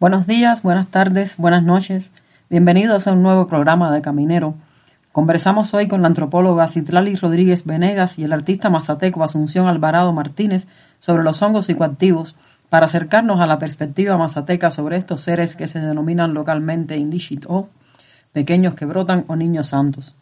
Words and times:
Buenos 0.00 0.26
días, 0.26 0.62
buenas 0.62 0.86
tardes, 0.86 1.36
buenas 1.36 1.62
noches. 1.62 2.10
Bienvenidos 2.48 3.06
a 3.06 3.12
un 3.12 3.22
nuevo 3.22 3.46
programa 3.48 3.92
de 3.92 4.00
Caminero. 4.00 4.54
Conversamos 5.12 5.74
hoy 5.74 5.88
con 5.88 6.00
la 6.00 6.08
antropóloga 6.08 6.68
Citlali 6.68 7.16
Rodríguez 7.16 7.66
Venegas 7.66 8.18
y 8.18 8.24
el 8.24 8.32
artista 8.32 8.70
mazateco 8.70 9.22
Asunción 9.22 9.66
Alvarado 9.66 10.10
Martínez 10.14 10.66
sobre 11.00 11.22
los 11.22 11.42
hongos 11.42 11.66
psicoactivos 11.66 12.34
para 12.70 12.86
acercarnos 12.86 13.42
a 13.42 13.46
la 13.46 13.58
perspectiva 13.58 14.16
mazateca 14.16 14.70
sobre 14.70 14.96
estos 14.96 15.20
seres 15.20 15.54
que 15.54 15.68
se 15.68 15.80
denominan 15.80 16.32
localmente 16.32 16.96
indígit 16.96 17.44
o 17.46 17.68
pequeños 18.32 18.76
que 18.76 18.86
brotan 18.86 19.26
o 19.28 19.36
niños 19.36 19.66
santos. 19.66 20.16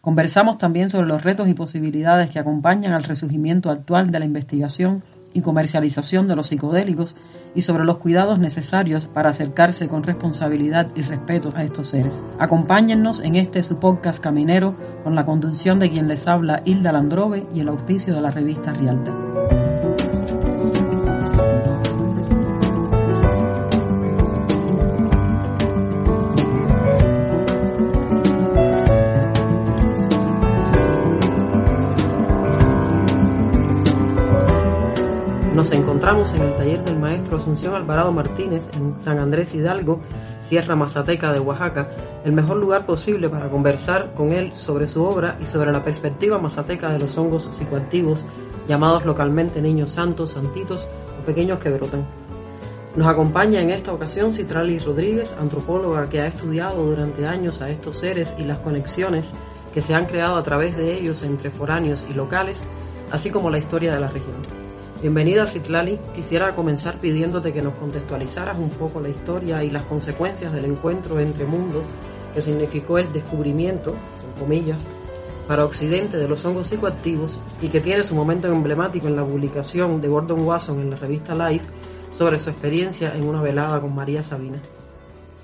Conversamos 0.00 0.58
también 0.58 0.90
sobre 0.90 1.06
los 1.06 1.22
retos 1.22 1.46
y 1.46 1.54
posibilidades 1.54 2.32
que 2.32 2.40
acompañan 2.40 2.94
al 2.94 3.04
resurgimiento 3.04 3.70
actual 3.70 4.10
de 4.10 4.18
la 4.18 4.24
investigación 4.24 5.04
y 5.32 5.42
comercialización 5.42 6.28
de 6.28 6.36
los 6.36 6.48
psicodélicos 6.48 7.16
y 7.54 7.62
sobre 7.62 7.84
los 7.84 7.98
cuidados 7.98 8.38
necesarios 8.38 9.06
para 9.06 9.30
acercarse 9.30 9.88
con 9.88 10.02
responsabilidad 10.02 10.88
y 10.94 11.02
respeto 11.02 11.52
a 11.54 11.64
estos 11.64 11.88
seres. 11.88 12.20
Acompáñennos 12.38 13.20
en 13.20 13.36
este 13.36 13.62
su 13.62 13.78
podcast 13.78 14.22
caminero 14.22 14.74
con 15.02 15.14
la 15.14 15.26
conducción 15.26 15.78
de 15.78 15.90
quien 15.90 16.08
les 16.08 16.26
habla 16.26 16.62
Hilda 16.64 16.92
Landrove 16.92 17.46
y 17.54 17.60
el 17.60 17.68
auspicio 17.68 18.14
de 18.14 18.20
la 18.20 18.30
revista 18.30 18.72
Rialta. 18.72 19.29
Encontramos 36.10 36.34
en 36.34 36.42
el 36.42 36.56
taller 36.56 36.84
del 36.84 36.98
maestro 36.98 37.36
Asunción 37.36 37.72
Alvarado 37.76 38.10
Martínez 38.10 38.66
en 38.74 39.00
San 39.00 39.20
Andrés 39.20 39.54
Hidalgo, 39.54 40.00
Sierra 40.40 40.74
Mazateca 40.74 41.32
de 41.32 41.38
Oaxaca, 41.38 41.88
el 42.24 42.32
mejor 42.32 42.56
lugar 42.56 42.84
posible 42.84 43.28
para 43.28 43.48
conversar 43.48 44.12
con 44.14 44.32
él 44.32 44.50
sobre 44.56 44.88
su 44.88 45.04
obra 45.04 45.38
y 45.40 45.46
sobre 45.46 45.70
la 45.70 45.84
perspectiva 45.84 46.36
mazateca 46.36 46.90
de 46.90 46.98
los 46.98 47.16
hongos 47.16 47.48
psicoactivos 47.52 48.24
llamados 48.66 49.04
localmente 49.04 49.62
niños 49.62 49.90
santos, 49.90 50.32
santitos 50.32 50.88
o 51.22 51.24
pequeños 51.24 51.60
que 51.60 51.70
brotan. 51.70 52.04
Nos 52.96 53.06
acompaña 53.06 53.60
en 53.60 53.70
esta 53.70 53.92
ocasión 53.92 54.34
Citrali 54.34 54.80
Rodríguez, 54.80 55.36
antropóloga 55.38 56.08
que 56.08 56.22
ha 56.22 56.26
estudiado 56.26 56.86
durante 56.86 57.24
años 57.24 57.62
a 57.62 57.70
estos 57.70 57.98
seres 57.98 58.34
y 58.36 58.42
las 58.42 58.58
conexiones 58.58 59.32
que 59.72 59.80
se 59.80 59.94
han 59.94 60.06
creado 60.06 60.36
a 60.36 60.42
través 60.42 60.76
de 60.76 60.92
ellos 60.92 61.22
entre 61.22 61.50
foráneos 61.50 62.04
y 62.10 62.14
locales, 62.14 62.64
así 63.12 63.30
como 63.30 63.48
la 63.48 63.58
historia 63.58 63.94
de 63.94 64.00
la 64.00 64.08
región. 64.08 64.59
Bienvenida 65.00 65.46
Citlali, 65.46 65.98
quisiera 66.14 66.54
comenzar 66.54 66.98
pidiéndote 66.98 67.54
que 67.54 67.62
nos 67.62 67.74
contextualizaras 67.78 68.58
un 68.58 68.68
poco 68.68 69.00
la 69.00 69.08
historia 69.08 69.64
y 69.64 69.70
las 69.70 69.84
consecuencias 69.84 70.52
del 70.52 70.66
encuentro 70.66 71.18
entre 71.18 71.46
mundos 71.46 71.86
que 72.34 72.42
significó 72.42 72.98
el 72.98 73.10
descubrimiento, 73.10 73.94
en 73.94 74.38
comillas, 74.38 74.78
para 75.48 75.64
Occidente 75.64 76.18
de 76.18 76.28
los 76.28 76.44
hongos 76.44 76.68
psicoactivos 76.68 77.40
y 77.62 77.68
que 77.68 77.80
tiene 77.80 78.02
su 78.02 78.14
momento 78.14 78.48
emblemático 78.48 79.08
en 79.08 79.16
la 79.16 79.24
publicación 79.24 80.02
de 80.02 80.08
Gordon 80.08 80.42
Wasson 80.42 80.80
en 80.80 80.90
la 80.90 80.96
revista 80.96 81.34
Life 81.34 81.64
sobre 82.12 82.38
su 82.38 82.50
experiencia 82.50 83.14
en 83.14 83.26
una 83.26 83.40
velada 83.40 83.80
con 83.80 83.94
María 83.94 84.22
Sabina. 84.22 84.60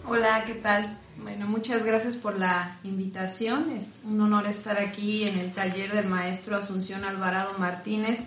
Hola, 0.06 0.44
¿qué 0.44 0.56
tal? 0.56 0.98
Bueno, 1.22 1.46
muchas 1.46 1.82
gracias 1.82 2.18
por 2.18 2.38
la 2.38 2.76
invitación. 2.84 3.70
Es 3.70 4.00
un 4.04 4.20
honor 4.20 4.46
estar 4.48 4.78
aquí 4.78 5.24
en 5.24 5.38
el 5.38 5.50
taller 5.52 5.94
del 5.94 6.08
maestro 6.08 6.56
Asunción 6.56 7.04
Alvarado 7.04 7.54
Martínez 7.58 8.20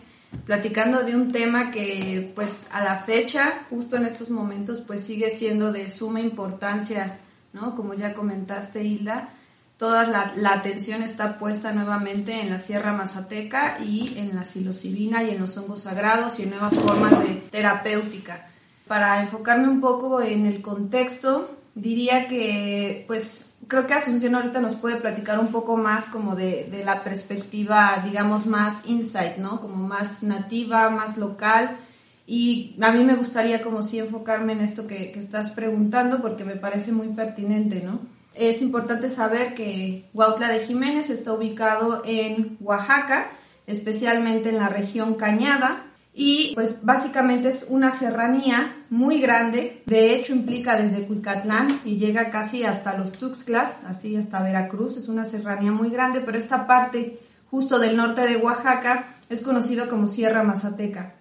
platicando 0.46 1.04
de 1.04 1.16
un 1.16 1.32
tema 1.32 1.72
que 1.72 2.32
pues 2.36 2.68
a 2.72 2.84
la 2.84 3.00
fecha, 3.00 3.66
justo 3.70 3.98
en 3.98 4.06
estos 4.06 4.30
momentos, 4.30 4.82
pues 4.82 5.04
sigue 5.04 5.30
siendo 5.30 5.72
de 5.72 5.90
suma 5.90 6.20
importancia, 6.20 7.20
¿no? 7.54 7.76
Como 7.76 7.94
ya 7.94 8.14
comentaste, 8.14 8.84
Hilda, 8.84 9.30
toda 9.78 10.06
la, 10.06 10.52
atención 10.52 11.02
está 11.04 11.38
puesta 11.38 11.72
nuevamente 11.72 12.42
en 12.42 12.50
la 12.50 12.60
Sierra 12.60 12.92
Mazateca 12.92 13.80
y 13.80 14.18
en 14.18 14.36
la 14.36 14.44
psilocibina 14.44 15.24
y 15.24 15.32
en 15.32 15.40
los 15.40 15.58
hongos 15.58 15.84
sagrados 15.84 16.40
y 16.40 16.44
en 16.44 16.52
nuevas 16.52 16.76
formas 16.76 17.24
de 17.24 17.36
terapéutica. 17.50 18.48
Para 18.88 19.22
enfocarme 19.22 19.68
un 19.68 19.82
poco 19.82 20.22
en 20.22 20.46
el 20.46 20.62
contexto, 20.62 21.58
diría 21.76 22.28
que 22.28 23.06
pues 23.08 23.49
creo 23.70 23.88
que 23.88 23.94
Asunción 23.94 24.36
ahorita 24.36 24.60
nos 24.60 24.76
puede 24.76 24.98
platicar 24.98 25.40
un 25.40 25.50
poco 25.50 25.78
más 25.78 26.08
como 26.08 26.36
de, 26.36 26.68
de, 26.70 26.84
la 26.84 27.04
perspectiva, 27.04 28.02
digamos, 28.04 28.46
más 28.46 28.86
insight, 28.86 29.38
¿no? 29.38 29.62
Como 29.62 29.76
más 29.88 30.24
nativa, 30.24 30.90
más 30.90 31.18
local. 31.18 31.78
Y 32.26 32.76
a 32.82 32.92
mí 32.92 33.04
me 33.04 33.16
gustaría 33.16 33.62
como 33.62 33.84
sí 33.84 34.00
enfocarme 34.00 34.54
en 34.54 34.62
esto 34.62 34.88
que, 34.88 35.12
que 35.12 35.20
estás 35.20 35.52
preguntando 35.52 36.22
porque 36.22 36.44
me 36.44 36.56
parece 36.56 36.92
muy 36.92 37.10
pertinente, 37.10 37.82
¿no? 37.82 38.00
Es 38.36 38.62
importante 38.62 39.10
saber 39.10 39.54
que 39.54 40.10
Huautla 40.14 40.50
de 40.50 40.66
Jiménez 40.66 41.10
está 41.10 41.32
ubicado 41.34 42.02
en 42.06 42.58
Oaxaca, 42.60 43.30
especialmente 43.68 44.50
en 44.50 44.58
la 44.58 44.70
región 44.70 45.14
Cañada, 45.14 45.89
y 46.22 46.52
pues 46.54 46.84
básicamente 46.84 47.48
es 47.48 47.66
una 47.70 47.92
serranía 47.92 48.76
muy 48.90 49.22
grande, 49.22 49.84
de 49.86 50.14
hecho 50.14 50.34
implica 50.34 50.76
desde 50.76 51.08
Cuicatlán 51.08 51.80
y 51.86 51.96
llega 51.96 52.30
casi 52.30 52.66
hasta 52.66 52.98
los 52.98 53.14
Tuxtlas, 53.14 53.78
así 53.88 54.18
hasta 54.18 54.44
Veracruz, 54.44 54.98
es 54.98 55.08
una 55.08 55.24
serranía 55.24 55.72
muy 55.72 55.90
grande, 55.90 56.20
pero 56.20 56.38
esta 56.38 56.68
parte 56.68 57.22
justo 57.50 57.80
del 57.80 57.96
norte 57.96 58.28
de 58.28 58.36
Oaxaca 58.36 59.16
es 59.30 59.42
conocido 59.42 59.88
como 59.90 60.10
Sierra 60.10 60.44
Mazateca. 60.44 61.14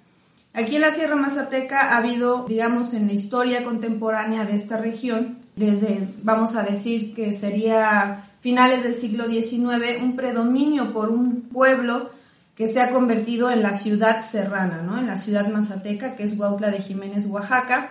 Aquí 0.53 0.75
en 0.75 0.83
la 0.83 0.91
Sierra 0.91 1.15
Mazateca 1.15 1.93
ha 1.93 1.99
habido, 1.99 2.45
digamos, 2.49 2.93
en 2.93 3.07
la 3.07 3.13
historia 3.13 3.63
contemporánea 3.63 4.47
de 4.47 4.57
esta 4.57 4.79
región, 4.79 5.39
desde, 5.55 6.09
vamos 6.25 6.57
a 6.57 6.65
decir 6.65 7.15
que 7.15 7.33
sería 7.35 8.25
finales 8.41 8.83
del 8.83 8.97
siglo 8.97 9.27
XIX, 9.29 10.03
un 10.03 10.17
predominio 10.17 10.93
por 10.93 11.11
un 11.11 11.43
pueblo 11.43 12.18
que 12.59 12.67
se 12.67 12.81
ha 12.81 12.91
convertido 12.91 13.53
en 13.53 13.63
la 13.63 13.75
ciudad 13.75 14.21
serrana, 14.21 14.83
¿no? 14.83 14.99
en 14.99 15.07
la 15.07 15.17
ciudad 15.17 15.49
mazateca, 15.49 16.17
que 16.17 16.25
es 16.25 16.37
Huautla 16.37 16.73
de 16.73 16.81
Jiménez, 16.81 17.25
Oaxaca. 17.27 17.91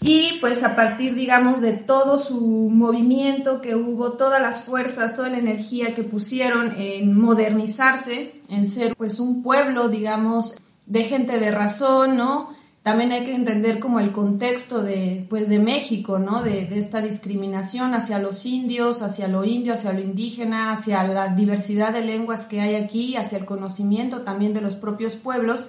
Y 0.00 0.38
pues 0.40 0.64
a 0.64 0.74
partir, 0.74 1.14
digamos, 1.14 1.60
de 1.60 1.74
todo 1.74 2.18
su 2.18 2.68
movimiento 2.72 3.60
que 3.60 3.76
hubo, 3.76 4.14
todas 4.14 4.42
las 4.42 4.62
fuerzas, 4.62 5.14
toda 5.14 5.28
la 5.28 5.38
energía 5.38 5.94
que 5.94 6.02
pusieron 6.02 6.74
en 6.76 7.16
modernizarse, 7.16 8.40
en 8.48 8.66
ser 8.66 8.96
pues 8.96 9.20
un 9.20 9.44
pueblo, 9.44 9.88
digamos, 9.88 10.56
de 10.86 11.04
gente 11.04 11.38
de 11.38 11.52
razón, 11.52 12.16
¿no? 12.16 12.50
También 12.84 13.12
hay 13.12 13.24
que 13.24 13.34
entender 13.34 13.80
como 13.80 13.98
el 13.98 14.12
contexto 14.12 14.82
de, 14.82 15.24
pues, 15.30 15.48
de 15.48 15.58
México, 15.58 16.18
¿no? 16.18 16.42
De, 16.42 16.68
esta 16.78 17.00
discriminación 17.00 17.94
hacia 17.94 18.18
los 18.18 18.44
indios, 18.44 19.00
hacia 19.00 19.26
lo 19.26 19.42
indio, 19.42 19.72
hacia 19.72 19.94
lo 19.94 20.00
indígena, 20.00 20.70
hacia 20.70 21.02
la 21.04 21.28
diversidad 21.28 21.94
de 21.94 22.02
lenguas 22.02 22.44
que 22.44 22.60
hay 22.60 22.74
aquí, 22.74 23.16
hacia 23.16 23.38
el 23.38 23.46
conocimiento 23.46 24.20
también 24.20 24.52
de 24.52 24.60
los 24.60 24.74
propios 24.74 25.16
pueblos. 25.16 25.66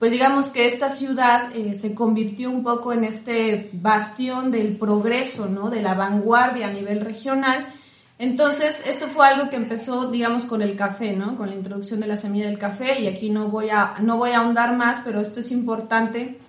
Pues 0.00 0.10
digamos 0.10 0.48
que 0.48 0.66
esta 0.66 0.90
ciudad 0.90 1.54
eh, 1.54 1.76
se 1.76 1.94
convirtió 1.94 2.50
un 2.50 2.64
poco 2.64 2.92
en 2.92 3.04
este 3.04 3.70
bastión 3.72 4.50
del 4.50 4.76
progreso, 4.78 5.46
¿no? 5.46 5.70
De 5.70 5.80
la 5.80 5.94
vanguardia 5.94 6.66
a 6.66 6.72
nivel 6.72 7.02
regional. 7.02 7.72
Entonces, 8.18 8.82
esto 8.84 9.06
fue 9.06 9.28
algo 9.28 9.48
que 9.48 9.54
empezó, 9.54 10.10
digamos, 10.10 10.42
con 10.42 10.60
el 10.60 10.74
café, 10.74 11.12
¿no? 11.12 11.36
Con 11.36 11.50
la 11.50 11.54
introducción 11.54 12.00
de 12.00 12.08
la 12.08 12.16
semilla 12.16 12.48
del 12.48 12.58
café 12.58 13.00
y 13.00 13.06
aquí 13.06 13.30
no 13.30 13.46
voy 13.46 13.70
a, 13.70 13.94
no 14.00 14.16
voy 14.16 14.32
a 14.32 14.38
ahondar 14.38 14.76
más, 14.76 15.02
pero 15.04 15.20
esto 15.20 15.38
es 15.38 15.52
importante 15.52 16.47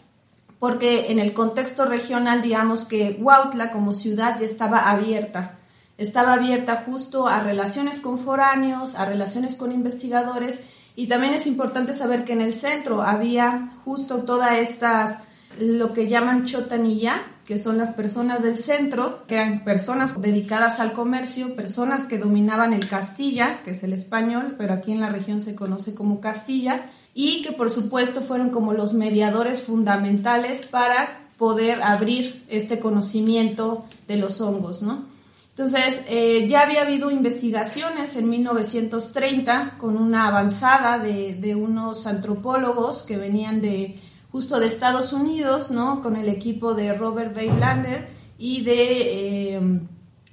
porque 0.60 1.12
en 1.12 1.20
el 1.20 1.34
contexto 1.34 1.86
regional, 1.86 2.42
digamos 2.42 2.86
que 2.86 3.18
Huautla 3.20 3.72
como 3.72 3.94
ciudad 3.94 4.38
ya 4.40 4.46
estaba 4.46 4.90
abierta, 4.90 5.58
estaba 5.98 6.34
abierta 6.34 6.84
justo 6.86 7.28
a 7.28 7.42
relaciones 7.42 8.00
con 8.00 8.20
foráneos, 8.20 8.96
a 8.96 9.06
relaciones 9.06 9.56
con 9.56 9.72
investigadores, 9.72 10.62
y 10.96 11.08
también 11.08 11.34
es 11.34 11.48
importante 11.48 11.94
saber 11.94 12.26
que 12.26 12.34
en 12.34 12.42
el 12.42 12.54
centro 12.54 13.02
había 13.02 13.72
justo 13.86 14.24
todas 14.24 14.58
estas, 14.58 15.18
lo 15.58 15.94
que 15.94 16.10
llaman 16.10 16.46
chotanilla, 16.46 17.22
que 17.46 17.58
son 17.58 17.78
las 17.78 17.92
personas 17.92 18.44
del 18.44 18.60
centro, 18.60 19.26
que 19.28 19.36
eran 19.36 19.64
personas 19.64 20.22
dedicadas 20.22 20.80
al 20.80 20.94
comercio, 20.94 21.56
personas 21.56 22.04
que 22.04 22.18
dominaban 22.18 22.74
el 22.74 22.88
castilla, 22.88 23.64
que 23.64 23.72
es 23.72 23.84
el 23.84 23.94
español, 23.94 24.56
pero 24.58 24.74
aquí 24.74 24.92
en 24.92 25.00
la 25.00 25.10
región 25.10 25.42
se 25.42 25.56
conoce 25.56 25.96
como 25.96 26.22
castilla, 26.22 26.92
y 27.14 27.42
que 27.42 27.52
por 27.52 27.72
supuesto 27.72 28.22
fueron 28.22 28.50
como 28.50 28.74
los 28.74 28.94
mediadores 28.94 29.64
fundamentales 29.64 30.62
para 30.62 31.30
poder 31.38 31.82
abrir 31.82 32.44
este 32.50 32.80
conocimiento 32.80 33.86
de 34.08 34.18
los 34.18 34.42
hongos, 34.42 34.82
¿no? 34.82 35.06
Entonces, 35.52 36.06
eh, 36.08 36.48
ya 36.48 36.62
había 36.62 36.84
habido 36.84 37.12
investigaciones 37.12 38.16
en 38.16 38.30
1930 38.30 39.76
con 39.78 39.98
una 39.98 40.28
avanzada 40.28 41.00
de, 41.00 41.36
de, 41.36 41.56
unos 41.56 42.08
antropólogos 42.08 43.04
que 43.04 43.18
venían 43.18 43.60
de 43.60 44.00
justo 44.32 44.60
de 44.60 44.68
Estados 44.68 45.12
Unidos, 45.12 45.70
¿no? 45.70 46.02
Con 46.02 46.16
el 46.16 46.30
equipo 46.30 46.74
de 46.76 46.94
Robert 46.94 47.36
Weilander 47.36 48.08
y 48.38 48.64
de, 48.64 49.56
eh, 49.56 49.62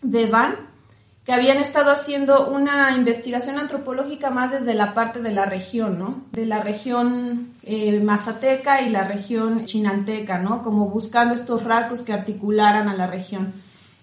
de 0.02 0.26
Van, 0.26 0.65
que 1.26 1.32
habían 1.32 1.58
estado 1.58 1.90
haciendo 1.90 2.48
una 2.50 2.96
investigación 2.96 3.58
antropológica 3.58 4.30
más 4.30 4.52
desde 4.52 4.74
la 4.74 4.94
parte 4.94 5.20
de 5.20 5.32
la 5.32 5.44
región, 5.44 5.98
¿no? 5.98 6.22
De 6.30 6.46
la 6.46 6.62
región 6.62 7.48
eh, 7.64 7.98
mazateca 8.00 8.80
y 8.82 8.90
la 8.90 9.02
región 9.02 9.64
chinanteca, 9.64 10.38
¿no? 10.38 10.62
Como 10.62 10.88
buscando 10.88 11.34
estos 11.34 11.64
rasgos 11.64 12.02
que 12.02 12.12
articularan 12.12 12.88
a 12.88 12.94
la 12.94 13.08
región. 13.08 13.54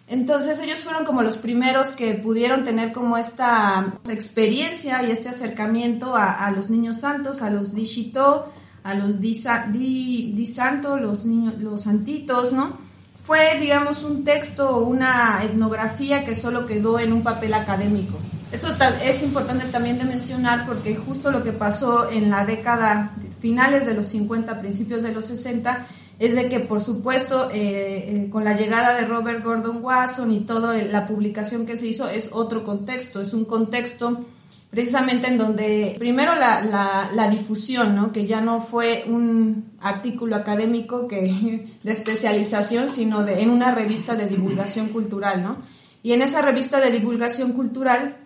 Entonces 0.05 0.59
ellos 0.59 0.81
fueron 0.81 1.05
como 1.05 1.21
los 1.21 1.37
primeros 1.37 1.93
que 1.93 2.13
pudieron 2.15 2.65
tener 2.65 2.91
como 2.91 3.15
esta 3.15 3.93
experiencia 4.09 5.01
y 5.03 5.11
este 5.11 5.29
acercamiento 5.29 6.17
a, 6.17 6.51
los 6.51 6.69
niños 6.69 6.99
santos, 6.99 7.41
a 7.41 7.49
los 7.49 7.73
Dishito, 7.73 8.51
a 8.83 8.95
los 8.95 9.21
Di, 9.21 10.33
di, 10.35 10.45
Santo, 10.45 10.97
los 10.97 11.23
niños, 11.23 11.53
los 11.61 11.83
santitos, 11.83 12.51
¿no? 12.51 12.77
Fue, 13.23 13.57
digamos, 13.57 14.03
un 14.03 14.25
texto, 14.25 14.79
una 14.79 15.39
etnografía 15.43 16.25
que 16.25 16.35
solo 16.35 16.65
quedó 16.65 16.99
en 16.99 17.13
un 17.13 17.23
papel 17.23 17.53
académico. 17.53 18.19
Esto 18.51 18.67
es 19.01 19.23
importante 19.23 19.65
también 19.67 19.97
de 19.97 20.03
mencionar 20.03 20.67
porque 20.67 20.95
justo 20.95 21.31
lo 21.31 21.41
que 21.41 21.53
pasó 21.53 22.11
en 22.11 22.29
la 22.29 22.45
década 22.45 23.13
finales 23.39 23.85
de 23.85 23.93
los 23.93 24.07
50, 24.07 24.59
principios 24.59 25.03
de 25.03 25.13
los 25.13 25.25
60, 25.27 25.87
es 26.19 26.35
de 26.35 26.49
que, 26.49 26.59
por 26.59 26.81
supuesto, 26.81 27.49
eh, 27.51 27.53
eh, 27.55 28.29
con 28.29 28.43
la 28.43 28.55
llegada 28.55 28.93
de 28.93 29.05
Robert 29.05 29.43
Gordon 29.43 29.79
Wasson 29.81 30.31
y 30.31 30.41
toda 30.41 30.75
la 30.75 31.07
publicación 31.07 31.65
que 31.65 31.77
se 31.77 31.87
hizo, 31.87 32.09
es 32.09 32.29
otro 32.31 32.63
contexto, 32.63 33.21
es 33.21 33.33
un 33.33 33.45
contexto 33.45 34.25
precisamente 34.73 35.27
en 35.27 35.37
donde, 35.37 35.95
primero, 35.99 36.33
la, 36.33 37.09
la, 37.13 37.29
difusión, 37.29 37.95
¿no? 37.95 38.11
que 38.11 38.25
ya 38.25 38.41
no 38.41 38.61
fue 38.61 39.03
un 39.05 39.71
artículo 39.79 40.35
académico 40.35 41.07
que, 41.07 41.67
de 41.83 41.91
especialización, 41.91 42.89
sino 42.89 43.23
de, 43.23 43.43
en 43.43 43.51
una 43.51 43.75
revista 43.75 44.15
de 44.15 44.25
divulgación 44.25 44.89
cultural. 44.89 45.43
¿no? 45.43 45.57
Y 46.01 46.13
en 46.13 46.23
esa 46.23 46.41
revista 46.41 46.79
de 46.79 46.89
divulgación 46.89 47.53
cultural 47.53 48.17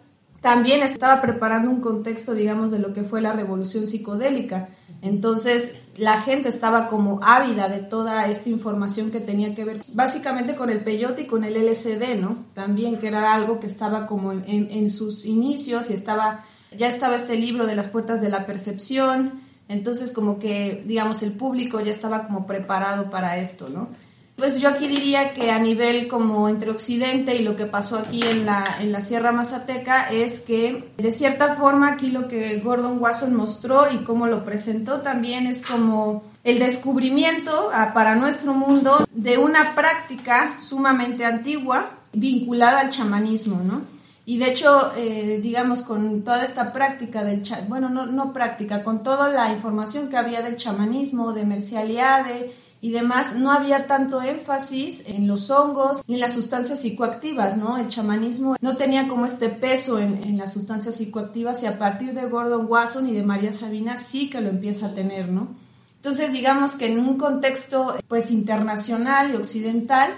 también 0.41 0.83
estaba 0.83 1.21
preparando 1.21 1.69
un 1.69 1.81
contexto, 1.81 2.33
digamos, 2.33 2.71
de 2.71 2.79
lo 2.79 2.93
que 2.93 3.03
fue 3.03 3.21
la 3.21 3.33
revolución 3.33 3.87
psicodélica. 3.87 4.69
Entonces, 5.01 5.79
la 5.95 6.21
gente 6.21 6.49
estaba 6.49 6.87
como 6.87 7.19
ávida 7.23 7.69
de 7.69 7.79
toda 7.79 8.27
esta 8.27 8.49
información 8.49 9.11
que 9.11 9.19
tenía 9.19 9.55
que 9.55 9.65
ver 9.65 9.81
básicamente 9.93 10.55
con 10.55 10.69
el 10.69 10.83
peyote 10.83 11.23
y 11.23 11.27
con 11.27 11.43
el 11.43 11.55
LSD, 11.55 12.19
¿no? 12.19 12.45
También 12.53 12.97
que 12.97 13.07
era 13.07 13.33
algo 13.33 13.59
que 13.59 13.67
estaba 13.67 14.05
como 14.05 14.31
en, 14.31 14.91
sus 14.91 15.25
inicios 15.25 15.89
y 15.89 15.93
estaba, 15.93 16.45
ya 16.77 16.87
estaba 16.87 17.15
este 17.15 17.35
libro 17.35 17.65
de 17.65 17.75
las 17.75 17.87
puertas 17.87 18.21
de 18.21 18.29
la 18.29 18.45
percepción, 18.45 19.41
entonces 19.69 20.11
como 20.11 20.39
que, 20.39 20.83
digamos, 20.85 21.23
el 21.23 21.33
público 21.33 21.79
ya 21.81 21.91
estaba 21.91 22.27
como 22.27 22.47
preparado 22.47 23.09
para 23.09 23.37
esto, 23.37 23.69
¿no? 23.69 23.89
Pues 24.37 24.59
yo 24.59 24.69
aquí 24.69 24.87
diría 24.87 25.33
que 25.33 25.49
a 25.49 25.57
nivel 25.57 26.07
como 26.07 26.47
entre 26.47 26.69
Occidente 26.69 27.35
y 27.35 27.41
lo 27.41 27.55
que 27.55 27.65
pasó 27.65 27.97
aquí 27.97 28.21
en 28.23 28.45
la, 28.45 28.77
en 28.79 28.91
la 28.91 29.01
Sierra 29.01 29.31
Mazateca 29.31 30.11
es 30.11 30.41
que 30.41 30.91
de 30.95 31.11
cierta 31.11 31.55
forma 31.55 31.93
aquí 31.93 32.11
lo 32.11 32.27
que 32.27 32.59
Gordon 32.59 32.99
Wasson 33.01 33.33
mostró 33.35 33.91
y 33.91 34.03
cómo 34.03 34.27
lo 34.27 34.45
presentó 34.45 35.01
también 35.01 35.47
es 35.47 35.63
como 35.63 36.23
el 36.43 36.59
descubrimiento 36.59 37.71
ah, 37.73 37.95
para 37.95 38.13
nuestro 38.13 38.53
mundo 38.53 39.07
de 39.11 39.39
una 39.39 39.73
práctica 39.73 40.59
sumamente 40.63 41.25
antigua 41.25 41.93
vinculada 42.13 42.81
al 42.81 42.91
chamanismo, 42.91 43.59
¿no? 43.63 43.81
Y 44.27 44.37
de 44.37 44.51
hecho, 44.51 44.91
eh, 44.97 45.39
digamos, 45.41 45.81
con 45.81 46.21
toda 46.21 46.43
esta 46.43 46.73
práctica 46.73 47.23
del, 47.23 47.41
bueno, 47.69 47.89
no, 47.89 48.05
no 48.05 48.33
práctica, 48.33 48.83
con 48.83 49.01
toda 49.01 49.29
la 49.29 49.51
información 49.51 50.09
que 50.09 50.17
había 50.17 50.41
del 50.41 50.57
chamanismo, 50.57 51.33
de 51.33 51.45
Mercialiade, 51.45 52.53
y 52.79 52.91
demás, 52.91 53.35
no 53.35 53.51
había 53.51 53.88
tanto 53.88 54.21
énfasis 54.21 55.03
en 55.07 55.27
los 55.27 55.50
hongos 55.50 56.03
ni 56.07 56.15
en 56.15 56.19
las 56.19 56.33
sustancias 56.33 56.81
psicoactivas, 56.81 57.57
¿no? 57.57 57.77
El 57.77 57.88
chamanismo 57.88 58.56
no 58.62 58.77
tenía 58.77 59.07
como 59.07 59.25
este 59.25 59.50
peso 59.50 59.97
en, 59.97 60.38
las 60.38 60.53
sustancias 60.53 60.95
psicoactivas 60.95 61.63
y 61.63 61.65
a 61.65 61.79
partir 61.79 62.13
de 62.13 62.29
Gordon 62.29 62.68
Wasson 62.69 63.07
y 63.09 63.13
de 63.13 63.24
María 63.24 63.51
Sabina 63.51 63.97
sí 63.97 64.29
que 64.29 64.41
lo 64.41 64.50
empieza 64.50 64.88
a 64.88 64.94
tener, 64.94 65.29
¿no? 65.29 65.56
Entonces, 65.95 66.31
digamos 66.31 66.75
que 66.75 66.85
en 66.85 67.00
un 67.00 67.18
contexto 67.18 67.95
pues 68.07 68.29
internacional 68.29 69.31
y 69.31 69.35
occidental, 69.35 70.13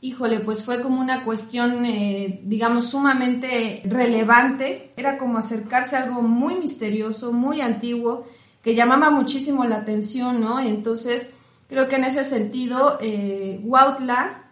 híjole, 0.00 0.38
pues 0.40 0.62
fue 0.62 0.80
como 0.80 1.00
una 1.00 1.24
cuestión, 1.24 1.84
eh, 1.84 2.40
digamos, 2.44 2.90
sumamente 2.90 3.82
relevante, 3.86 4.92
era 4.96 5.18
como 5.18 5.38
acercarse 5.38 5.96
a 5.96 6.04
algo 6.04 6.22
muy 6.22 6.54
misterioso, 6.54 7.32
muy 7.32 7.60
antiguo, 7.60 8.24
que 8.62 8.76
llamaba 8.76 9.10
muchísimo 9.10 9.64
la 9.64 9.78
atención, 9.78 10.40
¿no? 10.40 10.60
entonces, 10.60 11.30
Creo 11.74 11.88
que 11.88 11.96
en 11.96 12.04
ese 12.04 12.22
sentido, 12.22 12.98
eh, 13.00 13.60
Huautla 13.64 14.44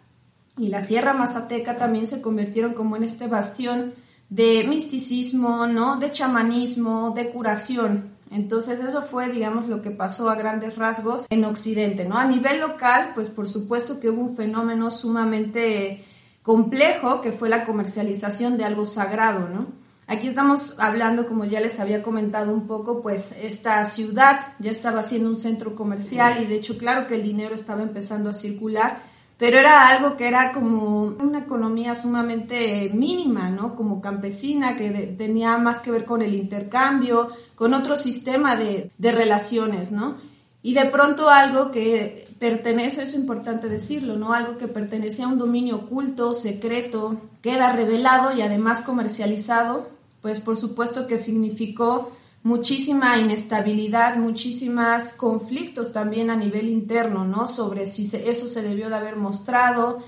y 0.58 0.66
la 0.66 0.82
Sierra 0.82 1.14
Mazateca 1.14 1.78
también 1.78 2.08
se 2.08 2.20
convirtieron 2.20 2.74
como 2.74 2.96
en 2.96 3.04
este 3.04 3.28
bastión 3.28 3.94
de 4.28 4.64
misticismo, 4.69 5.69
¿no? 5.69 6.00
De 6.00 6.10
chamanismo, 6.10 7.12
de 7.12 7.30
curación. 7.30 8.16
Entonces 8.32 8.80
eso 8.80 9.02
fue, 9.02 9.28
digamos, 9.28 9.69
lo 9.69 9.82
que 9.82 9.92
pasó 9.92 10.30
a 10.30 10.34
grandes 10.34 10.74
rasgos 10.74 11.26
en 11.30 11.44
Occidente, 11.44 12.04
¿no? 12.04 12.19
A 12.19 12.24
nivel 12.24 12.58
local, 12.58 13.12
pues 13.14 13.28
por 13.28 13.48
supuesto 13.48 14.00
que 14.00 14.10
hubo 14.10 14.22
un 14.22 14.34
fenómeno 14.34 14.90
sumamente 14.90 16.04
complejo 16.42 17.20
que 17.20 17.30
fue 17.30 17.48
la 17.48 17.64
comercialización 17.64 18.56
de 18.56 18.64
algo 18.64 18.84
sagrado, 18.84 19.48
¿no? 19.48 19.69
Aquí 20.12 20.29
estamos 20.29 20.75
hablando, 20.79 21.26
como 21.26 21.47
ya 21.47 21.59
les 21.59 21.81
había 21.81 22.03
comentado 22.03 22.53
un 22.53 22.67
poco, 22.67 23.00
pues 23.00 23.32
esta 23.41 23.82
ciudad 23.87 24.53
ya 24.59 24.70
estaba 24.70 25.03
siendo 25.05 25.31
un 25.31 25.38
centro 25.38 25.75
comercial 25.75 26.43
y 26.43 26.44
de 26.44 26.56
hecho 26.56 26.76
claro 26.76 27.06
que 27.06 27.14
el 27.14 27.23
dinero 27.23 27.55
estaba 27.55 27.82
empezando 27.82 28.29
a 28.29 28.35
circular, 28.35 28.99
pero 29.38 29.59
era 29.59 29.88
algo 29.88 30.19
que 30.19 30.29
era 30.29 30.53
como 30.53 31.05
una 31.05 31.38
economía 31.38 31.94
sumamente 31.94 32.91
mínima, 32.93 33.49
¿no? 33.49 33.75
Como 33.75 34.03
campesina, 34.03 34.76
que 34.76 34.91
tenía 35.17 35.56
más 35.56 35.81
que 35.81 35.91
ver 35.91 36.05
con 36.05 36.20
el 36.20 36.35
intercambio, 36.35 37.31
con 37.55 37.73
otro 37.73 37.97
sistema 37.97 38.55
de, 38.55 38.91
relaciones, 38.99 39.91
¿no? 39.93 40.17
Y 40.62 40.75
de 40.75 40.85
pronto 40.91 41.31
algo 41.31 41.70
que 41.70 42.29
pertenece, 42.38 43.05
es 43.05 43.15
importante 43.15 43.67
decirlo, 43.70 44.19
¿no? 44.19 44.35
Algo 44.35 44.58
que 44.58 44.69
pertenecía 44.69 45.25
a 45.25 45.29
un 45.29 45.38
dominio 45.38 45.76
oculto, 45.76 46.34
secreto, 46.34 47.17
queda 47.41 47.72
revelado 47.72 48.36
y 48.36 48.43
además 48.43 48.82
comercializado 48.82 50.02
pues 50.22 50.41
por 50.41 50.56
supuesto 50.56 51.06
que 51.06 51.19
significó 51.19 52.12
muchísima 52.44 53.19
inestabilidad, 53.19 54.17
muchísimos 54.17 55.10
conflictos 55.17 55.93
también 55.93 56.31
a 56.31 56.36
nivel 56.36 56.69
interno, 56.69 57.24
¿no? 57.24 57.48
Sobre 57.48 57.86
si 57.86 58.08
eso 58.24 58.48
se 58.48 58.62
debió 58.62 58.88
de 58.88 58.96
haber 58.96 59.17
mostrado. 59.17 59.98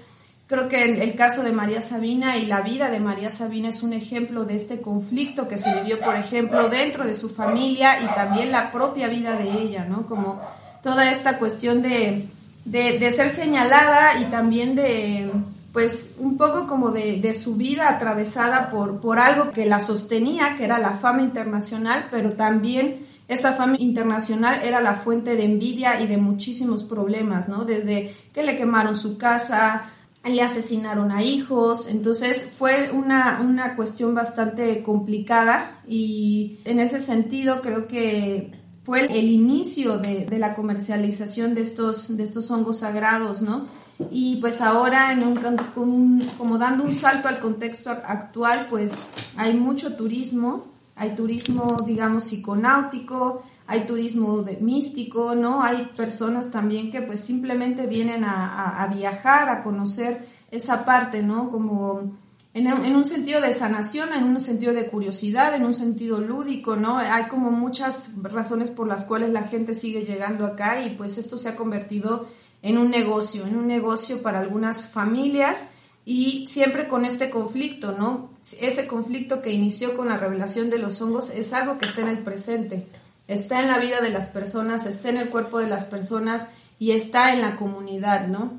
Creo 0.47 0.69
que 0.69 0.83
el, 0.83 1.15
caso 1.15 1.43
de 1.43 1.53
María 1.53 1.81
Sabina 1.81 2.37
y 2.37 2.47
la 2.47 2.61
vida 2.61 2.91
de 2.91 3.01
María 3.01 3.31
Sabina 3.31 3.71
es 3.71 3.83
un 3.83 3.93
ejemplo 3.93 4.45
de 4.45 4.57
este 4.57 4.81
conflicto 4.81 5.49
que 5.49 5.59
se 5.59 5.73
vivió, 5.75 6.01
por 6.01 6.17
ejemplo, 6.17 6.69
dentro 6.69 7.07
de 7.07 7.15
su 7.15 7.31
familia 7.31 8.01
y 8.03 8.07
también 8.15 8.53
la 8.53 8.71
propia 8.71 9.09
vida 9.09 9.37
de 9.37 9.51
ella, 9.51 9.87
¿no? 9.87 10.07
Como 10.07 10.41
toda 10.83 11.11
esta 11.11 11.39
cuestión 11.39 11.83
de, 11.83 12.29
de, 12.65 12.99
de 12.99 13.13
ser 13.13 13.31
señalada 13.31 14.21
y 14.21 14.25
también 14.27 14.75
de, 14.75 15.31
pues 15.75 16.15
un 16.19 16.37
poco 16.37 16.69
como 16.69 16.93
de, 16.93 17.35
su 17.35 17.57
vida 17.57 17.89
atravesada 17.89 18.71
por, 18.71 19.01
por 19.01 19.19
algo 19.19 19.51
que 19.51 19.67
la 19.67 19.81
sostenía, 19.81 20.57
que 20.57 20.65
era 20.65 20.79
la 20.79 20.99
fama 20.99 21.23
internacional, 21.23 22.07
pero 22.13 22.35
también 22.35 23.09
esa 23.27 23.55
fama 23.55 23.75
internacional 23.81 24.61
era 24.63 24.81
la 24.81 24.95
fuente 24.95 25.35
de 25.35 25.45
envidia 25.45 26.01
y 26.01 26.07
de 26.07 26.17
muchísimos 26.17 26.85
problemas, 26.85 27.49
¿no? 27.49 27.65
Desde 27.65 28.15
que 28.33 28.45
le 28.45 28.57
quemaron 28.57 28.97
su 28.97 29.19
casa, 29.19 29.91
le 30.25 30.41
asesinaron 30.43 31.11
a 31.11 31.25
hijos, 31.25 31.89
entonces 31.89 32.49
fue 32.57 32.93
una, 32.93 33.41
una 33.41 33.75
cuestión 33.75 34.15
bastante 34.15 34.81
complicada 34.85 35.81
y 35.89 36.61
en 36.65 36.79
ese 36.79 37.01
sentido 37.01 37.63
creo 37.63 37.89
que 37.89 38.53
fue 38.85 39.07
el 39.07 39.27
inicio 39.27 39.99
de, 39.99 40.25
de 40.25 40.39
la 40.39 40.55
comercialización 40.55 41.53
de 41.57 41.63
estos, 41.63 42.17
de 42.17 42.23
estos 42.23 42.49
hongos 42.53 42.79
sagrados, 42.79 43.43
¿no? 43.43 43.83
Y 44.11 44.37
pues 44.37 44.61
ahora 44.61 45.13
en 45.13 45.23
un, 45.23 46.31
como 46.37 46.59
dando 46.59 46.85
un 46.85 46.95
salto 46.95 47.29
al 47.29 47.39
contexto 47.39 47.91
actual 47.91 48.67
pues 48.69 48.95
hay 49.37 49.55
mucho 49.55 49.97
turismo. 49.97 50.73
Hay 50.97 51.17
turismo 51.17 51.79
digamos 51.85 52.27
psiconáutico 52.27 53.43
hay 53.67 53.87
turismo 53.87 54.43
de, 54.43 54.59
místico 54.59 55.35
no 55.35 55.63
hay 55.63 55.87
personas 55.97 56.51
también 56.51 56.91
que 56.91 57.01
pues 57.01 57.21
simplemente 57.21 57.87
vienen 57.87 58.25
a, 58.25 58.87
viajar 58.95 59.49
a 59.49 59.63
conocer 59.63 60.29
esa 60.51 60.85
parte 60.85 61.23
no 61.23 61.51
como 61.51 62.13
en, 62.53 62.95
un 62.95 63.05
sentido 63.05 63.41
de 63.41 63.53
sanación, 63.53 64.13
en 64.13 64.23
un 64.23 64.41
sentido 64.41 64.73
de 64.73 64.87
curiosidad, 64.87 65.57
en 65.57 65.65
un 65.65 65.75
sentido 65.75 66.21
lúdico, 66.21 66.77
¿no? 66.77 66.99
Hay 66.99 67.25
como 67.25 67.51
muchas 67.51 68.13
razones 68.23 68.71
por 68.71 68.87
las 68.87 69.05
cuales 69.05 69.31
la 69.31 69.43
gente 69.43 69.75
sigue 69.75 70.05
llegando 70.05 70.47
acá 70.47 70.81
y 70.81 70.91
pues 70.91 71.19
esto 71.19 71.37
se 71.37 71.49
ha 71.49 71.57
convertido 71.57 72.29
en 72.65 72.79
un 72.79 72.91
negocio, 72.91 73.47
en 73.47 73.57
un 73.57 73.69
negocio 73.69 74.23
para 74.23 74.41
algunas 74.41 74.89
familias 74.91 75.63
y 76.07 76.47
siempre 76.49 76.89
con 76.89 77.05
este 77.05 77.29
conflicto, 77.29 77.93
¿no? 77.93 78.31
Ese 78.59 78.87
conflicto 78.87 79.43
que 79.43 79.53
inició 79.53 79.95
con 79.99 80.09
la 80.09 80.17
revelación 80.17 80.71
de 80.71 80.79
los 80.79 81.01
hongos 81.03 81.29
es 81.29 81.53
algo 81.53 81.77
que 81.77 81.85
está 81.85 82.01
en 82.01 82.09
el 82.09 82.21
presente, 82.21 82.87
está 83.29 83.61
en 83.61 83.69
la 83.69 83.79
vida 83.79 84.01
de 84.01 84.09
las 84.09 84.29
personas, 84.29 84.87
está 84.87 85.11
en 85.11 85.19
el 85.19 85.29
cuerpo 85.29 85.59
de 85.59 85.67
las 85.67 85.85
personas 85.85 86.47
y 86.79 86.93
está 86.93 87.35
en 87.35 87.43
la 87.43 87.57
comunidad, 87.57 88.29
¿no? 88.29 88.59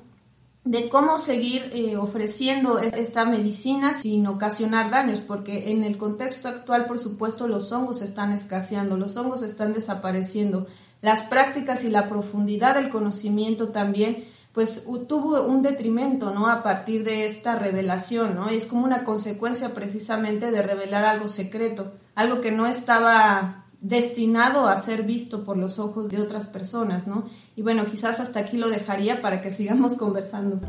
De 0.64 0.88
cómo 0.88 1.18
seguir 1.18 1.72
eh, 1.74 1.98
ofreciendo 1.98 2.78
esta 2.78 3.26
medicina 3.26 3.96
sin 3.96 4.28
ocasionar 4.28 4.92
daños, 4.92 5.20
porque 5.20 5.72
en 5.72 5.84
el 5.84 5.98
contexto 5.98 6.48
actual, 6.48 6.86
por 6.86 7.00
supuesto, 7.00 7.48
los 7.48 7.72
hongos 7.72 8.04
están 8.04 8.34
escaseando, 8.34 8.98
los 8.98 9.18
hongos 9.18 9.42
están 9.42 9.74
desapareciendo, 9.74 10.68
las 11.02 11.24
prácticas 11.24 11.84
y 11.84 11.90
la 11.90 12.10
profundidad 12.10 12.76
del 12.76 12.90
conocimiento 12.90 13.70
también 13.70 14.26
pues 14.56 14.86
tuvo 15.10 15.44
un 15.44 15.62
detrimento, 15.62 16.32
¿no? 16.32 16.48
A 16.48 16.64
partir 16.64 17.04
de 17.04 17.26
esta 17.26 17.58
revelación, 17.58 18.36
¿no? 18.36 18.48
Es 18.48 18.66
como 18.66 18.86
una 18.86 19.04
consecuencia 19.04 19.74
precisamente 19.74 20.50
de 20.50 20.62
revelar 20.62 21.04
algo 21.04 21.28
secreto, 21.28 21.92
algo 22.16 22.40
que 22.40 22.52
no 22.52 22.66
estaba 22.66 23.66
destinado 23.82 24.68
a 24.68 24.78
ser 24.78 25.04
visto 25.04 25.44
por 25.44 25.58
los 25.58 25.78
ojos 25.78 26.10
de 26.10 26.22
otras 26.22 26.48
personas, 26.48 27.06
¿no? 27.06 27.30
Y 27.58 27.64
bueno, 27.64 27.86
quizás 27.86 28.22
hasta 28.22 28.40
aquí 28.40 28.58
lo 28.58 28.70
dejaría 28.70 29.22
para 29.22 29.42
que 29.42 29.52
sigamos 29.52 29.96
conversando. 29.98 30.62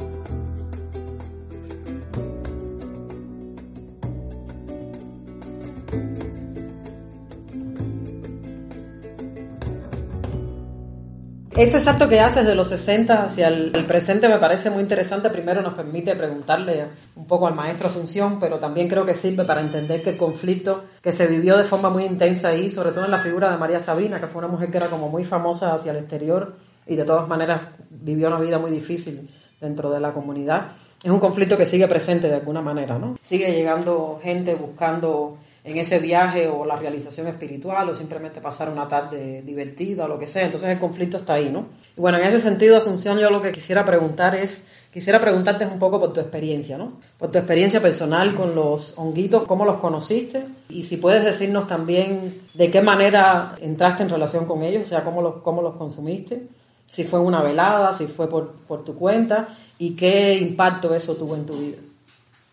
Este 11.57 11.81
salto 11.81 12.07
que 12.07 12.21
haces 12.21 12.45
de 12.45 12.55
los 12.55 12.69
60 12.69 13.25
hacia 13.25 13.49
el, 13.49 13.71
presente 13.87 14.29
me 14.29 14.37
parece 14.37 14.69
muy 14.69 14.83
interesante. 14.83 15.31
Primero 15.31 15.63
nos 15.63 15.73
permite 15.73 16.15
preguntarle 16.15 16.89
un 17.15 17.27
poco 17.27 17.47
al 17.47 17.55
maestro 17.55 17.89
Asunción, 17.89 18.39
pero 18.39 18.59
también 18.59 18.89
creo 18.89 19.07
que 19.07 19.15
sirve 19.15 19.43
para 19.45 19.63
entender 19.63 20.03
que 20.03 20.11
el 20.11 20.19
conflicto 20.19 20.85
que 21.01 21.13
se 21.13 21.27
vivió 21.27 21.57
de 21.57 21.65
forma 21.65 21.89
muy 21.89 22.05
intensa 22.05 22.49
ahí, 22.49 22.69
sobre 22.69 22.93
todo 22.93 23.07
en 23.07 23.11
la 23.11 23.21
figura 23.21 23.51
de 23.51 23.57
María 23.57 23.81
Sabina, 23.81 24.21
que 24.21 24.27
fue 24.27 24.41
una 24.41 24.49
mujer 24.49 24.71
que 24.71 24.77
era 24.77 24.89
como 24.89 25.09
muy 25.09 25.25
famosa 25.25 25.73
hacia 25.73 25.93
el 25.93 25.99
exterior 25.99 26.57
y 26.87 26.95
de 26.95 27.05
todas 27.05 27.27
maneras 27.27 27.67
vivió 27.89 28.29
una 28.29 28.39
vida 28.39 28.59
muy 28.59 28.71
difícil 28.71 29.27
dentro 29.59 29.91
de 29.91 30.01
la 30.01 30.13
comunidad. 30.13 30.73
Es 31.03 31.11
un 31.11 31.21
conflicto 31.21 31.57
que 31.57 31.65
sigue 31.65 31.89
presente 31.89 32.29
de 32.29 32.35
alguna 32.35 32.61
manera, 32.61 32.99
¿no? 32.99 33.17
Sigue 33.23 33.51
llegando 33.51 34.21
gente 34.23 34.55
buscando 34.57 35.39
en 35.67 35.79
ese 35.79 35.99
viaje 35.99 36.47
o 36.47 36.65
la 36.65 36.77
realización 36.77 37.27
espiritual 37.27 37.89
o 37.89 37.95
simplemente 37.95 38.41
pasar 38.41 38.71
una 38.71 38.87
tarde 38.87 39.43
divertida 39.43 40.05
o 40.05 40.09
lo 40.09 40.17
que 40.17 40.27
sea. 40.29 40.45
Entonces 40.45 40.71
el 40.71 40.79
conflicto 40.79 41.17
está 41.17 41.35
ahí, 41.35 41.51
¿no? 41.51 41.67
Y 41.97 42.01
bueno, 42.01 42.19
en 42.19 42.25
ese 42.25 42.39
sentido, 42.39 42.77
Asunción, 42.77 43.19
yo 43.19 43.31
lo 43.31 43.43
que 43.43 43.51
quisiera 43.51 43.85
preguntar 43.85 44.37
es, 44.37 44.65
quisiera 44.93 45.21
preguntarte 45.21 45.67
un 45.67 45.81
poco 45.81 45.99
por 45.99 46.13
tu 46.13 46.21
experiencia, 46.21 46.79
¿no? 46.79 46.93
Por 47.19 47.33
tu 47.33 47.39
experiencia 47.39 47.83
personal 47.83 48.33
con 48.37 48.55
los 48.55 48.97
honguitos, 48.97 49.43
cómo 49.43 49.65
los 49.65 49.79
conociste 49.79 50.45
y 50.69 50.85
si 50.85 50.99
puedes 50.99 51.25
decirnos 51.25 51.67
también 51.67 52.43
de 52.55 52.71
qué 52.71 52.81
manera 52.81 53.57
entraste 53.61 54.05
en 54.05 54.11
relación 54.11 54.47
con 54.47 54.63
ellos, 54.63 54.85
o 54.85 54.87
sea, 54.87 55.03
cómo 55.03 55.21
los, 55.21 55.43
cómo 55.43 55.63
los 55.63 55.75
consumiste, 55.75 56.45
si 56.85 57.03
fue 57.03 57.19
una 57.19 57.43
velada, 57.43 57.93
si 57.93 58.07
fue 58.07 58.29
por, 58.29 58.53
por 58.69 58.85
tu 58.85 58.95
cuenta 58.95 59.49
y 59.81 59.97
qué 59.97 60.35
impacto 60.35 60.95
eso 60.95 61.17
tuvo 61.17 61.35
en 61.35 61.45
tu 61.45 61.55
vida. 61.55 61.79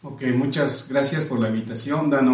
Ok, 0.05 0.24
muchas 0.36 0.89
gracias 0.89 1.24
por 1.24 1.39
la 1.39 1.48
invitación, 1.48 2.10
Dan 2.10 2.27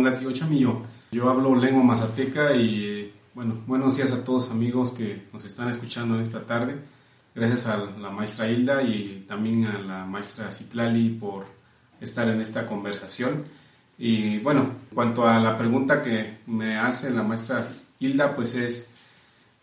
mío. 0.50 0.82
Yo 1.12 1.30
hablo 1.30 1.56
lengua 1.56 1.84
mazateca 1.84 2.56
y 2.56 3.14
bueno, 3.36 3.62
buenos 3.68 3.96
días 3.96 4.12
a 4.12 4.24
todos 4.24 4.50
amigos 4.50 4.90
que 4.90 5.28
nos 5.32 5.46
están 5.46 5.70
escuchando 5.70 6.16
en 6.16 6.22
esta 6.22 6.48
tarde. 6.48 6.80
Gracias 7.36 7.68
a 7.68 7.78
la 7.78 8.10
maestra 8.10 8.50
Hilda 8.50 8.82
y 8.82 9.24
también 9.28 9.68
a 9.68 9.78
la 9.78 10.04
maestra 10.04 10.52
Citlali 10.52 11.10
por 11.10 11.46
estar 12.02 12.28
en 12.28 12.42
esta 12.42 12.66
conversación. 12.66 13.46
Y 14.00 14.40
bueno, 14.40 14.62
en 14.62 14.96
cuanto 14.96 15.28
a 15.28 15.38
la 15.38 15.56
pregunta 15.56 16.02
que 16.02 16.40
me 16.48 16.76
hace 16.76 17.12
la 17.12 17.22
maestra 17.22 17.64
Hilda, 18.00 18.36
pues 18.36 18.56
es, 18.56 18.90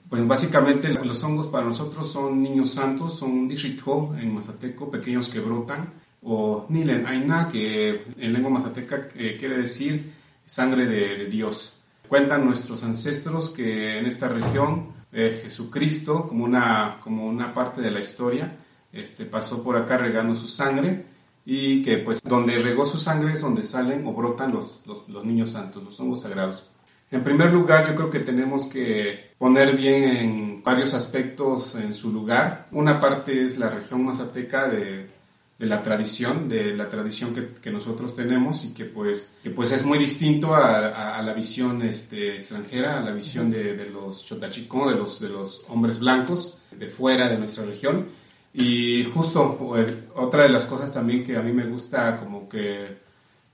pues 0.09 0.25
básicamente 0.25 0.91
los 0.91 1.25
hongos 1.25 1.49
para 1.49 1.65
nosotros 1.65 2.13
son 2.13 2.41
niños 2.41 2.73
santos, 2.73 3.19
son 3.19 3.49
dishitho 3.49 4.15
en 4.17 4.33
mazateco, 4.33 4.93
pequeños 4.93 5.29
que 5.29 5.41
brotan 5.41 6.06
o 6.29 6.67
Nilen 6.69 7.07
Aina, 7.07 7.49
que 7.51 8.05
en 8.19 8.33
lengua 8.33 8.51
mazateca 8.51 9.09
eh, 9.15 9.37
quiere 9.39 9.59
decir 9.59 10.13
sangre 10.45 10.87
de, 10.87 11.27
Dios. 11.27 11.81
Cuentan 12.09 12.45
nuestros 12.45 12.83
ancestros 12.83 13.51
que 13.51 13.99
en 13.99 14.07
esta 14.07 14.29
región 14.29 14.89
eh, 15.13 15.41
Jesucristo, 15.45 16.27
como 16.29 16.45
una, 16.45 16.99
como 17.03 17.27
una 17.27 17.55
parte 17.55 17.81
de 17.81 17.91
la 17.93 18.01
historia, 18.01 18.57
este, 18.93 19.25
pasó 19.25 19.63
por 19.63 19.77
acá 19.77 19.99
regando 19.99 20.35
su 20.35 20.49
sangre 20.49 21.07
y 21.45 21.83
que 21.83 21.99
pues 21.99 22.21
donde 22.23 22.59
regó 22.59 22.85
su 22.85 22.99
sangre 22.99 23.35
es 23.35 23.41
donde 23.41 23.63
salen 23.63 24.05
o 24.07 24.13
brotan 24.13 24.53
los, 24.53 24.83
los, 24.85 25.09
los 25.09 25.25
niños 25.25 25.53
santos, 25.53 25.85
los 25.85 25.99
hongos 26.01 26.23
sagrados. 26.23 26.69
En 27.09 27.23
primer 27.23 27.53
lugar, 27.53 27.87
yo 27.87 27.95
creo 27.95 28.11
que 28.11 28.19
tenemos 28.21 28.67
que 28.67 29.31
poner 29.39 29.77
bien 29.77 30.05
en 30.05 30.63
varios 30.65 30.93
aspectos 30.93 31.77
en 31.77 31.95
su 31.95 32.13
lugar. 32.13 32.67
Una 32.73 33.01
parte 33.01 33.45
es 33.45 33.59
la 33.59 33.69
región 33.69 34.05
mazateca 34.05 34.67
de 34.67 35.16
de 35.59 35.67
la 35.67 35.83
tradición, 35.83 36.49
de 36.49 36.75
la 36.75 36.89
tradición 36.89 37.35
que, 37.35 37.55
que, 37.63 37.71
nosotros 37.71 38.15
tenemos 38.15 38.65
y 38.65 38.75
que 38.75 38.85
pues, 38.85 39.31
que 39.43 39.51
pues 39.51 39.73
es 39.73 39.85
muy 39.85 39.99
distinto 39.99 40.55
a, 40.55 41.17
a, 41.17 41.23
la 41.23 41.33
visión 41.33 41.81
este, 41.81 42.37
extranjera, 42.37 42.99
a 42.99 43.01
la 43.01 43.13
visión 43.13 43.51
de, 43.51 43.75
de 43.75 43.87
los 43.87 44.27
chotachicos, 44.27 44.93
de 44.93 44.99
los, 44.99 45.21
de 45.21 45.29
los 45.31 45.65
hombres 45.69 45.99
blancos 45.99 46.61
de 46.71 46.89
fuera 46.89 47.29
de 47.29 47.39
nuestra 47.39 47.65
región. 47.65 48.09
Y 48.53 49.05
justo 49.15 49.57
pues, 49.59 49.93
otra 50.15 50.43
de 50.43 50.51
las 50.51 50.67
cosas 50.67 50.93
también 50.93 51.25
que 51.25 51.37
a 51.37 51.43
mí 51.43 51.53
me 51.53 51.65
gusta 51.65 52.19
como 52.21 52.49
que 52.49 52.99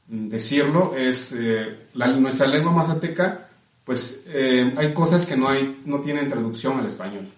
decirlo 0.06 0.94
es 0.96 1.32
eh, 1.32 1.86
la, 1.94 2.08
nuestra 2.08 2.46
lengua 2.46 2.72
mazateca, 2.72 3.48
pues 3.84 4.24
eh, 4.26 4.72
hay 4.76 4.92
cosas 4.92 5.24
que 5.24 5.36
no, 5.36 5.48
hay, 5.48 5.82
no 5.84 6.00
tienen 6.00 6.28
traducción 6.28 6.78
al 6.78 6.86
español. 6.86 7.28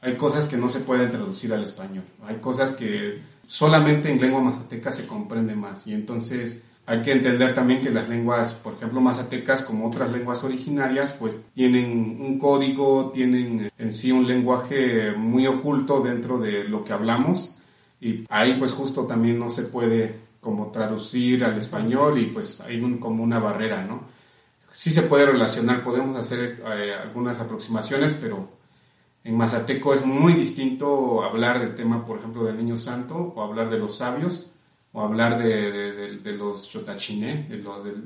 Hay 0.00 0.16
cosas 0.16 0.46
que 0.46 0.56
no 0.56 0.68
se 0.68 0.80
pueden 0.80 1.10
traducir 1.10 1.52
al 1.54 1.64
español. 1.64 2.04
Hay 2.26 2.36
cosas 2.36 2.72
que 2.72 3.20
solamente 3.52 4.10
en 4.10 4.18
lengua 4.18 4.40
mazateca 4.40 4.90
se 4.90 5.06
comprende 5.06 5.54
más. 5.54 5.86
Y 5.86 5.92
entonces 5.92 6.64
hay 6.86 7.02
que 7.02 7.12
entender 7.12 7.54
también 7.54 7.82
que 7.82 7.90
las 7.90 8.08
lenguas, 8.08 8.54
por 8.54 8.72
ejemplo, 8.72 8.98
mazatecas, 9.02 9.62
como 9.62 9.88
otras 9.88 10.10
lenguas 10.10 10.42
originarias, 10.42 11.12
pues 11.12 11.42
tienen 11.52 12.18
un 12.18 12.38
código, 12.38 13.10
tienen 13.12 13.70
en 13.76 13.92
sí 13.92 14.10
un 14.10 14.26
lenguaje 14.26 15.12
muy 15.12 15.46
oculto 15.46 16.00
dentro 16.00 16.38
de 16.38 16.64
lo 16.64 16.82
que 16.82 16.94
hablamos. 16.94 17.58
Y 18.00 18.24
ahí 18.30 18.54
pues 18.54 18.72
justo 18.72 19.04
también 19.04 19.38
no 19.38 19.50
se 19.50 19.64
puede 19.64 20.14
como 20.40 20.72
traducir 20.72 21.44
al 21.44 21.58
español 21.58 22.18
y 22.18 22.26
pues 22.28 22.58
hay 22.62 22.80
un, 22.80 22.96
como 22.96 23.22
una 23.22 23.38
barrera, 23.38 23.84
¿no? 23.84 24.04
Sí 24.70 24.90
se 24.90 25.02
puede 25.02 25.26
relacionar, 25.26 25.84
podemos 25.84 26.16
hacer 26.16 26.62
eh, 26.74 26.94
algunas 26.94 27.38
aproximaciones, 27.38 28.14
pero 28.14 28.48
en 29.24 29.36
Mazateco 29.36 29.94
es 29.94 30.04
muy 30.04 30.32
distinto 30.32 31.22
hablar 31.22 31.60
del 31.60 31.74
tema, 31.74 32.04
por 32.04 32.18
ejemplo, 32.18 32.44
del 32.44 32.56
niño 32.56 32.76
santo, 32.76 33.14
o 33.14 33.42
hablar 33.42 33.70
de 33.70 33.78
los 33.78 33.96
sabios, 33.96 34.50
o 34.92 35.00
hablar 35.00 35.38
de, 35.38 36.18
los 36.36 36.68
chotachiné, 36.68 37.48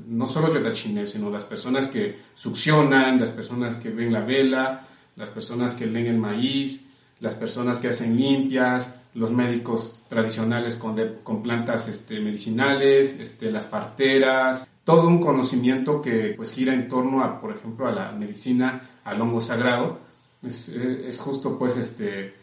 no 0.07 0.25
solo 0.25 0.53
chotachiné, 0.53 1.05
sino 1.05 1.29
las 1.29 1.43
personas 1.43 1.87
que 1.87 2.17
succionan, 2.35 3.19
las 3.19 3.31
personas 3.31 3.75
que 3.75 3.89
ven 3.89 4.13
la 4.13 4.21
vela, 4.21 4.87
las 5.15 5.29
personas 5.29 5.73
que 5.73 5.85
leen 5.87 6.05
el 6.05 6.17
maíz, 6.17 6.87
las 7.19 7.35
personas 7.35 7.79
que 7.79 7.89
hacen 7.89 8.15
limpias, 8.15 8.99
los 9.15 9.31
médicos 9.31 9.99
tradicionales 10.07 10.75
con, 10.75 10.95
con 11.23 11.41
plantas 11.41 11.87
este, 11.87 12.19
medicinales, 12.19 13.19
este, 13.19 13.51
las 13.51 13.65
parteras, 13.65 14.69
todo 14.83 15.07
un 15.07 15.19
conocimiento 15.19 16.01
que 16.01 16.35
pues 16.37 16.53
gira 16.53 16.73
en 16.73 16.87
torno 16.87 17.23
a, 17.23 17.41
por 17.41 17.53
ejemplo, 17.53 17.87
a 17.87 17.91
la 17.91 18.11
medicina, 18.11 18.99
al 19.03 19.19
hongo 19.19 19.41
sagrado, 19.41 19.99
es, 20.43 20.69
es 20.69 21.19
justo 21.19 21.57
pues 21.57 21.77
este, 21.77 22.33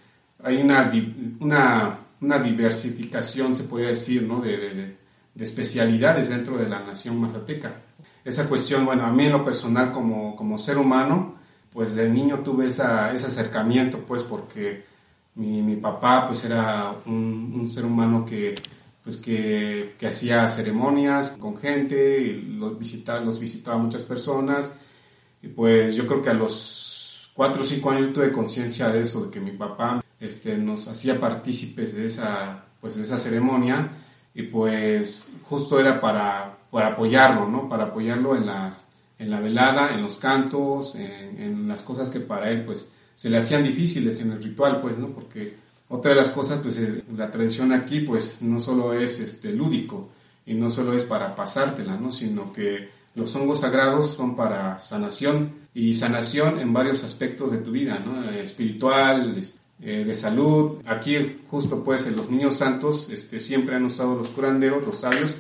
hay 0.43 0.61
una, 0.61 0.93
una, 1.41 1.99
una, 2.21 2.39
diversificación, 2.39 3.57
se 3.57 3.65
puede 3.65 3.89
decir, 3.89 4.23
¿no? 4.23 4.41
de, 4.41 4.57
de, 4.57 4.97
de, 5.35 5.45
especialidades 5.45 6.29
dentro 6.29 6.57
de 6.57 6.69
la 6.69 6.81
nación 6.81 7.21
mazateca. 7.21 7.81
Esa 8.25 8.49
cuestión, 8.49 8.85
bueno, 8.87 9.05
a 9.05 9.13
mí 9.13 9.27
en 9.27 9.33
lo 9.33 9.45
personal 9.45 9.93
como, 9.93 10.35
como 10.35 10.59
ser 10.59 10.79
humano, 10.79 11.37
pues 11.73 11.95
de 11.95 12.09
niño 12.09 12.39
tuve 12.41 12.67
esa, 12.67 13.13
ese 13.13 13.27
acercamiento, 13.27 13.99
pues 13.99 14.23
porque 14.23 14.85
mi, 15.35 15.63
mi 15.63 15.77
papá 15.77 16.27
pues 16.27 16.45
era 16.45 16.95
un, 17.07 17.53
un, 17.55 17.71
ser 17.71 17.85
humano 17.85 18.25
que 18.25 18.55
pues 19.03 19.19
que, 19.19 19.97
que, 19.99 20.07
hacía 20.07 20.49
ceremonias 20.49 21.31
con 21.31 21.57
gente, 21.59 22.19
y 22.21 22.57
los 22.57 22.79
visitaba, 22.79 23.21
los 23.21 23.39
visitaba 23.39 23.77
muchas 23.77 24.03
personas, 24.03 24.75
y 25.43 25.49
pues 25.49 25.95
yo 25.95 26.07
creo 26.07 26.23
que 26.23 26.31
a 26.31 26.35
los 26.35 26.84
cuatro 27.35 27.63
o 27.63 27.67
cinco 27.67 27.91
años 27.91 28.13
tuve 28.13 28.33
conciencia 28.33 28.89
de 28.89 29.03
eso, 29.03 29.27
de 29.27 29.31
que 29.31 29.41
mi 29.41 29.53
papá 29.53 30.03
este, 30.21 30.57
nos 30.57 30.89
hacía 30.89 31.21
partícipes 31.21 31.95
de 31.95 32.07
esa, 32.07 32.65
pues, 32.81 32.97
de 32.97 33.03
esa 33.03 33.19
ceremonia 33.19 33.91
y 34.35 34.43
pues 34.43 35.29
justo 35.49 35.79
era 35.79 36.01
para, 36.01 36.59
para 36.71 36.89
apoyarlo, 36.89 37.49
¿no? 37.49 37.69
Para 37.69 37.85
apoyarlo 37.85 38.37
en, 38.37 38.47
las, 38.47 38.93
en 39.19 39.31
la 39.31 39.41
velada, 39.41 39.95
en 39.95 40.03
los 40.03 40.17
cantos, 40.17 40.97
en, 40.97 41.69
las 41.69 41.83
cosas 41.83 42.11
que 42.11 42.21
para 42.21 42.51
él 42.51 42.65
pues 42.65 42.91
se 43.15 43.31
le 43.31 43.39
hacían 43.39 43.63
difíciles 43.63 44.21
en 44.21 44.33
el 44.33 44.43
ritual, 44.43 44.81
pues, 44.81 44.99
¿no? 44.99 45.09
Porque 45.09 45.57
Otra 45.89 46.11
de 46.11 46.17
las 46.17 46.31
cosas, 46.31 46.61
pues 46.63 46.79
la 47.17 47.31
tradición 47.31 47.73
aquí, 47.73 48.01
pues 48.01 48.43
no 48.43 48.61
solo 48.61 48.93
es 48.93 49.21
este, 49.21 49.53
lúdico 49.53 50.11
y 50.47 50.55
no 50.55 50.69
solo 50.69 50.95
es 50.95 51.05
para 51.05 51.35
pasártela, 51.37 51.97
¿no? 51.97 52.11
Sino 52.11 52.53
que 52.53 52.89
los 53.15 53.35
hongos 53.37 53.61
sagrados 53.61 54.11
son 54.11 54.35
para 54.35 54.79
sanación 54.81 55.64
y 55.75 55.95
sanación 55.95 56.61
en 56.61 56.73
varios 56.73 57.03
aspectos 57.03 57.51
de 57.51 57.59
tu 57.59 57.73
vida, 57.73 58.01
¿no? 58.05 58.31
Eh, 58.31 58.45
espiritual, 58.45 59.37
eh, 59.83 60.05
de 60.05 60.15
salud. 60.15 60.79
Aquí 60.87 61.41
justo 61.51 61.83
pues 61.83 62.11
los 62.17 62.31
niños 62.31 62.57
santos 62.57 63.11
este, 63.11 63.41
siempre 63.41 63.75
han 63.75 63.85
usado 63.85 64.15
los 64.15 64.29
curanderos, 64.29 64.87
los 64.87 65.01
sabios, 65.01 65.35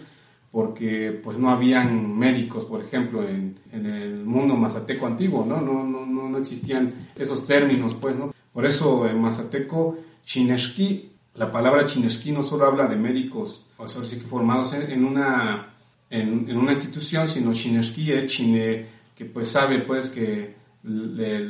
porque 0.51 1.19
pues 1.23 1.39
no 1.39 1.51
habían 1.51 2.19
médicos, 2.19 2.65
por 2.65 2.85
ejemplo, 2.85 3.27
en, 3.27 3.59
en 3.73 3.87
el 3.87 4.25
mundo 4.25 4.55
mazateco 4.57 5.07
antiguo, 5.07 5.45
¿no? 5.45 5.61
No, 5.61 5.85
no, 5.85 6.05
no, 6.07 6.39
existían 6.39 7.11
esos 7.17 7.47
términos, 7.47 7.95
pues, 7.95 8.17
¿no? 8.17 8.35
Por 8.53 8.67
eso 8.67 9.09
en 9.09 9.21
mazateco, 9.21 9.99
chineshki, 10.25 11.11
la 11.35 11.51
palabra 11.51 11.87
chineshki 11.87 12.31
no 12.33 12.43
solo 12.43 12.67
habla 12.67 12.87
de 12.87 12.97
médicos, 12.97 13.65
o 13.77 13.89
sea, 13.89 14.05
sí 14.05 14.19
que 14.19 14.27
formados 14.27 14.73
en, 14.75 15.05
una, 15.05 15.75
en, 16.11 16.47
en, 16.49 16.57
una 16.57 16.73
institución, 16.73 17.29
sino 17.29 17.53
chineshki 17.53 18.13
es 18.13 18.27
chine, 18.29 18.87
que 19.15 19.25
pues 19.25 19.49
sabe 19.49 19.79
pues 19.81 20.11
que 20.11 20.65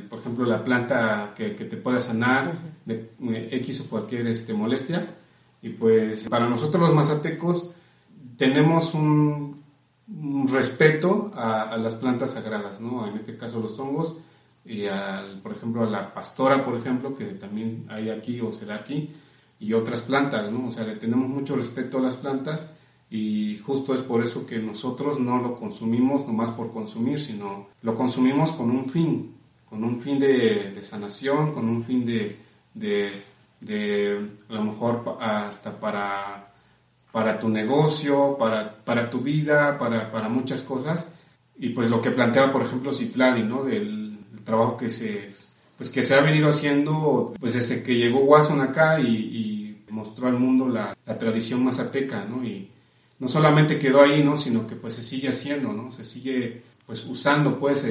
por 0.08 0.20
ejemplo, 0.20 0.44
la 0.44 0.62
planta 0.62 1.32
que, 1.36 1.56
que 1.56 1.64
te 1.64 1.76
pueda 1.76 1.98
sanar 1.98 2.56
de, 2.84 3.10
X 3.50 3.80
o 3.80 3.90
cualquier 3.90 4.28
este, 4.28 4.54
molestia. 4.54 5.16
Y 5.60 5.70
pues 5.70 6.28
para 6.28 6.48
nosotros 6.48 6.82
los 6.82 6.94
mazatecos 6.94 7.72
tenemos 8.36 8.94
un, 8.94 9.62
respeto 10.52 11.32
a, 11.34 11.76
las 11.78 11.94
plantas 11.94 12.32
sagradas, 12.32 12.80
¿no? 12.80 13.08
En 13.08 13.16
este 13.16 13.36
caso 13.36 13.60
los 13.60 13.78
hongos 13.78 14.18
y 14.64 14.86
al, 14.86 15.40
por 15.40 15.52
ejemplo 15.52 15.82
a 15.82 15.90
la 15.90 16.12
pastora, 16.14 16.64
por 16.64 16.76
ejemplo, 16.76 17.16
que 17.16 17.24
también 17.24 17.86
hay 17.88 18.10
aquí 18.10 18.40
o 18.40 18.52
será 18.52 18.76
aquí, 18.76 19.10
y 19.58 19.72
otras 19.72 20.02
plantas, 20.02 20.50
¿no? 20.50 20.66
O 20.66 20.70
sea, 20.70 20.84
le 20.84 20.96
tenemos 20.96 21.28
mucho 21.28 21.56
respeto 21.56 21.98
a 21.98 22.02
las 22.02 22.16
plantas 22.16 22.70
y 23.10 23.58
justo 23.58 23.94
es 23.94 24.00
por 24.00 24.22
eso 24.24 24.46
que 24.46 24.58
nosotros 24.58 25.20
no 25.20 25.40
lo 25.40 25.56
consumimos 25.56 26.26
nomás 26.26 26.50
por 26.50 26.72
consumir, 26.72 27.20
sino 27.20 27.68
lo 27.82 27.94
consumimos 27.96 28.52
con 28.52 28.70
un 28.70 28.88
fin, 28.88 29.34
con 29.68 29.84
un 29.84 30.00
fin 30.00 30.18
de, 30.18 30.82
sanación, 30.82 31.52
con 31.52 31.68
un 31.68 31.84
fin 31.84 32.04
de, 32.04 32.36
de, 32.74 34.28
a 34.48 34.52
lo 34.52 34.64
mejor 34.64 35.16
hasta 35.20 35.78
para, 35.78 36.52
para 37.12 37.38
tu 37.38 37.48
negocio, 37.48 38.36
para, 38.38 38.74
para 38.84 39.08
tu 39.08 39.20
vida, 39.20 39.78
para, 39.78 40.10
para 40.10 40.28
muchas 40.28 40.62
cosas. 40.62 41.14
Y 41.56 41.68
pues 41.68 41.88
lo 41.88 42.02
que 42.02 42.10
planteaba, 42.10 42.52
por 42.52 42.62
ejemplo, 42.62 42.92
Citlali, 42.92 43.44
¿no? 43.44 43.64
Del, 43.64 44.04
trabajo 44.44 44.76
que 44.76 44.90
se, 44.90 45.30
pues 45.78 45.88
que 45.88 46.02
se 46.02 46.14
ha 46.14 46.20
venido 46.20 46.50
haciendo 46.50 47.32
pues 47.40 47.54
desde 47.54 47.82
que 47.82 47.94
llegó 47.94 48.20
Watson 48.20 48.60
acá 48.60 49.00
y, 49.00 49.52
mostró 49.88 50.26
al 50.26 50.36
mundo 50.36 50.66
la, 50.66 50.96
la 51.06 51.18
tradición 51.20 51.64
mazateca, 51.64 52.24
¿no? 52.24 52.44
Y, 52.44 52.68
no 53.24 53.28
solamente 53.28 53.78
quedó 53.78 54.02
ahí, 54.02 54.22
¿no? 54.22 54.36
Sino 54.36 54.66
que 54.66 54.76
pues 54.76 54.92
se 54.92 55.02
sigue 55.02 55.30
haciendo, 55.30 55.72
¿no? 55.72 55.90
Se 55.90 56.04
sigue 56.04 56.62
pues 56.84 57.06
usando 57.06 57.58
pues 57.58 57.82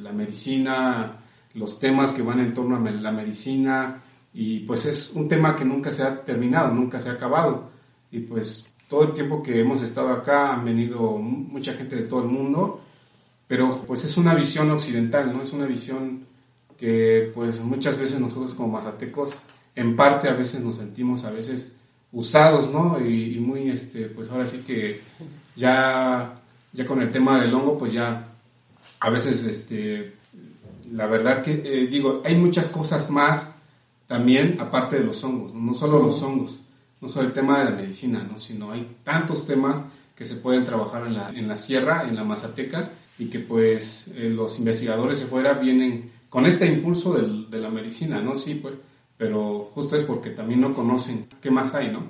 la 0.00 0.12
medicina, 0.12 1.18
los 1.52 1.78
temas 1.78 2.12
que 2.12 2.22
van 2.22 2.40
en 2.40 2.54
torno 2.54 2.76
a 2.76 2.90
la 2.90 3.12
medicina 3.12 4.02
y 4.32 4.60
pues 4.60 4.86
es 4.86 5.12
un 5.12 5.28
tema 5.28 5.54
que 5.54 5.66
nunca 5.66 5.92
se 5.92 6.02
ha 6.02 6.24
terminado, 6.24 6.72
nunca 6.72 7.00
se 7.00 7.10
ha 7.10 7.12
acabado 7.12 7.68
y 8.10 8.20
pues 8.20 8.72
todo 8.88 9.02
el 9.02 9.12
tiempo 9.12 9.42
que 9.42 9.60
hemos 9.60 9.82
estado 9.82 10.08
acá 10.08 10.54
han 10.54 10.64
venido 10.64 11.18
mucha 11.18 11.74
gente 11.74 11.94
de 11.94 12.04
todo 12.04 12.22
el 12.22 12.28
mundo, 12.28 12.80
pero 13.46 13.84
pues 13.86 14.06
es 14.06 14.16
una 14.16 14.34
visión 14.34 14.70
occidental, 14.70 15.34
¿no? 15.34 15.42
Es 15.42 15.52
una 15.52 15.66
visión 15.66 16.24
que 16.78 17.30
pues 17.34 17.60
muchas 17.60 17.98
veces 17.98 18.18
nosotros 18.20 18.54
como 18.54 18.68
mazatecos 18.68 19.38
en 19.74 19.94
parte 19.96 20.30
a 20.30 20.32
veces 20.32 20.60
nos 20.62 20.76
sentimos 20.76 21.26
a 21.26 21.30
veces 21.30 21.77
usados, 22.12 22.72
¿no? 22.72 22.98
Y, 23.00 23.38
muy, 23.38 23.70
este, 23.70 24.06
pues 24.06 24.30
ahora 24.30 24.46
sí 24.46 24.58
que 24.66 25.00
ya, 25.56 26.40
ya 26.72 26.86
con 26.86 27.02
el 27.02 27.10
tema 27.10 27.40
del 27.40 27.54
hongo, 27.54 27.78
pues 27.78 27.92
ya 27.92 28.26
a 29.00 29.10
veces, 29.10 29.44
este, 29.44 30.14
la 30.92 31.06
verdad 31.06 31.42
que 31.42 31.52
eh, 31.64 31.86
digo, 31.86 32.22
hay 32.24 32.34
muchas 32.36 32.68
cosas 32.68 33.10
más 33.10 33.54
también 34.06 34.58
aparte 34.58 34.98
de 34.98 35.04
los 35.04 35.22
hongos, 35.22 35.54
no, 35.54 35.74
solo 35.74 36.02
los 36.02 36.22
hongos, 36.22 36.58
no 37.00 37.08
solo 37.08 37.28
el 37.28 37.34
tema 37.34 37.58
de 37.58 37.66
la 37.66 37.70
medicina, 37.72 38.26
¿no? 38.28 38.38
Sino 38.38 38.72
hay 38.72 38.96
tantos 39.04 39.46
temas 39.46 39.84
que 40.16 40.24
se 40.24 40.36
pueden 40.36 40.64
trabajar 40.64 41.06
en 41.06 41.14
la, 41.14 41.30
en 41.30 41.46
la 41.46 41.56
sierra, 41.56 42.08
en 42.08 42.16
la 42.16 42.24
mazateca, 42.24 42.90
y 43.18 43.26
que 43.26 43.40
pues 43.40 44.08
eh, 44.16 44.30
los 44.30 44.58
investigadores 44.58 45.20
de 45.20 45.26
fuera 45.26 45.54
vienen 45.54 46.10
con 46.30 46.46
este 46.46 46.66
impulso 46.66 47.14
del, 47.14 47.50
de 47.50 47.60
la 47.60 47.68
medicina, 47.68 48.20
¿no? 48.20 48.34
Sí, 48.34 48.54
pues 48.54 48.76
pero 49.18 49.70
justo 49.74 49.96
es 49.96 50.04
porque 50.04 50.30
también 50.30 50.60
no 50.60 50.72
conocen 50.72 51.28
qué 51.42 51.50
más 51.50 51.74
hay, 51.74 51.90
¿no? 51.90 52.04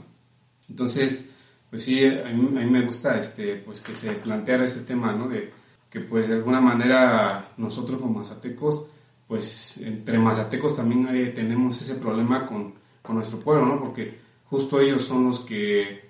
Entonces, 0.69 1.31
pues 1.71 1.83
sí, 1.83 2.07
a 2.07 2.29
mí, 2.29 2.67
me 2.71 2.83
gusta 2.83 3.19
este, 3.19 3.57
pues 3.57 3.81
que 3.81 3.95
se 3.95 4.13
planteara 4.13 4.65
este 4.65 4.81
tema, 4.81 5.13
¿no? 5.13 5.29
De 5.29 5.51
que 5.91 6.01
pues 6.01 6.29
de 6.29 6.35
alguna 6.35 6.61
manera 6.61 7.53
nosotros 7.57 7.99
como 7.99 8.19
mazatecos, 8.19 8.89
pues 9.27 9.79
entre 9.79 10.19
mazatecos 10.19 10.77
también 10.77 11.07
tenemos 11.35 11.81
ese 11.81 11.95
problema 11.95 12.47
con, 12.47 12.75
con, 13.03 13.17
nuestro 13.17 13.41
pueblo, 13.41 13.65
¿no? 13.65 13.81
Porque 13.81 14.19
justo 14.45 14.79
ellos 14.79 15.05
son 15.05 15.25
los 15.25 15.41
que 15.41 16.09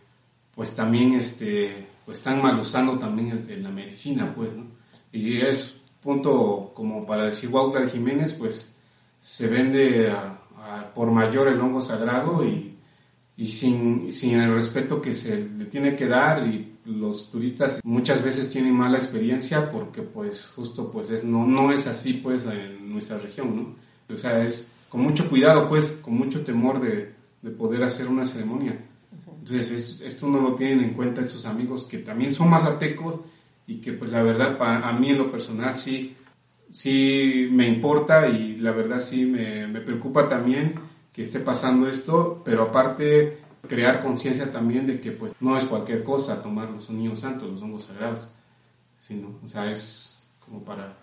pues 0.55 0.75
también 0.75 1.13
este, 1.13 1.87
pues 2.05 2.19
están 2.19 2.43
mal 2.43 2.59
usando 2.59 2.99
también 2.99 3.47
en 3.49 3.63
la 3.63 3.71
medicina, 3.71 4.33
pues, 4.35 4.53
¿no? 4.53 4.67
Y 5.13 5.41
es 5.41 5.81
punto 6.03 6.73
como 6.75 7.07
para 7.07 7.27
decir 7.27 7.51
Walter 7.51 7.89
Jiménez, 7.89 8.35
pues 8.35 8.75
se 9.21 9.49
vende 9.49 10.11
a, 10.11 10.38
por 10.95 11.11
mayor 11.11 11.49
el 11.49 11.61
hongo 11.61 11.81
sagrado 11.81 12.45
y, 12.45 12.77
y 13.37 13.49
sin, 13.49 14.11
sin, 14.13 14.41
el 14.41 14.55
respeto 14.55 15.01
que 15.01 15.15
se 15.15 15.49
le 15.49 15.67
tiene 15.67 15.97
que 15.97 16.07
dar 16.07 16.47
y 16.47 16.77
los 16.85 17.31
turistas 17.31 17.81
muchas 17.85 18.23
veces 18.23 18.51
tienen 18.51 18.75
mala 18.75 18.99
experiencia 18.99 19.71
porque 19.71 20.03
pues 20.03 20.53
justo 20.55 20.91
pues 20.91 21.11
es, 21.11 21.25
no, 21.25 21.47
no 21.47 21.73
es 21.73 21.87
así 21.87 22.15
pues 22.15 22.47
en 22.47 22.91
nuestra 22.91 23.19
región, 23.19 23.57
¿no? 23.57 24.15
O 24.15 24.17
sea, 24.17 24.45
es 24.45 24.71
con 24.89 25.03
mucho 25.03 25.29
cuidado 25.29 25.69
pues, 25.69 25.93
con 26.03 26.15
mucho 26.15 26.43
temor 26.43 26.81
de, 26.81 27.13
de 27.43 27.51
poder 27.51 27.83
hacer 27.83 28.09
una 28.09 28.27
ceremonia. 28.27 28.79
Entonces 29.39 30.01
esto 30.01 30.27
no 30.27 30.41
lo 30.41 30.55
tienen 30.55 30.81
en 30.85 30.95
cuenta 30.95 31.21
esos 31.21 31.47
amigos 31.47 31.85
que 31.85 31.99
también 31.99 32.35
son 32.35 32.51
mazatecos 32.51 33.21
y 33.67 33.77
que 33.77 33.93
pues 33.93 34.11
la 34.11 34.23
verdad 34.23 34.59
para, 34.59 34.89
a 34.89 34.93
mí 34.93 35.11
en 35.11 35.19
lo 35.19 35.31
personal 35.31 35.79
sí 35.79 36.17
sí 36.71 37.49
me 37.51 37.67
importa 37.67 38.29
y 38.29 38.57
la 38.57 38.73
verdad 38.73 39.01
sí 39.01 39.25
me, 39.25 39.67
me 39.67 39.81
preocupa 39.81 40.29
también 40.29 40.75
que 41.13 41.23
esté 41.23 41.41
pasando 41.41 41.89
esto, 41.89 42.43
pero 42.45 42.65
aparte 42.65 43.39
crear 43.67 44.03
conciencia 44.03 44.51
también 44.53 44.87
de 44.87 45.01
que 45.01 45.13
pues 45.13 45.33
no 45.41 45.57
es 45.57 45.65
cualquier 45.65 46.05
cosa 46.05 46.43
tomar 46.43 46.71
los 46.71 46.91
niños 46.91 47.21
santos, 47.21 47.51
los 47.51 47.63
hongos 47.63 47.85
sagrados, 47.85 48.29
sino, 48.99 49.29
o 49.45 49.49
sea, 49.49 49.71
es 49.71 50.21
como 50.45 50.61
para 50.63 50.95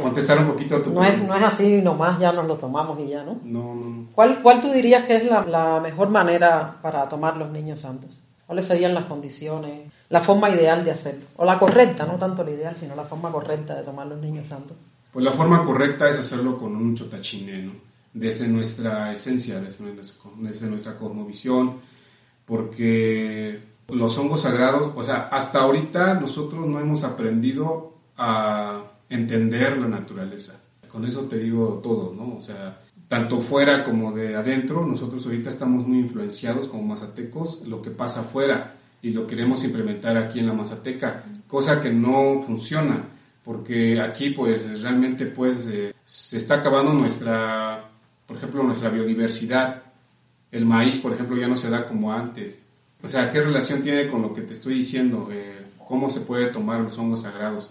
contestar 0.00 0.38
un 0.40 0.48
poquito 0.48 0.76
a 0.76 0.82
tu 0.82 0.90
no 0.90 1.04
es, 1.04 1.22
no 1.22 1.36
es 1.36 1.42
así 1.44 1.80
nomás, 1.80 2.18
ya 2.18 2.32
nos 2.32 2.46
lo 2.46 2.56
tomamos 2.56 2.98
y 3.00 3.08
ya, 3.08 3.22
¿no? 3.22 3.38
No, 3.44 3.74
no. 3.74 4.06
¿Cuál, 4.14 4.42
cuál 4.42 4.60
tú 4.60 4.70
dirías 4.72 5.04
que 5.04 5.16
es 5.16 5.24
la, 5.24 5.44
la 5.44 5.80
mejor 5.80 6.08
manera 6.08 6.78
para 6.82 7.08
tomar 7.08 7.36
los 7.36 7.50
niños 7.50 7.80
santos? 7.80 8.20
¿Cuáles 8.46 8.66
serían 8.66 8.94
las 8.94 9.04
condiciones? 9.04 9.90
La 10.14 10.20
forma 10.20 10.48
ideal 10.48 10.84
de 10.84 10.92
hacerlo, 10.92 11.24
o 11.34 11.44
la 11.44 11.58
correcta, 11.58 12.06
no 12.06 12.14
tanto 12.14 12.44
la 12.44 12.52
ideal, 12.52 12.76
sino 12.76 12.94
la 12.94 13.02
forma 13.02 13.32
correcta 13.32 13.74
de 13.74 13.82
tomar 13.82 14.06
los 14.06 14.20
niños 14.20 14.46
santos. 14.46 14.76
Pues 15.12 15.24
la 15.24 15.32
forma 15.32 15.64
correcta 15.64 16.08
es 16.08 16.16
hacerlo 16.20 16.56
con 16.56 16.76
un 16.76 16.94
chotachine, 16.94 17.62
¿no? 17.62 17.72
Desde 18.12 18.46
nuestra 18.46 19.12
esencia, 19.12 19.60
desde 19.60 19.92
nuestra, 19.92 20.30
desde 20.36 20.68
nuestra 20.68 20.96
cosmovisión, 20.96 21.80
porque 22.46 23.60
los 23.88 24.16
hongos 24.16 24.42
sagrados, 24.42 24.92
o 24.94 25.02
sea, 25.02 25.30
hasta 25.32 25.62
ahorita 25.62 26.14
nosotros 26.20 26.64
no 26.64 26.78
hemos 26.78 27.02
aprendido 27.02 27.94
a 28.16 28.84
entender 29.08 29.78
la 29.78 29.88
naturaleza. 29.88 30.60
Con 30.86 31.04
eso 31.06 31.22
te 31.22 31.40
digo 31.40 31.80
todo, 31.82 32.14
¿no? 32.14 32.36
O 32.36 32.40
sea, 32.40 32.82
tanto 33.08 33.40
fuera 33.40 33.82
como 33.82 34.12
de 34.12 34.36
adentro, 34.36 34.86
nosotros 34.86 35.26
ahorita 35.26 35.50
estamos 35.50 35.84
muy 35.88 35.98
influenciados 35.98 36.68
como 36.68 36.84
mazatecos, 36.84 37.66
lo 37.66 37.82
que 37.82 37.90
pasa 37.90 38.20
afuera 38.20 38.76
y 39.04 39.10
lo 39.10 39.26
queremos 39.26 39.62
implementar 39.62 40.16
aquí 40.16 40.38
en 40.38 40.46
la 40.46 40.54
Mazateca, 40.54 41.24
cosa 41.46 41.78
que 41.78 41.92
no 41.92 42.40
funciona, 42.40 43.04
porque 43.44 44.00
aquí 44.00 44.30
pues 44.30 44.80
realmente 44.80 45.26
pues 45.26 45.68
eh, 45.70 45.94
se 46.06 46.38
está 46.38 46.54
acabando 46.54 46.94
nuestra, 46.94 47.84
por 48.26 48.38
ejemplo, 48.38 48.62
nuestra 48.62 48.88
biodiversidad. 48.88 49.82
El 50.50 50.64
maíz, 50.64 50.96
por 50.98 51.12
ejemplo, 51.12 51.36
ya 51.36 51.46
no 51.46 51.56
se 51.58 51.68
da 51.68 51.86
como 51.86 52.14
antes. 52.14 52.62
O 53.02 53.08
sea, 53.08 53.30
¿qué 53.30 53.42
relación 53.42 53.82
tiene 53.82 54.08
con 54.08 54.22
lo 54.22 54.32
que 54.32 54.40
te 54.40 54.54
estoy 54.54 54.76
diciendo? 54.76 55.28
Eh, 55.30 55.66
¿Cómo 55.86 56.08
se 56.08 56.20
puede 56.20 56.46
tomar 56.46 56.80
los 56.80 56.96
hongos 56.96 57.22
sagrados? 57.22 57.68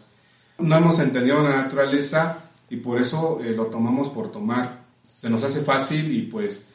No 0.59 0.77
hemos 0.77 0.99
entendido 0.99 1.41
la 1.41 1.63
naturaleza 1.63 2.43
y 2.69 2.77
por 2.77 3.01
eso 3.01 3.39
eh, 3.43 3.53
lo 3.55 3.65
tomamos 3.65 4.07
por 4.09 4.31
tomar. 4.31 4.83
Se 5.01 5.31
nos 5.31 5.43
hace 5.43 5.61
fácil 5.61 6.15
y 6.15 6.21
pues 6.27 6.67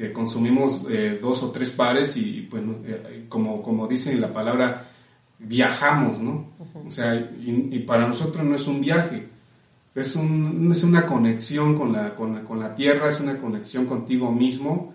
eh, 0.00 0.12
consumimos 0.12 0.86
eh, 0.88 1.18
dos 1.20 1.42
o 1.42 1.50
tres 1.50 1.68
pares 1.70 2.16
y, 2.16 2.48
pues, 2.50 2.62
eh, 2.86 3.26
como, 3.28 3.62
como 3.62 3.86
dice 3.86 4.14
la 4.14 4.32
palabra, 4.32 4.88
viajamos, 5.38 6.18
¿no? 6.18 6.52
O 6.86 6.90
sea, 6.90 7.14
y, 7.14 7.80
para 7.80 8.08
nosotros 8.08 8.42
no 8.42 8.56
es 8.56 8.66
un 8.66 8.80
viaje, 8.80 9.28
es, 9.94 10.16
un, 10.16 10.70
es 10.72 10.84
una 10.84 11.04
conexión 11.04 11.76
con 11.76 11.92
la, 11.92 12.14
con, 12.14 12.46
con 12.46 12.60
la 12.60 12.74
tierra, 12.74 13.08
es 13.10 13.20
una 13.20 13.38
conexión 13.38 13.84
contigo 13.84 14.32
mismo, 14.32 14.94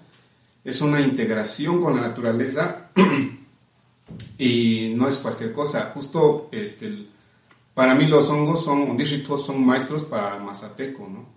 es 0.64 0.82
una 0.82 1.00
integración 1.00 1.84
con 1.84 1.96
la 1.96 2.08
naturaleza 2.08 2.90
y 4.40 4.92
no 4.96 5.08
es 5.08 5.20
cualquier 5.20 5.54
cosa. 5.54 5.92
Justo 5.94 6.50
este, 6.52 7.10
para 7.76 7.94
mí 7.94 8.08
los 8.08 8.28
hongos 8.32 8.66
son, 8.66 8.98
son 9.38 9.64
maestros 9.64 10.04
para 10.06 10.38
el 10.38 10.44
mazateco, 10.44 11.08
¿no? 11.08 11.28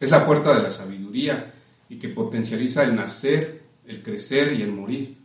Es 0.00 0.10
la 0.10 0.26
puerta 0.26 0.52
de 0.52 0.64
la 0.64 0.70
sabiduría 0.70 1.52
y 1.92 1.98
que 1.98 2.08
potencializa 2.08 2.84
el 2.84 2.96
nacer, 2.96 3.64
el 3.84 4.02
crecer 4.02 4.54
y 4.54 4.62
el 4.62 4.72
morir, 4.72 5.18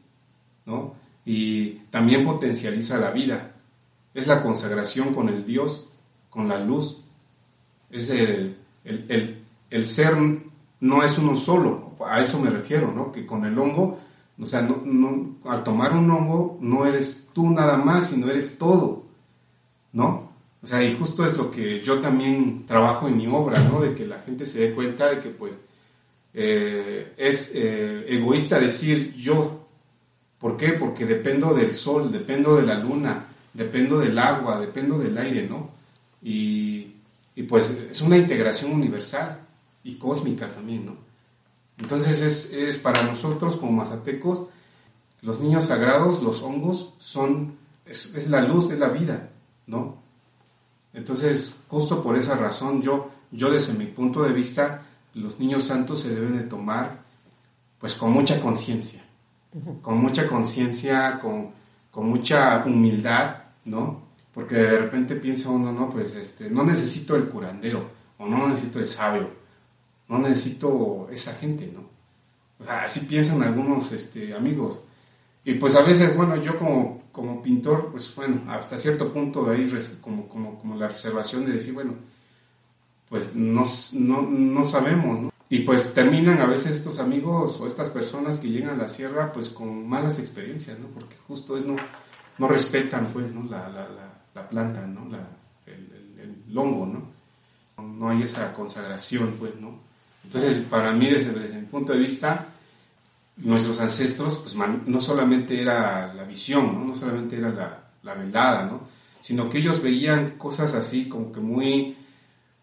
¿no? 0.65 0.95
Y 1.23 1.75
también 1.91 2.25
potencializa 2.25 2.97
la 2.97 3.12
vida. 3.12 3.53
Es 4.13 4.27
la 4.27 4.43
consagración 4.43 5.13
con 5.13 5.30
el 5.30 5.45
Dios, 5.45 5.89
con 6.30 6.49
la 6.49 6.60
luz. 6.60 7.06
Es 7.89 8.10
el, 8.10 8.58
el, 8.84 9.88
ser 9.88 10.17
no 10.82 11.03
es 11.03 11.17
uno 11.17 11.38
solo, 11.38 11.95
a 12.06 12.19
eso 12.19 12.38
me 12.41 12.49
refiero, 12.49 12.91
¿no? 12.91 13.13
Que 13.13 13.25
con 13.25 13.45
el 13.45 13.58
hongo, 13.58 13.99
o 14.38 14.45
sea, 14.45 14.62
no, 14.62 15.38
al 15.45 15.63
tomar 15.63 15.93
un 15.93 16.12
hongo 16.12 16.58
no 16.60 16.86
eres 16.86 17.30
tú 17.32 17.49
nada 17.49 17.77
más, 17.77 18.10
sino 18.10 18.30
eres 18.30 18.58
todo, 18.58 19.06
¿no? 19.93 20.34
O 20.62 20.67
sea, 20.67 20.84
y 20.84 20.97
justo 20.97 21.25
es 21.25 21.38
lo 21.38 21.49
que 21.49 21.80
yo 21.80 22.01
también 22.01 22.65
trabajo 22.65 23.08
en 23.08 23.15
mi 23.15 23.27
obra, 23.27 23.58
¿no? 23.63 23.80
De 23.80 23.95
que 23.95 24.06
la 24.06 24.19
gente 24.19 24.45
se 24.45 24.60
dé 24.60 24.75
cuenta 24.75 25.12
de 25.12 25.21
que, 25.21 25.30
pues, 25.30 25.58
eh, 26.39 27.13
es 27.17 27.56
eh, 27.56 28.06
egoísta 28.10 28.60
decir 28.60 29.15
yo. 29.15 29.65
¿Por 30.38 30.56
qué? 30.56 30.73
Porque 30.73 31.08
dependo 31.08 31.52
del 31.56 31.73
sol, 31.73 32.12
dependo 32.12 32.58
de 32.58 32.62
la 32.62 32.78
luna, 32.78 33.26
dependo 33.52 33.97
del 33.97 34.19
agua, 34.19 34.60
dependo 34.60 35.00
del 35.00 35.17
aire, 35.17 35.47
¿no? 35.50 35.71
Y, 36.21 36.93
y 37.36 37.43
pues 37.43 37.71
es 37.89 38.02
una 38.02 38.17
integración 38.17 38.71
universal 38.71 39.39
y 39.84 39.95
cósmica 39.95 40.47
también, 40.54 40.86
¿no? 40.86 40.95
Entonces 41.80 42.21
es, 42.21 42.54
es 42.54 42.78
para 42.78 43.02
nosotros 43.02 43.56
como 43.56 43.71
mazatecos, 43.71 44.50
los 45.23 45.39
niños 45.39 45.65
sagrados, 45.65 46.21
los 46.21 46.43
hongos, 46.43 46.93
son, 47.00 47.58
es, 47.84 48.13
es 48.13 48.30
la 48.30 48.41
luz, 48.41 48.69
es 48.69 48.78
la 48.78 48.89
vida, 48.89 49.32
¿no? 49.65 49.97
Entonces, 50.93 51.56
justo 51.67 52.04
por 52.04 52.15
esa 52.15 52.36
razón, 52.36 52.84
yo, 52.84 53.10
yo 53.32 53.50
desde 53.50 53.73
mi 53.73 53.86
punto 53.86 54.21
de 54.21 54.34
vista, 54.34 54.87
los 55.17 55.39
niños 55.39 55.65
santos 55.65 56.01
se 56.01 56.13
deben 56.13 56.38
de 56.38 56.43
tomar 56.43 56.99
pues 57.80 57.93
con 57.93 58.12
mucha 58.12 58.39
conciencia, 58.39 59.03
con 59.82 59.97
mucha 59.99 60.27
conciencia, 60.27 61.19
con, 61.19 61.51
con, 61.91 62.10
mucha 62.10 62.63
humildad, 62.65 63.36
¿no? 63.65 64.01
Porque 64.34 64.56
de 64.56 64.77
repente 64.80 65.15
piensa 65.15 65.49
uno, 65.49 65.71
no, 65.71 65.89
pues 65.89 66.15
este, 66.15 66.49
no 66.49 66.63
necesito 66.63 67.15
el 67.15 67.30
curandero, 67.30 67.89
o 68.17 68.25
no 68.25 68.47
necesito 68.47 68.80
el 68.80 68.86
sabio, 68.86 69.30
no 70.08 70.19
necesito 70.19 71.08
esa 71.12 71.34
gente, 71.34 71.71
¿no? 71.71 71.82
O 72.60 72.63
sea, 72.63 72.84
así 72.84 73.01
piensan 73.01 73.43
algunos 73.43 73.91
este, 73.91 74.34
amigos. 74.34 74.80
Y 75.43 75.53
pues 75.53 75.75
a 75.75 75.82
veces, 75.82 76.15
bueno, 76.17 76.36
yo 76.38 76.58
como, 76.58 77.03
como 77.12 77.41
pintor, 77.41 77.89
pues 77.91 78.13
bueno, 78.15 78.41
hasta 78.51 78.77
cierto 78.77 79.13
punto 79.13 79.45
de 79.45 79.56
ahí 79.56 79.73
como, 80.01 80.27
como, 80.27 80.58
como 80.60 80.75
la 80.75 80.88
reservación 80.88 81.45
de 81.45 81.53
decir, 81.53 81.73
bueno, 81.73 81.93
pues 83.10 83.36
no, 83.36 83.65
no, 83.93 84.22
no 84.22 84.63
sabemos, 84.65 85.22
¿no? 85.22 85.32
Y 85.50 85.60
pues 85.60 85.93
terminan 85.93 86.39
a 86.41 86.46
veces 86.46 86.76
estos 86.76 87.00
amigos 87.00 87.62
o 87.62 87.67
estas 87.67 87.89
personas 87.89 88.38
que 88.38 88.50
llegan 88.50 88.72
a 88.72 88.84
la 88.84 88.89
sierra 88.89 89.32
pues 89.32 89.50
con 89.50 89.88
malas 89.88 90.20
experiencias, 90.20 90.78
¿no? 90.78 90.88
Porque 90.88 91.15
justo 91.26 91.56
es 91.56 91.65
no, 91.65 91.78
no 92.38 92.48
respetan 92.48 93.08
pues, 93.13 93.32
¿no? 93.32 93.50
La, 93.50 93.70
la, 93.70 93.88
la, 94.36 94.50
planta, 94.50 94.86
¿no? 94.86 95.08
La, 95.10 95.20
el, 95.65 96.43
el, 96.50 96.58
hongo, 96.58 96.86
¿no? 96.86 97.84
No 97.84 98.10
hay 98.10 98.24
esa 98.24 98.54
consagración, 98.54 99.36
pues, 99.39 99.56
¿no? 99.56 99.80
Entonces, 100.24 100.58
para 100.70 100.91
mí, 100.91 101.08
desde, 101.08 101.32
desde 101.32 101.62
mi 101.62 101.65
punto 101.67 101.93
de 101.93 102.00
vista, 102.00 102.48
nuestros 103.38 103.80
ancestros, 103.80 104.38
pues 104.38 104.56
no 104.56 105.00
solamente 105.00 105.62
era 105.62 106.13
la 106.13 106.24
visión, 106.24 106.74
¿no? 106.74 106.86
no 106.86 106.96
solamente 106.96 107.38
era 107.38 107.50
la, 107.50 107.84
la, 108.04 108.13
velada, 108.15 108.65
¿no? 108.65 108.82
sino 109.22 109.50
que 109.50 109.60
ellos 109.60 109.82
veían 109.82 110.32
cosas 110.32 110.74
así 110.74 111.08
como 111.08 111.32
que 111.32 111.39
muy, 111.39 111.96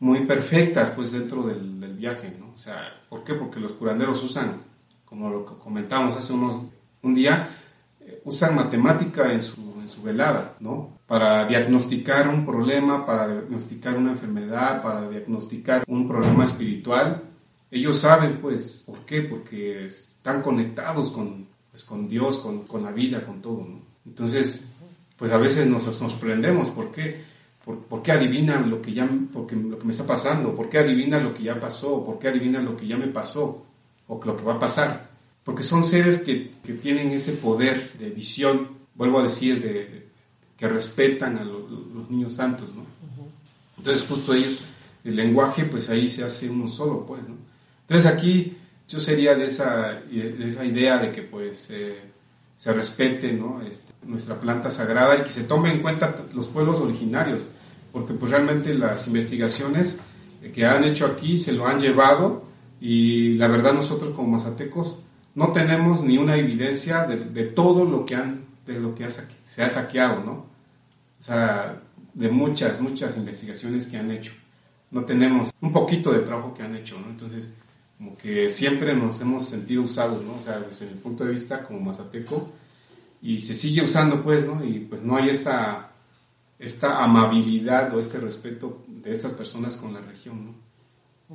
muy 0.05 0.21
perfectas 0.27 0.91
pues 0.91 1.13
dentro 1.13 1.45
del, 1.45 1.81
del, 1.81 1.95
viaje. 1.95 2.31
¿no? 2.39 2.53
O 2.55 2.59
sea, 2.59 3.01
¿por 3.09 3.25
qué? 3.25 3.33
Porque 3.33 3.59
los 3.59 3.73
curanderos 3.73 4.23
usan, 4.23 4.61
como 5.07 5.31
lo 5.31 5.47
comentamos 5.59 6.15
hace 6.15 6.35
unos, 6.35 6.61
un 7.01 7.15
día, 7.15 7.49
eh, 8.03 8.21
usan 8.25 8.55
matemática 8.55 9.33
en 9.33 9.43
su, 9.43 9.81
en 9.81 9.89
su 9.89 10.03
velada, 10.03 10.57
¿no? 10.61 10.99
Para 11.07 11.47
diagnosticar 11.47 12.29
un 12.29 12.45
problema, 12.45 13.07
para 13.07 13.29
diagnosticar 13.29 13.97
una 13.97 14.11
enfermedad, 14.11 14.83
para 14.83 15.09
diagnosticar 15.09 15.85
un 15.87 16.07
problema 16.07 16.45
espiritual. 16.45 17.23
Ellos 17.71 17.99
saben, 17.99 18.41
pues, 18.43 18.85
¿por 18.87 19.07
qué? 19.07 19.23
Porque 19.23 19.87
están 19.87 20.43
conectados 20.43 21.11
con, 21.13 21.47
pues, 21.71 21.83
con 21.83 22.11
Dios, 22.11 22.39
con, 22.41 22.67
con, 22.67 22.83
la 22.83 22.93
vida, 22.93 23.25
con 23.25 23.41
todo. 23.41 23.67
¿no? 23.67 23.81
Entonces, 24.05 24.71
pues 25.17 25.33
a 25.33 25.39
veces 25.39 25.67
nos 25.67 25.85
sorprendemos, 25.85 26.69
¿por 26.69 26.93
qué? 26.93 27.33
¿Por, 27.65 28.03
qué 28.03 28.13
adivinan 28.13 28.69
lo 28.69 28.83
que, 28.83 28.93
ya, 28.93 29.09
porque, 29.33 29.57
lo 29.57 29.79
que 29.79 29.87
me 29.87 29.93
está 29.93 30.07
pasando? 30.07 30.55
¿Por 30.55 30.69
qué 30.69 30.79
adivinan 30.79 31.25
lo 31.25 31.35
que 31.35 31.45
ya 31.45 31.59
pasó? 31.59 32.05
¿Por 32.05 32.19
qué 32.19 32.29
adivinan 32.29 32.65
lo 32.65 32.77
que 32.77 32.87
ya 32.87 32.99
me 32.99 33.07
pasó? 33.07 33.65
¿O 34.07 34.21
lo 34.23 34.37
que 34.37 34.45
va 34.45 34.55
a 34.55 34.61
pasar? 34.61 35.09
Porque 35.43 35.63
son 35.63 35.83
seres 35.83 36.21
que, 36.21 36.51
que 36.63 36.75
tienen 36.75 37.13
ese 37.13 37.33
poder 37.33 37.93
de 37.99 38.11
visión, 38.11 38.69
vuelvo 38.95 39.21
a 39.21 39.23
decir, 39.23 39.63
de, 39.63 40.09
que 40.59 40.69
respetan 40.69 41.39
a 41.39 41.45
los 41.45 42.11
niños 42.11 42.35
santos, 42.35 42.69
¿no? 42.75 42.85
Entonces 43.79 44.07
justo 44.07 44.35
ellos, 44.35 44.61
el 45.03 45.17
lenguaje, 45.17 45.65
pues 45.65 45.89
ahí 45.91 46.09
se 46.09 46.25
hace 46.25 46.49
uno 46.49 46.69
solo, 46.69 47.05
pues, 47.07 47.27
¿no? 47.29 47.37
Entonces 47.83 48.11
aquí 48.11 48.57
yo 48.89 49.01
sería 49.01 49.35
de 49.35 49.47
esa, 49.47 50.03
de 50.11 50.49
esa 50.49 50.65
idea 50.65 50.99
de 50.99 51.13
que 51.13 51.23
pues 51.23 51.69
eh, 51.71 52.01
se 52.65 52.73
respete 52.73 53.31
¿no? 53.31 53.61
Este, 53.61 53.93
nuestra 54.07 54.41
planta 54.41 54.71
sagrada 54.71 55.19
y 55.19 55.23
que 55.23 55.29
se 55.29 55.45
tome 55.45 55.71
en 55.71 55.83
cuenta 55.83 56.17
los 56.33 56.49
pueblos 56.49 56.79
originarios, 56.79 57.43
porque 57.93 58.15
pues 58.15 58.31
realmente 58.31 58.73
las 58.73 59.07
investigaciones 59.07 60.01
que 60.55 60.65
han 60.65 60.83
hecho 60.83 61.05
aquí 61.05 61.37
se 61.37 61.53
lo 61.53 61.67
han 61.67 61.79
llevado 61.79 62.45
y 62.81 63.35
la 63.35 63.49
verdad 63.49 63.75
nosotros 63.75 64.15
como 64.15 64.39
mazatecos 64.39 64.97
no 65.35 65.53
tenemos 65.53 66.03
ni 66.03 66.17
una 66.17 66.37
evidencia 66.37 67.05
de, 67.05 67.17
de 67.17 67.45
todo 67.45 67.85
lo 67.85 68.07
que 68.07 68.15
han 68.15 68.47
de 68.65 68.81
lo 68.81 68.95
que 68.95 69.07
se 69.45 69.63
ha 69.63 69.69
saqueado, 69.69 70.25
¿no? 70.25 70.33
O 70.33 71.23
sea, 71.23 71.83
de 72.15 72.31
muchas, 72.31 72.81
muchas 72.81 73.19
investigaciones 73.19 73.89
que 73.89 73.99
han 73.99 74.11
hecho. 74.11 74.33
No 74.91 75.05
tenemos 75.05 75.53
un 75.61 75.71
poquito 75.71 76.11
de 76.13 76.21
trabajo 76.21 76.55
que 76.55 76.63
han 76.63 76.75
hecho, 76.75 76.99
¿no? 76.99 77.09
Entonces, 77.09 77.51
como 77.99 78.17
que 78.17 78.51
siempre 78.51 78.95
nos 78.95 79.21
hemos 79.21 79.49
sentido 79.49 79.83
usados, 79.83 80.23
¿no? 80.25 80.35
O 80.35 80.43
sea, 80.43 80.61
desde 80.61 80.87
mi 80.87 80.95
punto 80.95 81.25
de 81.25 81.33
vista 81.33 81.63
como 81.63 81.81
mazateco, 81.81 82.51
y 83.23 83.41
se 83.41 83.55
sigue 83.55 83.83
usando, 83.83 84.23
pues, 84.23 84.47
¿no? 84.47 84.63
Y 84.65 84.81
pues 84.81 85.01
no 85.03 85.17
hay 85.17 85.31
esta, 85.31 85.93
esta 86.59 87.03
amabilidad 87.03 87.95
o 87.95 88.01
este 88.01 88.19
respeto 88.19 88.85
de 88.87 89.13
estas 89.13 89.33
personas 89.33 89.77
con 89.77 89.95
la 89.95 90.01
región, 90.01 90.45
¿no? 90.45 90.55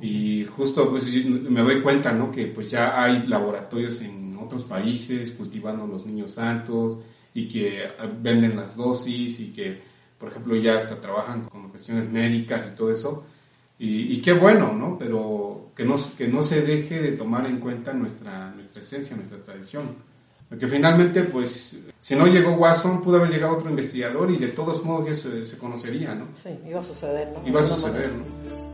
Y 0.00 0.44
justo, 0.44 0.88
pues, 0.88 1.12
me 1.26 1.62
doy 1.62 1.82
cuenta, 1.82 2.12
¿no? 2.12 2.30
Que 2.30 2.46
pues 2.46 2.70
ya 2.70 3.02
hay 3.02 3.26
laboratorios 3.26 4.00
en 4.02 4.38
otros 4.38 4.64
países 4.64 5.32
cultivando 5.32 5.86
los 5.86 6.06
niños 6.06 6.34
santos 6.34 6.98
y 7.34 7.48
que 7.48 7.88
venden 8.22 8.56
las 8.56 8.76
dosis 8.76 9.40
y 9.40 9.52
que, 9.52 9.82
por 10.18 10.30
ejemplo, 10.30 10.54
ya 10.56 10.76
hasta 10.76 11.00
trabajan 11.00 11.44
con 11.46 11.70
cuestiones 11.70 12.08
médicas 12.08 12.70
y 12.72 12.76
todo 12.76 12.92
eso. 12.92 13.26
Y, 13.80 14.12
y 14.12 14.20
qué 14.20 14.34
bueno, 14.34 14.72
¿no? 14.72 14.96
Pero 14.98 15.70
que 15.74 15.84
no, 15.84 15.96
que 16.16 16.28
no 16.28 16.42
se 16.42 16.60
deje 16.60 17.00
de 17.00 17.12
tomar 17.12 17.46
en 17.46 17.58
cuenta 17.58 17.94
nuestra, 17.94 18.50
nuestra 18.50 18.82
esencia, 18.82 19.16
nuestra 19.16 19.38
tradición. 19.38 19.96
Porque 20.48 20.68
finalmente, 20.68 21.24
pues, 21.24 21.86
si 21.98 22.14
no 22.14 22.26
llegó 22.26 22.52
Watson, 22.52 23.02
pudo 23.02 23.16
haber 23.16 23.30
llegado 23.30 23.56
otro 23.56 23.70
investigador 23.70 24.30
y 24.30 24.36
de 24.36 24.48
todos 24.48 24.84
modos 24.84 25.06
ya 25.06 25.14
se, 25.14 25.46
se 25.46 25.56
conocería, 25.56 26.14
¿no? 26.14 26.26
Sí, 26.34 26.50
iba 26.68 26.80
a 26.80 26.84
suceder, 26.84 27.28
¿no? 27.32 27.48
Iba 27.48 27.60
a 27.60 27.62
suceder, 27.62 28.10
¿no? 28.12 28.69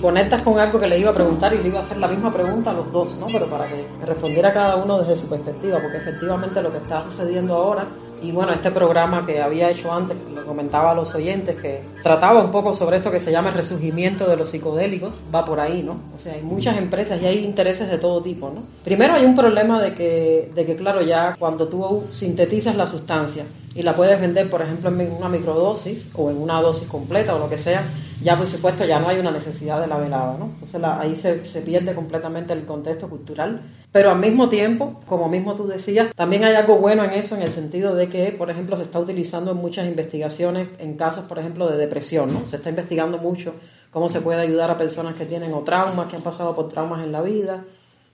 Conectas 0.00 0.42
con 0.42 0.58
algo 0.58 0.78
que 0.78 0.86
le 0.86 0.98
iba 0.98 1.10
a 1.10 1.14
preguntar 1.14 1.52
y 1.54 1.58
le 1.58 1.68
iba 1.68 1.78
a 1.78 1.82
hacer 1.82 1.96
la 1.98 2.08
misma 2.08 2.32
pregunta 2.32 2.70
a 2.70 2.74
los 2.74 2.90
dos, 2.92 3.16
¿no? 3.16 3.26
Pero 3.26 3.46
para 3.46 3.66
que 3.66 3.86
respondiera 4.04 4.52
cada 4.52 4.76
uno 4.76 4.98
desde 4.98 5.16
su 5.16 5.28
perspectiva, 5.28 5.78
porque 5.80 5.98
efectivamente 5.98 6.62
lo 6.62 6.70
que 6.70 6.78
está 6.78 7.02
sucediendo 7.02 7.54
ahora 7.54 7.86
Y 8.20 8.32
bueno, 8.32 8.52
este 8.52 8.70
programa 8.70 9.24
que 9.24 9.40
había 9.40 9.70
hecho 9.70 9.92
antes, 9.92 10.16
lo 10.34 10.44
comentaba 10.44 10.90
a 10.90 10.94
los 10.94 11.14
oyentes, 11.14 11.56
que 11.56 11.80
trataba 12.02 12.42
un 12.42 12.50
poco 12.50 12.74
sobre 12.74 12.96
esto 12.96 13.10
que 13.10 13.20
se 13.20 13.30
llama 13.30 13.50
el 13.50 13.54
resurgimiento 13.54 14.28
de 14.28 14.36
los 14.36 14.50
psicodélicos, 14.50 15.22
va 15.32 15.44
por 15.44 15.60
ahí, 15.60 15.82
¿no? 15.82 16.00
O 16.14 16.18
sea, 16.18 16.34
hay 16.34 16.42
muchas 16.42 16.76
empresas 16.76 17.20
y 17.22 17.26
hay 17.26 17.44
intereses 17.44 17.88
de 17.88 17.98
todo 17.98 18.20
tipo, 18.20 18.50
¿no? 18.50 18.62
Primero 18.82 19.14
hay 19.14 19.24
un 19.24 19.36
problema 19.36 19.80
de 19.80 19.94
que, 19.94 20.50
de 20.54 20.66
que 20.66 20.76
claro, 20.76 21.00
ya 21.02 21.36
cuando 21.38 21.68
tú 21.68 22.04
sintetizas 22.10 22.74
la 22.74 22.86
sustancia 22.86 23.44
y 23.78 23.82
la 23.82 23.94
puedes 23.94 24.20
vender, 24.20 24.50
por 24.50 24.60
ejemplo, 24.60 24.90
en 24.90 25.12
una 25.12 25.28
microdosis 25.28 26.10
o 26.14 26.30
en 26.30 26.36
una 26.36 26.60
dosis 26.60 26.88
completa 26.88 27.34
o 27.34 27.38
lo 27.38 27.48
que 27.48 27.56
sea, 27.56 27.86
ya 28.20 28.36
por 28.36 28.46
supuesto 28.46 28.84
ya 28.84 28.98
no 28.98 29.08
hay 29.08 29.18
una 29.18 29.30
necesidad 29.30 29.80
de 29.80 29.86
la 29.86 29.96
velada, 29.96 30.36
¿no? 30.38 30.50
Entonces 30.60 30.82
ahí 30.82 31.14
se, 31.14 31.46
se 31.46 31.60
pierde 31.60 31.94
completamente 31.94 32.52
el 32.52 32.66
contexto 32.66 33.08
cultural 33.08 33.62
pero 33.90 34.10
al 34.10 34.18
mismo 34.18 34.48
tiempo, 34.50 35.00
como 35.06 35.28
mismo 35.28 35.54
tú 35.54 35.66
decías, 35.66 36.14
también 36.14 36.44
hay 36.44 36.54
algo 36.54 36.76
bueno 36.76 37.04
en 37.04 37.12
eso 37.12 37.34
en 37.36 37.42
el 37.42 37.48
sentido 37.48 37.94
de 37.94 38.08
que, 38.08 38.32
por 38.32 38.50
ejemplo, 38.50 38.76
se 38.76 38.82
está 38.82 38.98
utilizando 38.98 39.52
en 39.52 39.56
muchas 39.56 39.88
investigaciones 39.88 40.68
en 40.78 40.94
casos, 40.96 41.24
por 41.24 41.38
ejemplo, 41.38 41.70
de 41.70 41.78
depresión, 41.78 42.34
¿no? 42.34 42.48
Se 42.48 42.56
está 42.56 42.68
investigando 42.68 43.16
mucho 43.16 43.54
cómo 43.90 44.10
se 44.10 44.20
puede 44.20 44.42
ayudar 44.42 44.70
a 44.70 44.76
personas 44.76 45.14
que 45.14 45.24
tienen 45.24 45.54
o 45.54 45.60
traumas, 45.60 46.08
que 46.08 46.16
han 46.16 46.22
pasado 46.22 46.54
por 46.54 46.68
traumas 46.68 47.02
en 47.02 47.12
la 47.12 47.22
vida 47.22 47.64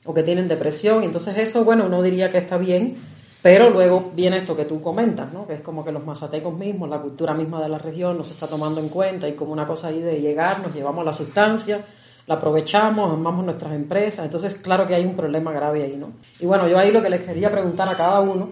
o 0.05 0.15
que 0.15 0.23
tienen 0.23 0.47
depresión. 0.47 1.03
Entonces 1.03 1.37
eso, 1.39 1.65
bueno, 1.65 1.87
uno 1.87 2.03
diría 2.03 2.31
que 2.31 2.39
está 2.39 2.57
bien, 2.57 2.99
pero 3.45 3.69
luego 3.69 4.11
viene 4.15 4.39
esto 4.39 4.57
que 4.57 4.65
tú 4.65 4.81
comentas, 4.81 5.31
¿no? 5.31 5.47
Que 5.47 5.53
es 5.53 5.61
como 5.61 5.85
que 5.85 5.93
los 5.93 6.03
mazatecos 6.03 6.57
mismos, 6.57 6.89
la 6.89 7.03
cultura 7.03 7.35
misma 7.35 7.61
de 7.63 7.69
la 7.69 7.77
región 7.77 8.17
no 8.17 8.25
se 8.25 8.33
está 8.33 8.47
tomando 8.47 8.81
en 8.81 8.89
cuenta 8.89 9.29
y 9.29 9.35
como 9.35 9.53
una 9.53 9.67
cosa 9.67 9.89
ahí 9.89 10.01
de 10.01 10.19
llegar, 10.19 10.61
nos 10.61 10.75
llevamos 10.75 11.05
la 11.05 11.13
sustancia 11.13 11.85
la 12.27 12.37
aprovechamos, 12.37 13.13
armamos 13.13 13.45
nuestras 13.45 13.75
empresas. 13.75 14.25
Entonces, 14.25 14.55
claro 14.55 14.87
que 14.87 14.95
hay 14.95 15.05
un 15.05 15.15
problema 15.15 15.53
grave 15.53 15.83
ahí, 15.83 15.95
¿no? 15.95 16.13
Y 16.41 16.47
bueno, 16.47 16.67
yo 16.69 16.79
ahí 16.79 16.91
lo 16.91 17.03
que 17.03 17.11
les 17.11 17.23
quería 17.23 17.51
preguntar 17.51 17.87
a 17.87 17.97
cada 17.99 18.21
uno, 18.21 18.49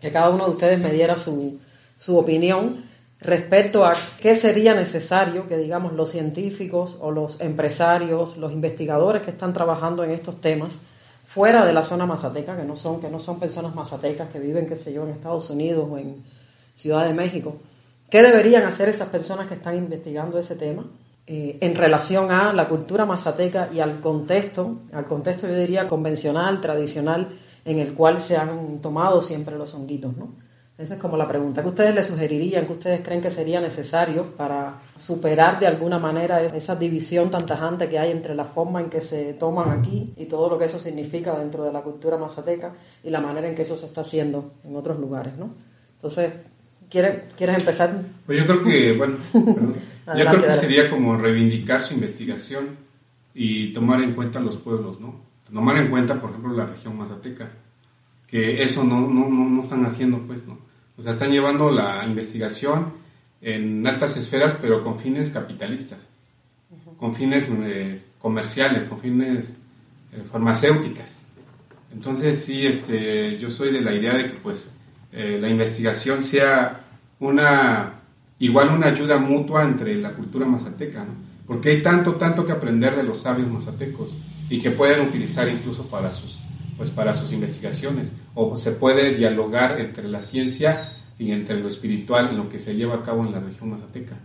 que 0.00 0.10
cada 0.10 0.30
uno 0.30 0.46
de 0.46 0.52
ustedes 0.52 0.80
me 0.80 0.90
diera 0.90 1.18
su, 1.18 1.60
su 1.98 2.16
opinión 2.16 2.84
respecto 3.20 3.84
a 3.84 3.92
qué 4.18 4.34
sería 4.34 4.74
necesario 4.74 5.46
que, 5.46 5.58
digamos, 5.58 5.92
los 5.92 6.10
científicos 6.10 6.96
o 7.00 7.10
los 7.10 7.40
empresarios, 7.42 8.38
los 8.38 8.50
investigadores 8.50 9.22
que 9.22 9.30
están 9.30 9.52
trabajando 9.52 10.02
en 10.04 10.12
estos 10.12 10.40
temas, 10.40 10.78
fuera 11.24 11.64
de 11.64 11.72
la 11.72 11.82
zona 11.82 12.06
mazateca, 12.06 12.56
que 12.56 12.64
no 12.64 12.76
son, 12.76 13.00
que 13.00 13.08
no 13.08 13.18
son 13.18 13.38
personas 13.38 13.74
mazatecas 13.74 14.28
que 14.30 14.38
viven, 14.38 14.66
qué 14.66 14.76
sé 14.76 14.92
yo, 14.92 15.04
en 15.04 15.10
Estados 15.10 15.48
Unidos 15.50 15.88
o 15.90 15.98
en 15.98 16.22
Ciudad 16.74 17.06
de 17.06 17.14
México, 17.14 17.56
¿qué 18.10 18.22
deberían 18.22 18.64
hacer 18.64 18.88
esas 18.88 19.08
personas 19.08 19.46
que 19.46 19.54
están 19.54 19.76
investigando 19.76 20.38
ese 20.38 20.56
tema? 20.56 20.84
Eh, 21.26 21.58
en 21.60 21.74
relación 21.74 22.32
a 22.32 22.52
la 22.52 22.68
cultura 22.68 23.06
mazateca 23.06 23.70
y 23.72 23.80
al 23.80 24.00
contexto, 24.00 24.80
al 24.92 25.06
contexto 25.06 25.46
yo 25.46 25.54
diría 25.54 25.86
convencional, 25.86 26.60
tradicional, 26.60 27.38
en 27.64 27.78
el 27.78 27.94
cual 27.94 28.18
se 28.18 28.36
han 28.36 28.80
tomado 28.80 29.22
siempre 29.22 29.56
los 29.56 29.72
honguitos, 29.74 30.16
¿no? 30.16 30.34
Esa 30.82 30.94
es 30.94 31.00
como 31.00 31.16
la 31.16 31.28
pregunta. 31.28 31.62
¿Qué 31.62 31.68
ustedes 31.68 31.94
le 31.94 32.02
sugerirían? 32.02 32.66
¿Qué 32.66 32.72
ustedes 32.72 33.00
creen 33.02 33.20
que 33.20 33.30
sería 33.30 33.60
necesario 33.60 34.24
para 34.36 34.80
superar 34.98 35.60
de 35.60 35.66
alguna 35.66 35.98
manera 35.98 36.42
esa 36.42 36.74
división 36.74 37.30
tan 37.30 37.46
tajante 37.46 37.88
que 37.88 37.98
hay 37.98 38.10
entre 38.10 38.34
la 38.34 38.44
forma 38.44 38.80
en 38.80 38.90
que 38.90 39.00
se 39.00 39.34
toman 39.34 39.78
aquí 39.78 40.12
y 40.16 40.26
todo 40.26 40.50
lo 40.50 40.58
que 40.58 40.64
eso 40.64 40.78
significa 40.78 41.38
dentro 41.38 41.62
de 41.64 41.72
la 41.72 41.82
cultura 41.82 42.16
mazateca 42.16 42.72
y 43.04 43.10
la 43.10 43.20
manera 43.20 43.48
en 43.48 43.54
que 43.54 43.62
eso 43.62 43.76
se 43.76 43.86
está 43.86 44.00
haciendo 44.00 44.54
en 44.64 44.74
otros 44.74 44.98
lugares, 44.98 45.36
¿no? 45.38 45.54
Entonces, 45.94 46.32
¿quieres, 46.90 47.20
¿quieres 47.36 47.58
empezar? 47.58 47.94
Pues 48.26 48.38
yo 48.38 48.46
creo 48.46 48.64
que, 48.64 48.92
bueno, 48.96 49.16
Yo 50.06 50.26
creo 50.26 50.42
que 50.42 50.50
sería 50.52 50.90
como 50.90 51.16
reivindicar 51.16 51.82
su 51.82 51.94
investigación 51.94 52.76
y 53.34 53.72
tomar 53.72 54.02
en 54.02 54.14
cuenta 54.14 54.40
los 54.40 54.56
pueblos, 54.56 55.00
¿no? 55.00 55.20
Tomar 55.52 55.76
en 55.76 55.90
cuenta, 55.90 56.20
por 56.20 56.30
ejemplo, 56.30 56.52
la 56.54 56.66
región 56.66 56.96
mazateca, 56.96 57.50
que 58.26 58.62
eso 58.62 58.82
no, 58.84 59.06
no, 59.06 59.28
no, 59.28 59.60
están 59.60 59.84
haciendo, 59.86 60.18
pues, 60.26 60.46
¿no? 60.46 60.58
O 60.96 61.02
sea, 61.02 61.12
están 61.12 61.30
llevando 61.30 61.70
la 61.70 62.04
investigación 62.06 62.94
en 63.40 63.86
altas 63.86 64.16
esferas, 64.16 64.56
pero 64.60 64.84
con 64.84 64.98
fines 64.98 65.30
capitalistas, 65.30 65.98
con 66.98 67.14
fines 67.14 67.46
eh, 67.50 68.00
comerciales, 68.18 68.84
con 68.84 69.00
fines 69.00 69.56
eh, 70.12 70.22
farmacéuticas. 70.30 71.22
Entonces, 71.92 72.44
sí, 72.44 72.66
este, 72.66 73.38
yo 73.38 73.50
soy 73.50 73.72
de 73.72 73.80
la 73.80 73.94
idea 73.94 74.14
de 74.14 74.30
que, 74.30 74.38
pues, 74.38 74.70
eh, 75.12 75.38
la 75.40 75.48
investigación 75.48 76.22
sea 76.22 76.80
una 77.20 78.02
igual 78.42 78.70
una 78.70 78.88
ayuda 78.88 79.18
mutua 79.18 79.62
entre 79.62 79.94
la 79.94 80.12
cultura 80.14 80.44
mazateca, 80.44 81.04
¿no? 81.04 81.12
porque 81.46 81.70
hay 81.70 81.82
tanto, 81.82 82.16
tanto 82.16 82.44
que 82.44 82.50
aprender 82.50 82.96
de 82.96 83.04
los 83.04 83.22
sabios 83.22 83.48
mazatecos 83.48 84.16
y 84.50 84.60
que 84.60 84.72
pueden 84.72 85.06
utilizar 85.06 85.48
incluso 85.48 85.86
para 85.86 86.10
sus, 86.10 86.40
pues 86.76 86.90
para 86.90 87.14
sus 87.14 87.32
investigaciones, 87.32 88.12
o 88.34 88.56
se 88.56 88.72
puede 88.72 89.14
dialogar 89.14 89.80
entre 89.80 90.08
la 90.08 90.20
ciencia 90.20 90.92
y 91.18 91.32
entre 91.32 91.60
lo 91.60 91.68
espiritual 91.68 92.30
en 92.30 92.38
lo 92.38 92.48
que 92.48 92.58
se 92.58 92.74
lleva 92.74 92.96
a 92.96 93.02
cabo 93.02 93.24
en 93.24 93.32
la 93.32 93.40
región 93.40 93.70
mazateca. 93.70 94.16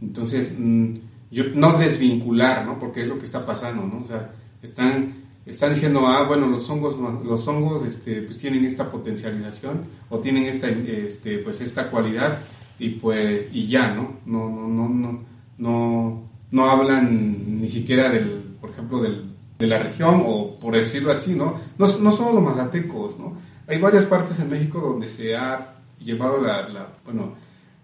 Entonces, 0.00 0.56
mm, 0.58 0.94
yo, 1.30 1.44
no 1.54 1.78
desvincular, 1.78 2.66
¿no? 2.66 2.78
Porque 2.78 3.02
es 3.02 3.08
lo 3.08 3.18
que 3.18 3.24
está 3.24 3.44
pasando, 3.44 3.86
¿no? 3.86 4.00
O 4.00 4.04
sea, 4.04 4.32
están, 4.62 5.14
están 5.46 5.74
diciendo, 5.74 6.06
ah, 6.06 6.26
bueno, 6.26 6.46
los 6.46 6.68
hongos, 6.68 6.96
los 7.24 7.46
hongos 7.46 7.84
este, 7.84 8.22
pues 8.22 8.38
tienen 8.38 8.64
esta 8.64 8.90
potencialización 8.90 9.84
o 10.08 10.18
tienen 10.18 10.44
esta, 10.44 10.68
este, 10.68 11.38
pues 11.38 11.60
esta 11.60 11.90
cualidad 11.90 12.40
y 12.78 12.90
pues 12.90 13.48
y 13.52 13.66
ya, 13.68 13.94
¿no? 13.94 14.20
No, 14.26 14.48
no, 14.48 14.88
no, 14.88 15.24
no, 15.58 16.22
no, 16.50 16.70
hablan 16.70 17.60
ni 17.60 17.68
siquiera 17.68 18.10
del, 18.10 18.56
por 18.60 18.70
ejemplo, 18.70 19.02
del, 19.02 19.24
de 19.60 19.66
la 19.66 19.78
región 19.78 20.22
o 20.26 20.58
por 20.58 20.74
decirlo 20.74 21.12
así, 21.12 21.34
¿no? 21.34 21.60
No, 21.78 21.86
no 21.98 22.12
solo 22.12 22.40
los 22.40 22.42
mazatecos, 22.42 23.18
¿no? 23.18 23.36
Hay 23.68 23.78
varias 23.78 24.06
partes 24.06 24.40
en 24.40 24.50
México 24.50 24.80
donde 24.80 25.06
se 25.06 25.36
ha 25.36 25.74
llevado 26.00 26.40
la, 26.40 26.88
bueno, 27.04 27.34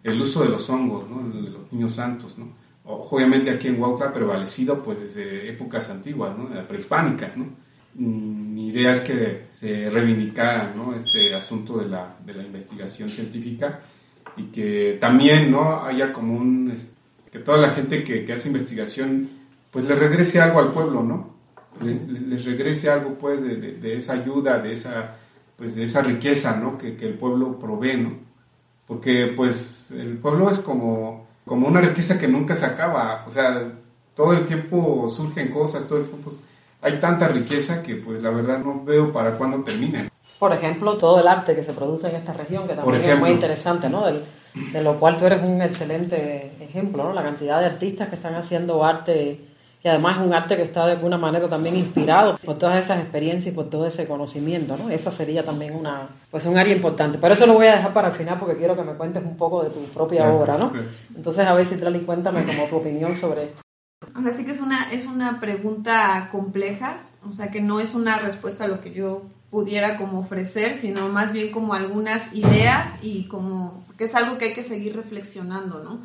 el 0.02 0.20
uso 0.20 0.42
de 0.42 0.48
los 0.48 0.68
hongos, 0.68 1.08
¿no? 1.08 1.28
De 1.28 1.50
los 1.50 1.72
niños 1.72 1.94
santos, 1.94 2.36
¿no? 2.38 2.48
Obviamente 2.84 3.50
aquí 3.50 3.68
en 3.68 3.80
Huautla 3.80 4.12
prevalecido 4.12 4.82
pues 4.82 5.00
desde 5.00 5.48
épocas 5.50 5.88
antiguas, 5.90 6.36
¿no? 6.36 6.48
Prehispánicas, 6.66 7.36
¿no? 7.36 7.46
Mm, 7.98 8.54
mi 8.54 8.68
idea 8.68 8.92
es 8.92 9.00
que 9.00 9.46
se 9.54 9.88
reivindicara 9.88 10.74
¿no? 10.74 10.94
este 10.94 11.34
asunto 11.34 11.78
de 11.78 11.88
la, 11.88 12.16
de 12.24 12.34
la 12.34 12.42
investigación 12.42 13.08
científica 13.08 13.80
y 14.36 14.44
que 14.44 14.98
también 15.00 15.50
no 15.50 15.82
haya 15.84 16.12
como 16.12 16.36
un 16.36 16.74
que 17.32 17.38
toda 17.38 17.58
la 17.58 17.70
gente 17.70 18.04
que, 18.04 18.30
hace 18.32 18.48
investigación 18.48 19.30
pues 19.70 19.86
le 19.86 19.96
regrese 19.96 20.40
algo 20.40 20.60
al 20.60 20.72
pueblo 20.72 21.02
no 21.02 21.35
les 21.80 22.44
regrese 22.44 22.90
algo 22.90 23.14
pues 23.14 23.42
de, 23.42 23.96
esa 23.96 24.14
ayuda 24.14 24.58
de 24.58 24.72
esa 24.72 25.16
pues 25.56 25.74
de 25.74 25.84
esa 25.84 26.02
riqueza 26.02 26.56
no 26.56 26.76
que, 26.76 26.96
el 26.98 27.14
pueblo 27.14 27.58
provee 27.58 27.96
no 27.96 28.12
porque 28.86 29.32
pues 29.36 29.90
el 29.90 30.18
pueblo 30.18 30.50
es 30.50 30.58
como 30.60 31.26
como 31.44 31.68
una 31.68 31.80
riqueza 31.80 32.18
que 32.18 32.26
nunca 32.26 32.56
se 32.56 32.66
acaba. 32.66 33.24
O 33.26 33.30
sea 33.30 33.68
todo 34.14 34.32
el 34.32 34.44
tiempo 34.44 35.08
surgen 35.08 35.50
cosas 35.50 35.86
todo 35.86 35.98
el 35.98 36.04
tiempo 36.04 36.30
pues, 36.30 36.40
hay 36.82 37.00
tanta 37.00 37.28
riqueza 37.28 37.82
que 37.82 37.96
pues 37.96 38.22
la 38.22 38.30
verdad 38.30 38.58
no 38.58 38.84
veo 38.84 39.12
para 39.12 39.36
cuándo 39.36 39.62
termine. 39.64 40.10
Por 40.38 40.52
ejemplo, 40.52 40.96
todo 40.96 41.20
el 41.20 41.26
arte 41.26 41.54
que 41.54 41.62
se 41.62 41.72
produce 41.72 42.08
en 42.08 42.16
esta 42.16 42.32
región, 42.32 42.68
que 42.68 42.74
también 42.74 43.02
es 43.02 43.18
muy 43.18 43.30
interesante, 43.30 43.88
¿no? 43.88 44.04
de 44.06 44.82
lo 44.82 44.98
cual 44.98 45.16
tú 45.16 45.26
eres 45.26 45.42
un 45.42 45.60
excelente 45.60 46.52
ejemplo, 46.60 47.04
¿no? 47.04 47.12
La 47.12 47.22
cantidad 47.22 47.60
de 47.60 47.66
artistas 47.66 48.08
que 48.08 48.16
están 48.16 48.34
haciendo 48.34 48.84
arte, 48.84 49.40
y 49.86 49.88
además 49.88 50.16
es 50.16 50.26
un 50.26 50.34
arte 50.34 50.56
que 50.56 50.62
está 50.62 50.84
de 50.84 50.94
alguna 50.94 51.16
manera 51.16 51.48
también 51.48 51.76
inspirado 51.76 52.38
por 52.44 52.58
todas 52.58 52.84
esas 52.84 52.98
experiencias 52.98 53.52
y 53.52 53.54
por 53.54 53.70
todo 53.70 53.86
ese 53.86 54.08
conocimiento, 54.08 54.76
¿no? 54.76 54.90
Esa 54.90 55.12
sería 55.12 55.44
también 55.44 55.76
una, 55.76 56.08
pues 56.28 56.44
un 56.46 56.58
área 56.58 56.74
importante. 56.74 57.18
Pero 57.18 57.34
eso 57.34 57.46
lo 57.46 57.54
voy 57.54 57.68
a 57.68 57.76
dejar 57.76 57.92
para 57.92 58.08
el 58.08 58.14
final 58.14 58.36
porque 58.36 58.56
quiero 58.56 58.74
que 58.74 58.82
me 58.82 58.94
cuentes 58.94 59.22
un 59.22 59.36
poco 59.36 59.62
de 59.62 59.70
tu 59.70 59.78
propia 59.94 60.28
obra, 60.28 60.58
¿no? 60.58 60.72
Entonces, 61.14 61.46
a 61.46 61.54
ver 61.54 61.66
si 61.66 61.76
Trali, 61.76 62.00
cuéntame 62.00 62.44
como 62.44 62.64
tu 62.64 62.78
opinión 62.78 63.14
sobre 63.14 63.44
esto. 63.44 63.62
Ahora 64.12 64.32
sí 64.32 64.44
que 64.44 64.50
es 64.50 64.60
una, 64.60 64.90
es 64.90 65.06
una 65.06 65.38
pregunta 65.38 66.30
compleja, 66.32 67.02
o 67.24 67.30
sea 67.30 67.52
que 67.52 67.60
no 67.60 67.78
es 67.78 67.94
una 67.94 68.18
respuesta 68.18 68.64
a 68.64 68.68
lo 68.68 68.80
que 68.80 68.92
yo 68.92 69.22
pudiera 69.52 69.98
como 69.98 70.18
ofrecer, 70.18 70.74
sino 70.74 71.08
más 71.10 71.32
bien 71.32 71.52
como 71.52 71.74
algunas 71.74 72.34
ideas 72.34 72.98
y 73.02 73.28
como 73.28 73.84
que 73.96 74.06
es 74.06 74.16
algo 74.16 74.36
que 74.36 74.46
hay 74.46 74.52
que 74.52 74.64
seguir 74.64 74.96
reflexionando, 74.96 75.78
¿no? 75.84 76.00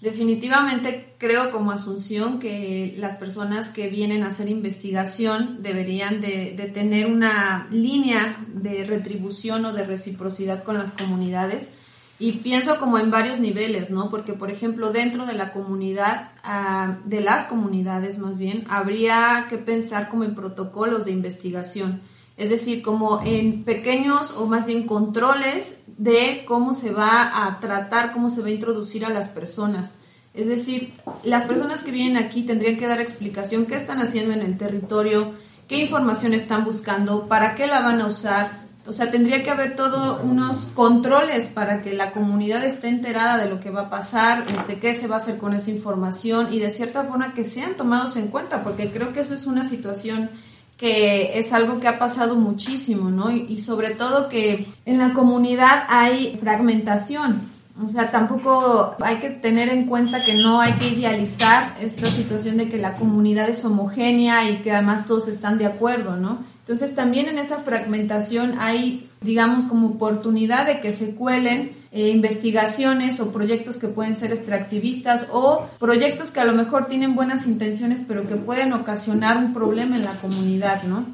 Definitivamente 0.00 1.14
creo 1.16 1.50
como 1.50 1.72
Asunción 1.72 2.38
que 2.38 2.94
las 2.98 3.16
personas 3.16 3.70
que 3.70 3.88
vienen 3.88 4.22
a 4.22 4.26
hacer 4.26 4.48
investigación 4.48 5.62
deberían 5.62 6.20
de, 6.20 6.52
tener 6.74 7.06
una 7.06 7.66
línea 7.70 8.44
de 8.48 8.84
retribución 8.84 9.64
o 9.64 9.72
de 9.72 9.86
reciprocidad 9.86 10.64
con 10.64 10.76
las 10.76 10.90
comunidades 10.90 11.72
y 12.18 12.32
pienso 12.32 12.78
como 12.78 12.98
en 12.98 13.10
varios 13.10 13.40
niveles, 13.40 13.90
¿no? 13.90 14.10
Porque, 14.10 14.34
por 14.34 14.50
ejemplo, 14.50 14.92
dentro 14.92 15.24
de 15.24 15.34
la 15.34 15.52
comunidad, 15.52 16.32
ah, 16.42 16.98
de 17.04 17.20
las 17.20 17.44
comunidades 17.44 18.18
más 18.18 18.36
bien, 18.36 18.66
habría 18.68 19.46
que 19.48 19.56
pensar 19.56 20.08
como 20.10 20.24
en 20.24 20.34
protocolos 20.34 21.06
de 21.06 21.12
investigación 21.12 22.02
es 22.36 22.50
decir, 22.50 22.82
como 22.82 23.22
en 23.24 23.64
pequeños 23.64 24.32
o 24.32 24.46
más 24.46 24.66
bien 24.66 24.86
controles 24.86 25.82
de 25.98 26.44
cómo 26.46 26.74
se 26.74 26.90
va 26.90 27.46
a 27.46 27.60
tratar, 27.60 28.12
cómo 28.12 28.30
se 28.30 28.42
va 28.42 28.48
a 28.48 28.50
introducir 28.50 29.04
a 29.04 29.10
las 29.10 29.28
personas. 29.28 29.96
Es 30.34 30.48
decir, 30.48 30.92
las 31.24 31.44
personas 31.44 31.82
que 31.82 31.90
vienen 31.90 32.22
aquí 32.22 32.42
tendrían 32.42 32.76
que 32.76 32.86
dar 32.86 33.00
explicación 33.00 33.64
qué 33.64 33.76
están 33.76 34.00
haciendo 34.00 34.34
en 34.34 34.42
el 34.42 34.58
territorio, 34.58 35.32
qué 35.66 35.78
información 35.78 36.34
están 36.34 36.64
buscando, 36.64 37.26
para 37.26 37.54
qué 37.54 37.66
la 37.66 37.80
van 37.80 38.00
a 38.00 38.06
usar, 38.06 38.66
O 38.88 38.92
sea, 38.92 39.10
tendría 39.10 39.42
que 39.42 39.50
haber 39.50 39.74
todos 39.74 40.22
unos 40.22 40.58
controles 40.74 41.46
para 41.46 41.82
que 41.82 41.92
la 41.92 42.12
comunidad 42.12 42.64
esté 42.64 42.86
enterada 42.86 43.36
de 43.36 43.50
lo 43.50 43.58
que 43.58 43.70
va 43.70 43.82
a 43.82 43.90
pasar, 43.90 44.44
este, 44.56 44.78
qué 44.78 44.94
se 44.94 45.08
va 45.08 45.16
a 45.16 45.18
hacer 45.18 45.38
con 45.38 45.54
esa 45.54 45.72
información 45.72 46.52
y 46.52 46.60
de 46.60 46.70
cierta 46.70 47.02
forma 47.02 47.34
que 47.34 47.44
sean 47.44 47.74
tomados 47.74 48.16
en 48.16 48.28
cuenta, 48.28 48.62
porque 48.62 48.92
creo 48.92 49.12
que 49.12 49.20
eso 49.20 49.34
es 49.34 49.46
una 49.46 49.64
situación 49.64 50.30
que 50.76 51.38
es 51.38 51.52
algo 51.52 51.80
que 51.80 51.88
ha 51.88 51.98
pasado 51.98 52.36
muchísimo, 52.36 53.10
¿no? 53.10 53.30
Y, 53.30 53.58
sobre 53.58 53.90
todo 53.90 54.28
que 54.28 54.66
en 54.84 54.98
la 54.98 55.14
comunidad 55.14 55.84
hay 55.88 56.36
fragmentación. 56.40 57.54
O 57.84 57.88
sea, 57.88 58.10
tampoco 58.10 58.94
hay 59.00 59.16
que 59.16 59.30
tener 59.30 59.68
en 59.68 59.86
cuenta 59.86 60.24
que 60.24 60.34
no 60.34 60.60
hay 60.60 60.74
que 60.74 60.88
idealizar 60.88 61.74
esta 61.80 62.06
situación 62.06 62.56
de 62.56 62.68
que 62.68 62.78
la 62.78 62.96
comunidad 62.96 63.50
es 63.50 63.64
homogénea 63.64 64.50
y 64.50 64.56
que 64.56 64.72
además 64.72 65.06
todos 65.06 65.28
están 65.28 65.58
de 65.58 65.66
acuerdo, 65.66 66.16
¿no? 66.16 66.38
Entonces 66.60 66.94
también 66.94 67.28
en 67.28 67.38
esta 67.38 67.58
fragmentación 67.58 68.56
hay, 68.58 69.08
digamos, 69.26 69.66
como 69.66 69.88
oportunidad 69.88 70.66
de 70.66 70.80
que 70.80 70.92
se 70.92 71.14
cuelen 71.14 71.76
eh, 71.92 72.08
investigaciones 72.08 73.20
o 73.20 73.32
proyectos 73.32 73.76
que 73.76 73.88
pueden 73.88 74.16
ser 74.16 74.32
extractivistas 74.32 75.28
o 75.32 75.68
proyectos 75.78 76.30
que 76.30 76.40
a 76.40 76.44
lo 76.44 76.52
mejor 76.52 76.86
tienen 76.86 77.14
buenas 77.14 77.46
intenciones 77.46 78.02
pero 78.06 78.26
que 78.26 78.36
pueden 78.36 78.72
ocasionar 78.72 79.36
un 79.36 79.52
problema 79.52 79.96
en 79.96 80.04
la 80.04 80.18
comunidad, 80.20 80.84
¿no? 80.84 81.06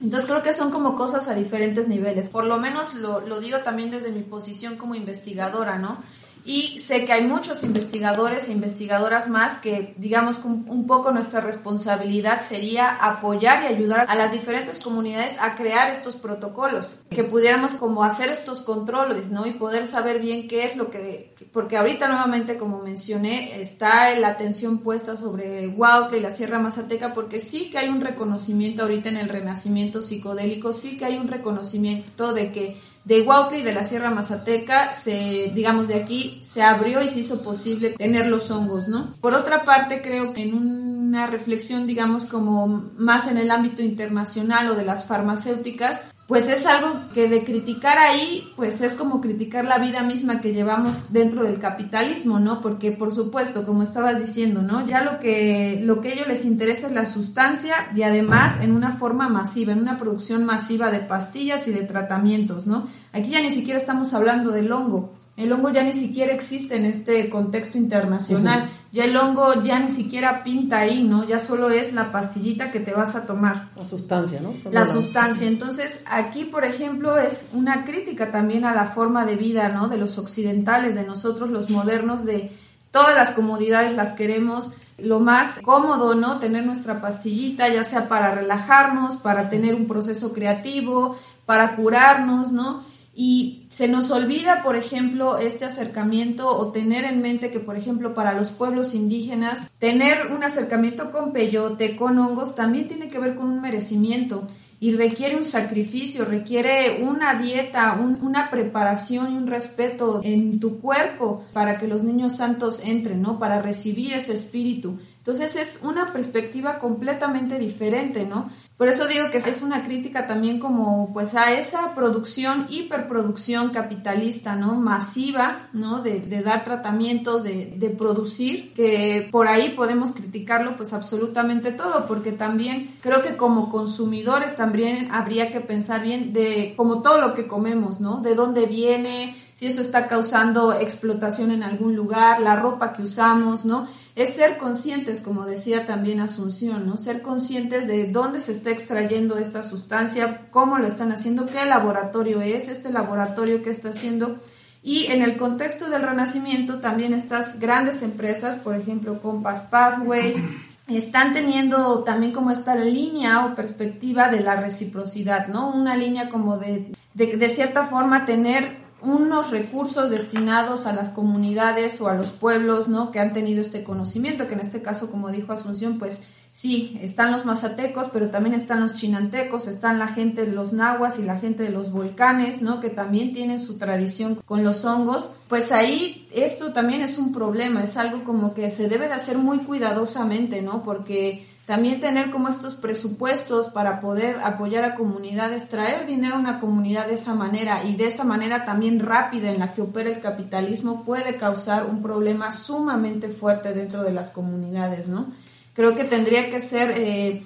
Entonces 0.00 0.28
creo 0.28 0.42
que 0.42 0.52
son 0.52 0.72
como 0.72 0.96
cosas 0.96 1.28
a 1.28 1.34
diferentes 1.34 1.86
niveles. 1.86 2.28
Por 2.28 2.44
lo 2.44 2.58
menos 2.58 2.94
lo, 2.94 3.20
lo 3.20 3.40
digo 3.40 3.58
también 3.58 3.90
desde 3.90 4.10
mi 4.10 4.22
posición 4.22 4.76
como 4.76 4.96
investigadora, 4.96 5.78
¿no? 5.78 5.98
Y 6.44 6.80
sé 6.80 7.04
que 7.04 7.12
hay 7.12 7.24
muchos 7.24 7.62
investigadores 7.62 8.48
e 8.48 8.52
investigadoras 8.52 9.28
más 9.28 9.58
que, 9.58 9.94
digamos, 9.96 10.38
un 10.44 10.86
poco 10.86 11.12
nuestra 11.12 11.40
responsabilidad 11.40 12.42
sería 12.42 12.88
apoyar 12.90 13.62
y 13.62 13.66
ayudar 13.66 14.06
a 14.08 14.14
las 14.14 14.32
diferentes 14.32 14.80
comunidades 14.80 15.38
a 15.40 15.54
crear 15.54 15.90
estos 15.90 16.16
protocolos, 16.16 17.02
que 17.10 17.22
pudiéramos 17.22 17.74
como 17.74 18.02
hacer 18.02 18.28
estos 18.28 18.62
controles, 18.62 19.30
¿no? 19.30 19.46
Y 19.46 19.52
poder 19.52 19.86
saber 19.86 20.20
bien 20.20 20.48
qué 20.48 20.64
es 20.64 20.76
lo 20.76 20.90
que, 20.90 21.34
porque 21.52 21.76
ahorita 21.76 22.08
nuevamente, 22.08 22.58
como 22.58 22.80
mencioné, 22.80 23.60
está 23.60 24.14
la 24.16 24.28
atención 24.28 24.78
puesta 24.78 25.16
sobre 25.16 25.68
Huautla 25.68 26.16
y 26.16 26.20
la 26.20 26.32
Sierra 26.32 26.58
Mazateca, 26.58 27.14
porque 27.14 27.38
sí 27.38 27.70
que 27.70 27.78
hay 27.78 27.88
un 27.88 28.00
reconocimiento 28.00 28.82
ahorita 28.82 29.08
en 29.08 29.16
el 29.16 29.28
renacimiento 29.28 30.02
psicodélico, 30.02 30.72
sí 30.72 30.98
que 30.98 31.04
hay 31.04 31.18
un 31.18 31.28
reconocimiento 31.28 32.32
de 32.32 32.52
que 32.52 32.91
de 33.04 33.22
Huautla 33.22 33.58
y 33.58 33.62
de 33.62 33.74
la 33.74 33.84
Sierra 33.84 34.10
Mazateca, 34.10 34.92
se, 34.92 35.50
digamos, 35.54 35.88
de 35.88 35.94
aquí 35.94 36.40
se 36.44 36.62
abrió 36.62 37.02
y 37.02 37.08
se 37.08 37.20
hizo 37.20 37.42
posible 37.42 37.90
tener 37.90 38.26
los 38.26 38.50
hongos, 38.50 38.88
¿no? 38.88 39.14
Por 39.20 39.34
otra 39.34 39.64
parte, 39.64 40.02
creo 40.02 40.32
que 40.32 40.42
en 40.42 40.54
una 40.54 41.26
reflexión, 41.26 41.86
digamos, 41.86 42.26
como 42.26 42.90
más 42.96 43.26
en 43.26 43.38
el 43.38 43.50
ámbito 43.50 43.82
internacional 43.82 44.70
o 44.70 44.74
de 44.74 44.84
las 44.84 45.04
farmacéuticas, 45.04 46.02
pues 46.26 46.48
es 46.48 46.64
algo 46.66 46.88
que 47.12 47.28
de 47.28 47.44
criticar 47.44 47.98
ahí, 47.98 48.52
pues 48.56 48.80
es 48.80 48.94
como 48.94 49.20
criticar 49.20 49.64
la 49.64 49.78
vida 49.78 50.02
misma 50.02 50.40
que 50.40 50.52
llevamos 50.52 50.96
dentro 51.10 51.42
del 51.42 51.58
capitalismo, 51.58 52.38
¿no? 52.38 52.60
Porque 52.60 52.92
por 52.92 53.12
supuesto, 53.12 53.66
como 53.66 53.82
estabas 53.82 54.20
diciendo, 54.20 54.62
¿no? 54.62 54.86
Ya 54.86 55.02
lo 55.02 55.20
que 55.20 55.80
lo 55.82 56.00
que 56.00 56.08
a 56.08 56.12
ellos 56.12 56.28
les 56.28 56.44
interesa 56.44 56.86
es 56.86 56.92
la 56.92 57.06
sustancia 57.06 57.74
y 57.94 58.02
además 58.02 58.62
en 58.62 58.72
una 58.72 58.92
forma 58.92 59.28
masiva, 59.28 59.72
en 59.72 59.80
una 59.80 59.98
producción 59.98 60.44
masiva 60.44 60.90
de 60.90 61.00
pastillas 61.00 61.66
y 61.66 61.72
de 61.72 61.82
tratamientos, 61.82 62.66
¿no? 62.66 62.88
Aquí 63.12 63.30
ya 63.30 63.42
ni 63.42 63.50
siquiera 63.50 63.78
estamos 63.78 64.14
hablando 64.14 64.52
del 64.52 64.72
hongo, 64.72 65.12
el 65.36 65.50
hongo 65.50 65.70
ya 65.70 65.82
ni 65.82 65.94
siquiera 65.94 66.34
existe 66.34 66.76
en 66.76 66.84
este 66.84 67.30
contexto 67.30 67.78
internacional. 67.78 68.70
Ya 68.92 69.04
el 69.04 69.16
hongo 69.16 69.62
ya 69.62 69.78
ni 69.78 69.90
siquiera 69.90 70.44
pinta 70.44 70.80
ahí, 70.80 71.02
¿no? 71.02 71.24
Ya 71.24 71.40
solo 71.40 71.70
es 71.70 71.94
la 71.94 72.12
pastillita 72.12 72.70
que 72.70 72.80
te 72.80 72.92
vas 72.92 73.14
a 73.14 73.24
tomar. 73.24 73.70
La 73.76 73.86
sustancia, 73.86 74.40
¿no? 74.40 74.54
la 74.70 74.86
sustancia. 74.86 75.48
Entonces, 75.48 76.04
aquí, 76.06 76.44
por 76.44 76.66
ejemplo, 76.66 77.18
es 77.18 77.48
una 77.54 77.84
crítica 77.84 78.30
también 78.30 78.66
a 78.66 78.74
la 78.74 78.88
forma 78.88 79.24
de 79.24 79.36
vida, 79.36 79.70
¿no? 79.70 79.88
De 79.88 79.96
los 79.96 80.18
occidentales, 80.18 80.94
de 80.94 81.04
nosotros 81.04 81.48
los 81.48 81.70
modernos, 81.70 82.26
de 82.26 82.52
todas 82.90 83.14
las 83.14 83.30
comodidades 83.30 83.96
las 83.96 84.12
queremos 84.12 84.70
lo 84.98 85.18
más 85.18 85.60
cómodo, 85.62 86.14
¿no? 86.14 86.38
Tener 86.40 86.66
nuestra 86.66 87.00
pastillita, 87.00 87.68
ya 87.68 87.84
sea 87.84 88.08
para 88.08 88.34
relajarnos, 88.34 89.16
para 89.16 89.48
tener 89.48 89.74
un 89.74 89.86
proceso 89.86 90.34
creativo, 90.34 91.16
para 91.46 91.74
curarnos, 91.74 92.52
¿no? 92.52 92.84
Y 93.14 93.66
se 93.68 93.88
nos 93.88 94.10
olvida, 94.10 94.62
por 94.62 94.76
ejemplo, 94.76 95.36
este 95.38 95.66
acercamiento 95.66 96.48
o 96.48 96.72
tener 96.72 97.04
en 97.04 97.20
mente 97.20 97.50
que, 97.50 97.60
por 97.60 97.76
ejemplo, 97.76 98.14
para 98.14 98.32
los 98.32 98.50
pueblos 98.50 98.94
indígenas, 98.94 99.70
tener 99.78 100.28
un 100.34 100.42
acercamiento 100.44 101.10
con 101.10 101.32
peyote, 101.32 101.96
con 101.96 102.18
hongos, 102.18 102.54
también 102.54 102.88
tiene 102.88 103.08
que 103.08 103.18
ver 103.18 103.34
con 103.34 103.46
un 103.48 103.60
merecimiento 103.60 104.46
y 104.82 104.96
requiere 104.96 105.36
un 105.36 105.44
sacrificio, 105.44 106.24
requiere 106.24 107.04
una 107.04 107.34
dieta, 107.34 107.96
una 108.20 108.50
preparación 108.50 109.32
y 109.32 109.36
un 109.36 109.46
respeto 109.46 110.20
en 110.24 110.58
tu 110.58 110.80
cuerpo 110.80 111.44
para 111.52 111.78
que 111.78 111.86
los 111.86 112.02
niños 112.02 112.34
santos 112.34 112.82
entren, 112.84 113.22
¿no? 113.22 113.38
Para 113.38 113.62
recibir 113.62 114.12
ese 114.12 114.32
espíritu. 114.32 114.98
Entonces 115.18 115.54
es 115.54 115.78
una 115.84 116.06
perspectiva 116.06 116.80
completamente 116.80 117.60
diferente, 117.60 118.26
¿no? 118.26 118.50
Por 118.82 118.88
eso 118.88 119.06
digo 119.06 119.30
que 119.30 119.38
es 119.38 119.62
una 119.62 119.84
crítica 119.84 120.26
también 120.26 120.58
como 120.58 121.12
pues 121.12 121.36
a 121.36 121.52
esa 121.52 121.94
producción, 121.94 122.66
hiperproducción 122.68 123.70
capitalista, 123.70 124.56
¿no? 124.56 124.74
Masiva, 124.74 125.68
¿no? 125.72 126.02
De, 126.02 126.18
dar 126.42 126.64
tratamientos, 126.64 127.44
de, 127.44 127.74
de, 127.76 127.90
producir, 127.90 128.72
que 128.74 129.28
por 129.30 129.46
ahí 129.46 129.68
podemos 129.68 130.10
criticarlo 130.10 130.76
pues 130.76 130.92
absolutamente 130.94 131.70
todo, 131.70 132.08
porque 132.08 132.32
también 132.32 132.96
creo 133.00 133.22
que 133.22 133.36
como 133.36 133.70
consumidores 133.70 134.56
también 134.56 135.12
habría 135.12 135.52
que 135.52 135.60
pensar 135.60 136.02
bien 136.02 136.32
de 136.32 136.74
como 136.76 137.02
todo 137.02 137.20
lo 137.20 137.34
que 137.34 137.46
comemos, 137.46 138.00
¿no? 138.00 138.20
De 138.20 138.34
dónde 138.34 138.66
viene, 138.66 139.36
si 139.54 139.68
eso 139.68 139.80
está 139.80 140.08
causando 140.08 140.72
explotación 140.72 141.52
en 141.52 141.62
algún 141.62 141.94
lugar, 141.94 142.40
la 142.40 142.56
ropa 142.56 142.92
que 142.94 143.04
usamos, 143.04 143.64
¿no? 143.64 143.86
Es 144.14 144.34
ser 144.34 144.58
conscientes, 144.58 145.20
como 145.20 145.46
decía 145.46 145.86
también 145.86 146.20
Asunción, 146.20 146.86
¿no? 146.86 146.98
Ser 146.98 147.22
conscientes 147.22 147.86
de 147.88 148.06
dónde 148.06 148.40
se 148.40 148.52
está 148.52 148.70
extrayendo 148.70 149.38
esta 149.38 149.62
sustancia, 149.62 150.48
cómo 150.50 150.78
lo 150.78 150.86
están 150.86 151.12
haciendo, 151.12 151.46
qué 151.46 151.64
laboratorio 151.64 152.42
es, 152.42 152.68
este 152.68 152.90
laboratorio 152.92 153.62
que 153.62 153.70
está 153.70 153.90
haciendo. 153.90 154.38
Y 154.82 155.06
en 155.06 155.22
el 155.22 155.38
contexto 155.38 155.88
del 155.88 156.02
renacimiento, 156.02 156.80
también 156.80 157.14
estas 157.14 157.58
grandes 157.58 158.02
empresas, 158.02 158.56
por 158.56 158.74
ejemplo, 158.74 159.20
Compass 159.22 159.62
Pathway, 159.70 160.34
están 160.88 161.32
teniendo 161.32 162.00
también 162.00 162.32
como 162.32 162.50
esta 162.50 162.74
línea 162.74 163.46
o 163.46 163.54
perspectiva 163.54 164.28
de 164.28 164.40
la 164.40 164.56
reciprocidad, 164.56 165.46
¿no? 165.46 165.70
Una 165.70 165.96
línea 165.96 166.28
como 166.28 166.58
de, 166.58 166.92
de, 167.14 167.36
de 167.36 167.48
cierta 167.48 167.86
forma 167.86 168.26
tener 168.26 168.81
unos 169.02 169.50
recursos 169.50 170.10
destinados 170.10 170.86
a 170.86 170.92
las 170.92 171.10
comunidades 171.10 172.00
o 172.00 172.08
a 172.08 172.14
los 172.14 172.30
pueblos, 172.30 172.88
¿no? 172.88 173.10
Que 173.10 173.20
han 173.20 173.32
tenido 173.32 173.60
este 173.60 173.82
conocimiento, 173.82 174.46
que 174.46 174.54
en 174.54 174.60
este 174.60 174.82
caso, 174.82 175.10
como 175.10 175.30
dijo 175.30 175.52
Asunción, 175.52 175.98
pues 175.98 176.22
sí, 176.52 176.98
están 177.00 177.32
los 177.32 177.44
mazatecos, 177.44 178.08
pero 178.12 178.30
también 178.30 178.54
están 178.54 178.80
los 178.80 178.94
chinantecos, 178.94 179.66
están 179.66 179.98
la 179.98 180.08
gente 180.08 180.46
de 180.46 180.52
los 180.52 180.72
nahuas 180.72 181.18
y 181.18 181.22
la 181.22 181.38
gente 181.38 181.62
de 181.64 181.70
los 181.70 181.90
volcanes, 181.90 182.62
¿no? 182.62 182.80
Que 182.80 182.90
también 182.90 183.34
tienen 183.34 183.58
su 183.58 183.78
tradición 183.78 184.36
con 184.44 184.62
los 184.62 184.84
hongos. 184.84 185.34
Pues 185.48 185.72
ahí 185.72 186.28
esto 186.32 186.72
también 186.72 187.00
es 187.02 187.18
un 187.18 187.32
problema, 187.32 187.82
es 187.82 187.96
algo 187.96 188.24
como 188.24 188.54
que 188.54 188.70
se 188.70 188.88
debe 188.88 189.08
de 189.08 189.14
hacer 189.14 189.38
muy 189.38 189.58
cuidadosamente, 189.58 190.62
¿no? 190.62 190.82
Porque 190.82 191.51
también 191.72 192.00
tener 192.00 192.30
como 192.30 192.48
estos 192.48 192.74
presupuestos 192.74 193.68
para 193.68 194.02
poder 194.02 194.40
apoyar 194.44 194.84
a 194.84 194.94
comunidades, 194.94 195.70
traer 195.70 196.06
dinero 196.06 196.34
a 196.34 196.38
una 196.38 196.60
comunidad 196.60 197.06
de 197.06 197.14
esa 197.14 197.32
manera 197.32 197.82
y 197.84 197.96
de 197.96 198.08
esa 198.08 198.24
manera 198.24 198.66
también 198.66 199.00
rápida 199.00 199.50
en 199.50 199.58
la 199.58 199.72
que 199.72 199.80
opera 199.80 200.10
el 200.10 200.20
capitalismo 200.20 201.02
puede 201.02 201.38
causar 201.38 201.86
un 201.86 202.02
problema 202.02 202.52
sumamente 202.52 203.30
fuerte 203.30 203.72
dentro 203.72 204.02
de 204.02 204.12
las 204.12 204.28
comunidades, 204.28 205.08
¿no? 205.08 205.32
Creo 205.72 205.96
que 205.96 206.04
tendría 206.04 206.50
que 206.50 206.60
ser 206.60 206.92
eh, 206.94 207.42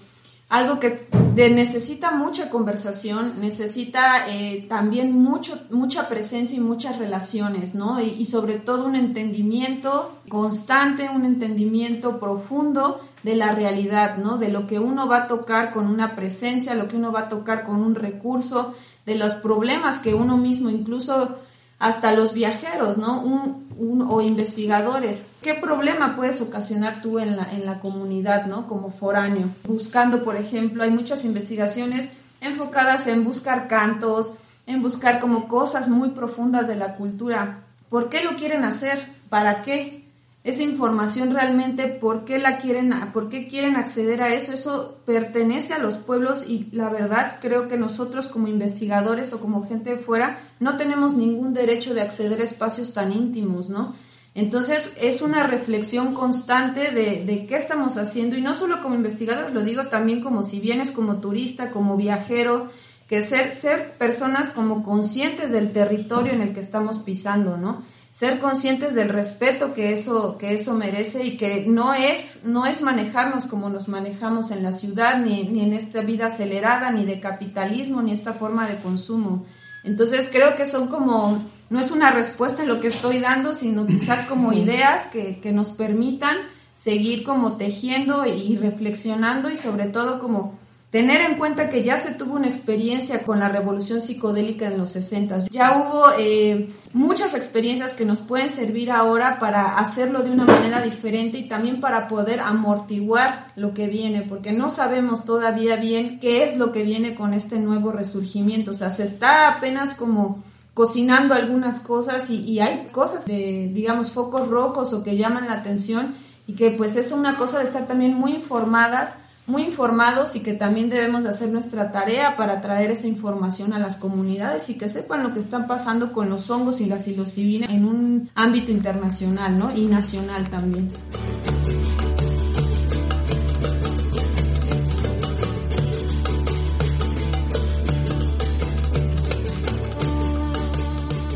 algo 0.49 0.81
que 0.81 1.07
necesita 1.37 2.11
mucha 2.11 2.51
conversación, 2.51 3.35
necesita 3.41 4.29
eh, 4.29 4.67
también 4.69 5.13
mucho, 5.13 5.57
mucha 5.71 6.09
presencia 6.09 6.57
y 6.57 6.61
muchas 6.61 6.99
relaciones, 6.99 7.77
¿no? 7.77 8.01
y 8.01 8.27
sobre 8.27 8.55
todo 8.55 8.87
un 8.87 8.97
entendimiento 8.97 10.19
constante, 10.29 11.09
un 11.15 11.25
entendimiento 11.25 12.19
profundo 12.19 13.01
de 13.23 13.37
la 13.37 13.53
realidad, 13.53 14.19
¿no? 14.19 14.39
De 14.39 14.49
lo 14.49 14.67
que 14.67 14.79
uno 14.79 15.09
va 15.09 15.25
a 15.25 15.29
tocar 15.29 15.73
con 15.73 15.87
una 15.89 16.15
presencia, 16.15 16.75
lo 16.75 16.89
que 16.89 16.97
uno 16.97 17.13
va 17.13 17.21
a 17.21 17.29
tocar 17.29 17.65
con 17.65 17.77
un 17.77 17.95
recurso, 17.95 18.75
de 19.05 19.15
los 19.15 19.35
problemas 19.35 19.99
que 19.99 20.15
uno 20.15 20.37
mismo, 20.37 20.69
incluso 20.69 21.39
hasta 21.79 22.13
los 22.13 22.33
viajeros, 22.35 22.99
¿no? 22.99 23.21
Un, 23.21 23.67
o 24.09 24.23
investigadores. 24.23 25.29
¿Qué 25.43 25.55
problema 25.55 26.17
puedes 26.17 26.41
ocasionar 26.41 27.03
tú 27.03 27.19
en 27.19 27.37
la, 27.37 27.53
en 27.53 27.67
la 27.67 27.79
comunidad, 27.81 28.47
¿no? 28.47 28.67
Como 28.67 28.91
foráneo. 28.91 29.49
Buscando, 29.65 30.25
por 30.25 30.37
ejemplo, 30.37 30.83
hay 30.83 30.91
muchas 30.91 31.25
investigaciones 31.25 32.09
enfocadas 32.41 33.07
en 33.07 33.23
buscar 33.23 33.69
cantos, 33.69 34.33
en 34.67 34.83
buscar 34.83 35.21
como 35.21 35.47
cosas 35.47 35.89
muy 35.89 36.11
profundas 36.11 36.67
de 36.67 36.77
la 36.77 36.97
cultura. 36.97 37.61
¿Por 37.91 38.09
qué 38.09 38.25
lo 38.25 38.37
quieren 38.37 38.65
hacer? 38.65 38.99
¿Para 39.29 39.63
qué? 39.63 40.06
Esa 40.47 40.63
información 40.63 41.35
realmente, 41.35 41.89
por 41.89 42.25
qué 42.25 42.39
la 42.39 42.59
quieren, 42.59 42.95
por 43.13 43.29
qué 43.29 43.49
quieren 43.49 43.75
acceder 43.75 44.23
a 44.23 44.33
eso, 44.33 44.53
eso 44.53 44.99
pertenece 45.05 45.75
a 45.75 45.79
los 45.79 45.97
pueblos 45.97 46.45
y 46.47 46.69
la 46.71 46.89
verdad 46.89 47.39
creo 47.43 47.67
que 47.67 47.77
nosotros 47.77 48.29
como 48.29 48.47
investigadores 48.47 49.33
o 49.33 49.41
como 49.41 49.67
gente 49.67 49.91
de 49.91 49.97
fuera 49.97 50.39
no 50.61 50.77
tenemos 50.77 51.15
ningún 51.15 51.53
derecho 51.53 51.95
de 51.95 52.03
acceder 52.03 52.41
a 52.41 52.45
espacios 52.45 52.95
tan 52.95 53.13
íntimos, 53.13 53.71
¿no? 53.71 53.97
Entonces 54.37 54.93
es 55.01 55.21
una 55.21 55.43
reflexión 55.49 56.15
constante 56.15 56.93
de, 56.93 57.25
de 57.25 57.47
qué 57.47 57.57
estamos 57.57 57.97
haciendo 57.97 58.37
y 58.37 58.41
no 58.41 58.55
solo 58.55 58.83
como 58.83 58.95
investigadores, 58.95 59.53
lo 59.53 59.65
digo 59.65 59.87
también 59.89 60.21
como 60.21 60.45
si 60.45 60.61
vienes 60.61 60.93
como 60.93 61.17
turista, 61.17 61.73
como 61.73 61.97
viajero, 61.97 62.71
que 63.09 63.25
ser, 63.25 63.53
ser 63.53 63.95
personas 63.95 64.51
como 64.51 64.85
conscientes 64.85 65.51
del 65.51 65.73
territorio 65.73 66.33
en 66.33 66.43
el 66.43 66.55
que 66.55 66.61
estamos 66.61 67.01
pisando, 67.01 67.57
¿no? 67.57 67.83
Ser 68.17 68.39
conscientes 68.39 68.95
del 68.95 69.11
respeto 69.11 69.75
que 69.75 69.93
eso, 69.93 70.39
que 70.39 70.55
eso 70.55 70.73
merece 70.73 71.23
y 71.23 71.37
que 71.37 71.67
no 71.67 71.93
es, 71.93 72.39
no 72.45 72.65
es 72.65 72.81
manejarnos 72.81 73.45
como 73.45 73.69
nos 73.69 73.89
manejamos 73.89 74.51
en 74.51 74.63
la 74.63 74.73
ciudad, 74.73 75.19
ni, 75.19 75.45
ni 75.45 75.61
en 75.61 75.75
esta 75.75 76.01
vida 76.01 76.29
acelerada, 76.29 76.91
ni 76.93 77.05
de 77.05 77.21
capitalismo, 77.21 78.01
ni 78.01 78.13
esta 78.13 78.33
forma 78.33 78.67
de 78.67 78.77
consumo. 78.77 79.45
Entonces 79.85 80.31
creo 80.33 80.57
que 80.57 80.65
son 80.65 80.89
como, 80.89 81.45
no 81.69 81.79
es 81.79 81.91
una 81.91 82.11
respuesta 82.11 82.63
a 82.63 82.65
lo 82.65 82.81
que 82.81 82.89
estoy 82.89 83.19
dando, 83.19 83.53
sino 83.53 83.87
quizás 83.87 84.25
como 84.25 84.55
ideas 84.55 85.09
que, 85.09 85.39
que 85.41 85.53
nos 85.53 85.69
permitan 85.69 86.39
seguir 86.75 87.23
como 87.23 87.59
tejiendo 87.59 88.25
y 88.25 88.57
reflexionando 88.57 89.51
y 89.51 89.59
sobre 89.59 89.89
todo 89.89 90.21
como 90.21 90.59
Tener 90.91 91.21
en 91.21 91.37
cuenta 91.37 91.69
que 91.69 91.83
ya 91.83 91.99
se 91.99 92.15
tuvo 92.15 92.35
una 92.35 92.47
experiencia 92.47 93.25
con 93.25 93.41
la 93.41 93.49
revolución 93.49 94.01
psicodélica 94.01 94.69
en 94.69 94.79
los 94.79 94.93
60. 94.93 95.47
Ya 95.51 95.77
hubo 95.77 96.05
eh, 96.17 96.69
muchas 96.93 97.35
experiencias 97.35 97.93
que 97.93 98.05
nos 98.05 98.21
pueden 98.21 98.51
servir 98.51 98.93
ahora 98.93 99.41
para 99.41 99.79
hacerlo 99.79 100.23
de 100.23 100.31
una 100.31 100.45
manera 100.45 100.81
diferente 100.83 101.39
y 101.39 101.49
también 101.49 101.81
para 101.81 102.07
poder 102.07 102.39
amortiguar 102.39 103.49
lo 103.57 103.75
que 103.75 103.89
viene, 103.89 104.23
porque 104.23 104.53
no 104.53 104.71
sabemos 104.71 105.25
todavía 105.25 105.75
bien 105.75 106.21
qué 106.21 106.45
es 106.45 106.57
lo 106.57 106.71
que 106.71 106.85
viene 106.85 107.17
con 107.17 107.35
este 107.35 107.59
nuevo 107.59 107.91
resurgimiento. 107.91 108.71
O 108.71 108.75
sea, 108.75 108.93
se 108.93 109.03
está 109.03 109.49
apenas 109.49 109.95
como 109.95 110.45
cocinando 110.73 111.35
algunas 111.35 111.81
cosas 111.81 112.31
y, 112.31 112.43
y 112.43 112.61
hay 112.61 112.87
cosas 112.93 113.25
de, 113.25 113.71
digamos, 113.75 114.13
focos 114.13 114.47
rojos 114.47 114.93
o 114.93 115.03
que 115.03 115.17
llaman 115.17 115.49
la 115.49 115.55
atención 115.55 116.15
y 116.47 116.55
que 116.55 116.71
pues 116.71 116.95
es 116.95 117.11
una 117.11 117.37
cosa 117.37 117.59
de 117.59 117.65
estar 117.65 117.89
también 117.89 118.15
muy 118.15 118.33
informadas 118.33 119.15
muy 119.47 119.63
informados 119.63 120.35
y 120.35 120.41
que 120.41 120.55
también 120.55 120.91
debemos 120.91 121.25
hacer 121.25 121.51
nuestra 121.51 121.93
tarea 121.93 122.37
para 122.37 122.61
traer 122.61 122.91
esa 122.91 123.07
información 123.07 123.73
a 123.73 123.79
las 123.79 123.97
comunidades 123.97 124.69
y 124.71 124.75
que 124.77 124.89
sepan 124.89 125.23
lo 125.23 125.33
que 125.33 125.41
están 125.41 125.67
pasando 125.67 126.13
con 126.13 126.29
los 126.29 126.51
hongos 126.51 126.81
y 126.81 126.87
la 126.87 126.99
psilocibina 126.99 127.67
en 127.67 127.85
un 127.85 128.31
ámbito 128.35 128.73
internacional 128.73 129.59
¿no? 129.59 129.75
y 129.75 129.87
nacional 129.87 130.49
también. 130.51 130.91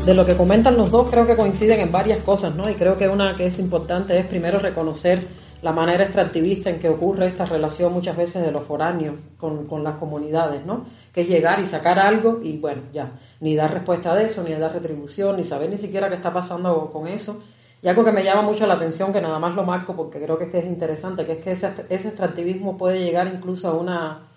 de 0.05 0.15
lo 0.15 0.25
que 0.25 0.35
comentan 0.35 0.77
los 0.77 0.89
dos 0.89 1.11
creo 1.11 1.27
que 1.27 1.35
coinciden 1.35 1.79
en 1.79 1.91
varias 1.91 2.23
cosas, 2.23 2.55
¿no? 2.55 2.67
Y 2.67 2.73
creo 2.73 2.97
que 2.97 3.07
una 3.07 3.35
que 3.35 3.45
es 3.45 3.59
importante 3.59 4.17
es 4.17 4.25
primero 4.25 4.57
reconocer 4.57 5.27
la 5.61 5.71
manera 5.71 6.03
extractivista 6.03 6.69
en 6.69 6.79
que 6.79 6.89
ocurre 6.89 7.27
esta 7.27 7.45
relación 7.45 7.93
muchas 7.93 8.17
veces 8.17 8.43
de 8.43 8.51
los 8.51 8.63
foráneos 8.63 9.19
con, 9.37 9.67
con, 9.67 9.83
las 9.83 9.95
comunidades, 9.95 10.65
¿no? 10.65 10.85
Que 11.13 11.21
es 11.21 11.27
llegar 11.27 11.59
y 11.59 11.65
sacar 11.65 11.99
algo 11.99 12.39
y 12.41 12.57
bueno, 12.57 12.81
ya, 12.91 13.11
ni 13.39 13.55
dar 13.55 13.71
respuesta 13.71 14.15
de 14.15 14.25
eso, 14.25 14.43
ni 14.43 14.53
dar 14.53 14.73
retribución, 14.73 15.37
ni 15.37 15.43
saber 15.43 15.69
ni 15.69 15.77
siquiera 15.77 16.09
qué 16.09 16.15
está 16.15 16.33
pasando 16.33 16.89
con 16.91 17.07
eso. 17.07 17.43
Y 17.83 17.87
algo 17.87 18.03
que 18.03 18.11
me 18.11 18.23
llama 18.23 18.41
mucho 18.41 18.65
la 18.65 18.75
atención, 18.75 19.13
que 19.13 19.21
nada 19.21 19.39
más 19.39 19.55
lo 19.55 19.63
marco 19.63 19.95
porque 19.95 20.21
creo 20.21 20.37
que 20.37 20.45
es, 20.45 20.51
que 20.51 20.59
es 20.59 20.65
interesante, 20.65 21.25
que 21.25 21.33
es 21.33 21.43
que 21.43 21.51
ese, 21.51 21.71
ese 21.89 22.07
extractivismo 22.09 22.77
puede 22.77 23.03
llegar 23.03 23.31
incluso 23.33 23.69
a 23.69 23.73
una 23.73 24.27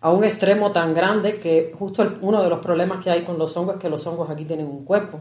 a 0.00 0.10
un 0.10 0.22
extremo 0.22 0.70
tan 0.70 0.92
grande 0.92 1.38
que 1.38 1.72
justo 1.78 2.06
uno 2.20 2.42
de 2.42 2.50
los 2.50 2.58
problemas 2.58 3.02
que 3.02 3.10
hay 3.10 3.24
con 3.24 3.38
los 3.38 3.56
hongos 3.56 3.76
es 3.76 3.80
que 3.80 3.88
los 3.88 4.06
hongos 4.06 4.28
aquí 4.28 4.44
tienen 4.44 4.66
un 4.66 4.84
cuerpo 4.84 5.18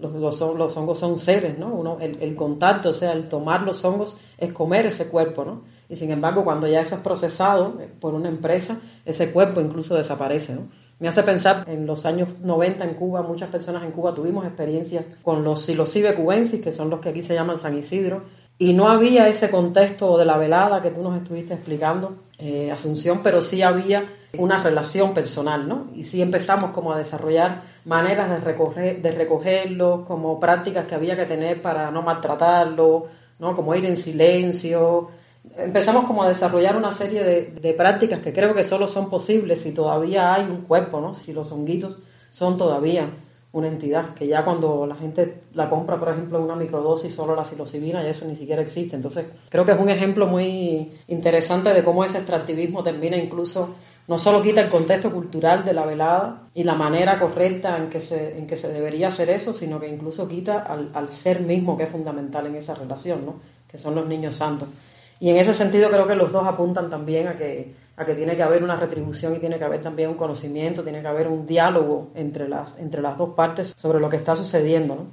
los, 0.00 0.40
los, 0.40 0.76
hongos 0.76 0.98
son 0.98 1.18
seres, 1.18 1.58
¿no? 1.58 1.68
Uno, 1.68 1.98
el, 2.00 2.34
contacto, 2.36 2.90
o 2.90 2.92
sea, 2.92 3.12
el 3.12 3.28
tomar 3.28 3.62
los 3.62 3.84
hongos 3.84 4.18
es 4.38 4.52
comer 4.52 4.86
ese 4.86 5.08
cuerpo, 5.08 5.44
¿no? 5.44 5.62
Y 5.88 5.96
sin 5.96 6.10
embargo, 6.10 6.44
cuando 6.44 6.66
ya 6.66 6.80
eso 6.80 6.94
es 6.94 7.00
procesado 7.00 7.78
eh, 7.80 7.88
por 8.00 8.14
una 8.14 8.28
empresa, 8.28 8.80
ese 9.04 9.32
cuerpo 9.32 9.60
incluso 9.60 9.96
desaparece. 9.96 10.56
Me 10.98 11.08
hace 11.08 11.22
pensar, 11.22 11.64
en 11.68 11.86
los 11.86 12.06
años 12.06 12.28
90 12.42 12.84
en 12.84 12.94
Cuba, 12.94 13.22
muchas 13.22 13.48
personas 13.48 13.82
en 13.82 13.90
Cuba 13.90 14.14
tuvimos 14.14 14.46
experiencias 14.46 15.04
con 15.22 15.42
los 15.42 15.62
psilocibe 15.62 16.14
cubensis, 16.14 16.60
que 16.60 16.72
son 16.72 16.90
los 16.90 17.00
que 17.00 17.08
aquí 17.08 17.22
se 17.22 17.34
llaman 17.34 17.58
San 17.58 17.76
Isidro, 17.76 18.22
y 18.58 18.74
no 18.74 18.90
había 18.90 19.26
ese 19.26 19.50
contexto 19.50 20.18
de 20.18 20.26
la 20.26 20.36
velada 20.36 20.82
que 20.82 20.90
tú 20.90 21.02
nos 21.02 21.16
estuviste 21.16 21.54
explicando, 21.54 22.16
eh, 22.38 22.70
Asunción, 22.70 23.20
pero 23.22 23.40
sí 23.40 23.62
había 23.62 24.06
una 24.38 24.62
relación 24.62 25.14
personal, 25.14 25.66
¿no? 25.66 25.88
Y 25.94 26.04
sí 26.04 26.22
empezamos 26.22 26.70
como 26.70 26.92
a 26.92 26.98
desarrollar 26.98 27.62
maneras 27.84 28.30
de, 28.30 28.38
recoger, 28.38 29.00
de 29.00 29.10
recogerlo, 29.10 30.04
como 30.06 30.38
prácticas 30.38 30.86
que 30.86 30.94
había 30.94 31.16
que 31.16 31.26
tener 31.26 31.60
para 31.62 31.90
no 31.90 32.02
maltratarlo, 32.02 33.06
¿no? 33.38 33.56
Como 33.56 33.74
ir 33.74 33.86
en 33.86 33.96
silencio. 33.96 35.08
Empezamos 35.56 36.04
como 36.04 36.22
a 36.22 36.28
desarrollar 36.28 36.76
una 36.76 36.92
serie 36.92 37.24
de, 37.24 37.42
de 37.60 37.72
prácticas 37.74 38.20
que 38.20 38.32
creo 38.32 38.54
que 38.54 38.62
solo 38.62 38.86
son 38.86 39.08
posibles 39.08 39.60
si 39.60 39.72
todavía 39.72 40.34
hay 40.34 40.44
un 40.44 40.62
cuerpo, 40.62 41.00
¿no? 41.00 41.14
Si 41.14 41.32
los 41.32 41.50
honguitos 41.52 41.98
son 42.30 42.56
todavía 42.56 43.10
una 43.52 43.66
entidad, 43.66 44.14
que 44.14 44.28
ya 44.28 44.44
cuando 44.44 44.86
la 44.86 44.94
gente 44.94 45.42
la 45.54 45.68
compra, 45.68 45.98
por 45.98 46.10
ejemplo, 46.10 46.40
una 46.40 46.54
microdosis, 46.54 47.12
solo 47.12 47.34
la 47.34 47.44
psilocibina, 47.44 48.02
ya 48.02 48.10
eso 48.10 48.24
ni 48.24 48.36
siquiera 48.36 48.62
existe. 48.62 48.94
Entonces, 48.94 49.26
creo 49.48 49.66
que 49.66 49.72
es 49.72 49.80
un 49.80 49.90
ejemplo 49.90 50.26
muy 50.26 50.92
interesante 51.08 51.72
de 51.72 51.82
cómo 51.82 52.04
ese 52.04 52.18
extractivismo 52.18 52.82
termina 52.84 53.16
incluso, 53.16 53.74
no 54.10 54.18
solo 54.18 54.42
quita 54.42 54.60
el 54.60 54.68
contexto 54.68 55.12
cultural 55.12 55.64
de 55.64 55.72
la 55.72 55.86
velada 55.86 56.48
y 56.52 56.64
la 56.64 56.74
manera 56.74 57.16
correcta 57.16 57.76
en 57.76 57.88
que 57.88 58.00
se, 58.00 58.36
en 58.36 58.48
que 58.48 58.56
se 58.56 58.68
debería 58.68 59.06
hacer 59.06 59.30
eso, 59.30 59.52
sino 59.52 59.78
que 59.78 59.86
incluso 59.86 60.26
quita 60.26 60.58
al, 60.58 60.90
al 60.94 61.10
ser 61.10 61.42
mismo 61.42 61.76
que 61.76 61.84
es 61.84 61.90
fundamental 61.90 62.44
en 62.46 62.56
esa 62.56 62.74
relación, 62.74 63.24
¿no? 63.24 63.36
que 63.70 63.78
son 63.78 63.94
los 63.94 64.08
niños 64.08 64.34
santos. 64.34 64.68
Y 65.20 65.30
en 65.30 65.36
ese 65.36 65.54
sentido 65.54 65.88
creo 65.90 66.08
que 66.08 66.16
los 66.16 66.32
dos 66.32 66.44
apuntan 66.44 66.90
también 66.90 67.28
a 67.28 67.36
que 67.36 67.72
a 67.96 68.04
que 68.04 68.14
tiene 68.14 68.34
que 68.34 68.42
haber 68.42 68.64
una 68.64 68.74
retribución 68.74 69.36
y 69.36 69.38
tiene 69.38 69.58
que 69.58 69.64
haber 69.64 69.80
también 69.80 70.08
un 70.08 70.16
conocimiento, 70.16 70.82
tiene 70.82 71.02
que 71.02 71.06
haber 71.06 71.28
un 71.28 71.46
diálogo 71.46 72.08
entre 72.16 72.48
las, 72.48 72.76
entre 72.78 73.02
las 73.02 73.16
dos 73.16 73.34
partes 73.34 73.74
sobre 73.76 74.00
lo 74.00 74.08
que 74.10 74.16
está 74.16 74.34
sucediendo. 74.34 74.96
¿no? 74.96 75.06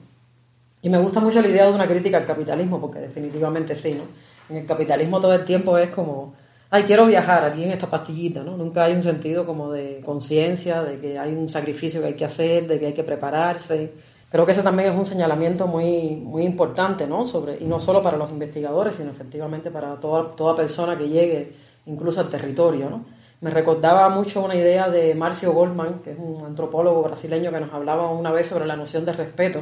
Y 0.81 0.89
me 0.89 0.97
gusta 0.97 1.19
mucho 1.19 1.39
la 1.39 1.49
idea 1.49 1.65
de 1.65 1.73
una 1.73 1.85
crítica 1.85 2.17
al 2.17 2.25
capitalismo, 2.25 2.81
porque 2.81 2.97
definitivamente 2.97 3.75
sí, 3.75 3.93
¿no? 3.93 4.05
En 4.49 4.61
el 4.61 4.65
capitalismo 4.65 5.19
todo 5.19 5.33
el 5.33 5.45
tiempo 5.45 5.77
es 5.77 5.91
como, 5.91 6.33
ay, 6.69 6.83
quiero 6.83 7.05
viajar 7.05 7.45
aquí 7.45 7.63
en 7.63 7.71
esta 7.71 7.89
pastillita, 7.89 8.43
¿no? 8.43 8.57
Nunca 8.57 8.83
hay 8.83 8.93
un 8.93 9.03
sentido 9.03 9.45
como 9.45 9.71
de 9.71 10.01
conciencia, 10.05 10.83
de 10.83 10.99
que 10.99 11.19
hay 11.19 11.33
un 11.33 11.49
sacrificio 11.49 12.01
que 12.01 12.07
hay 12.07 12.13
que 12.15 12.25
hacer, 12.25 12.67
de 12.67 12.79
que 12.79 12.87
hay 12.87 12.93
que 12.93 13.03
prepararse. 13.03 13.93
Creo 14.29 14.45
que 14.45 14.51
ese 14.51 14.63
también 14.63 14.91
es 14.91 14.97
un 14.97 15.05
señalamiento 15.05 15.67
muy, 15.67 16.15
muy 16.17 16.43
importante, 16.43 17.07
¿no? 17.07 17.25
Sobre, 17.25 17.57
y 17.59 17.65
no 17.65 17.79
solo 17.79 18.01
para 18.01 18.17
los 18.17 18.29
investigadores, 18.29 18.95
sino 18.95 19.09
efectivamente 19.11 19.71
para 19.71 19.95
toda, 19.95 20.35
toda 20.35 20.55
persona 20.55 20.97
que 20.97 21.07
llegue 21.07 21.53
incluso 21.87 22.21
al 22.21 22.29
territorio. 22.29 22.89
¿no? 22.89 23.05
Me 23.41 23.49
recordaba 23.49 24.09
mucho 24.09 24.43
una 24.43 24.55
idea 24.55 24.89
de 24.89 25.15
Marcio 25.15 25.53
Goldman, 25.53 25.99
que 25.99 26.11
es 26.11 26.17
un 26.19 26.43
antropólogo 26.45 27.01
brasileño 27.03 27.51
que 27.51 27.59
nos 27.59 27.73
hablaba 27.73 28.11
una 28.11 28.31
vez 28.31 28.47
sobre 28.47 28.65
la 28.65 28.75
noción 28.75 29.05
de 29.05 29.13
respeto 29.13 29.61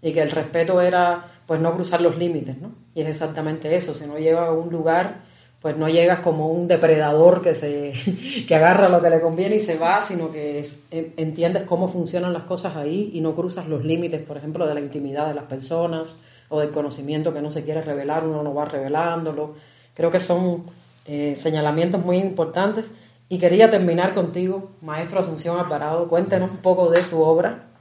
y 0.00 0.12
que 0.12 0.22
el 0.22 0.30
respeto 0.30 0.80
era 0.80 1.28
pues 1.46 1.60
no 1.60 1.74
cruzar 1.74 2.00
los 2.00 2.16
límites, 2.16 2.56
¿no? 2.58 2.72
Y 2.94 3.02
es 3.02 3.08
exactamente 3.08 3.74
eso, 3.74 3.92
si 3.92 4.06
no 4.06 4.18
llegas 4.18 4.48
a 4.48 4.52
un 4.52 4.70
lugar, 4.70 5.16
pues 5.62 5.76
no 5.76 5.88
llegas 5.88 6.20
como 6.20 6.48
un 6.48 6.66
depredador 6.66 7.40
que 7.40 7.54
se 7.54 7.94
que 8.48 8.54
agarra 8.54 8.88
lo 8.88 9.00
que 9.00 9.08
le 9.08 9.20
conviene 9.20 9.56
y 9.56 9.60
se 9.60 9.78
va, 9.78 10.02
sino 10.02 10.30
que 10.30 10.66
entiendes 10.90 11.62
cómo 11.62 11.88
funcionan 11.88 12.32
las 12.32 12.42
cosas 12.42 12.76
ahí 12.76 13.12
y 13.14 13.20
no 13.20 13.34
cruzas 13.34 13.68
los 13.68 13.84
límites, 13.84 14.20
por 14.22 14.36
ejemplo, 14.36 14.66
de 14.66 14.74
la 14.74 14.80
intimidad 14.80 15.28
de 15.28 15.34
las 15.34 15.44
personas 15.44 16.16
o 16.48 16.60
del 16.60 16.70
conocimiento 16.70 17.32
que 17.32 17.40
no 17.40 17.50
se 17.50 17.64
quiere 17.64 17.80
revelar, 17.80 18.26
uno 18.26 18.42
no 18.42 18.52
va 18.52 18.64
revelándolo. 18.64 19.54
Creo 19.94 20.10
que 20.10 20.20
son 20.20 20.64
eh, 21.06 21.34
señalamientos 21.36 22.04
muy 22.04 22.18
importantes. 22.18 22.90
Y 23.28 23.38
quería 23.38 23.70
terminar 23.70 24.12
contigo, 24.12 24.72
maestro 24.82 25.20
Asunción 25.20 25.58
Alvarado, 25.58 26.06
cuéntenos 26.08 26.50
un 26.50 26.58
poco 26.58 26.90
de 26.90 27.02
su 27.02 27.22
obra 27.22 27.71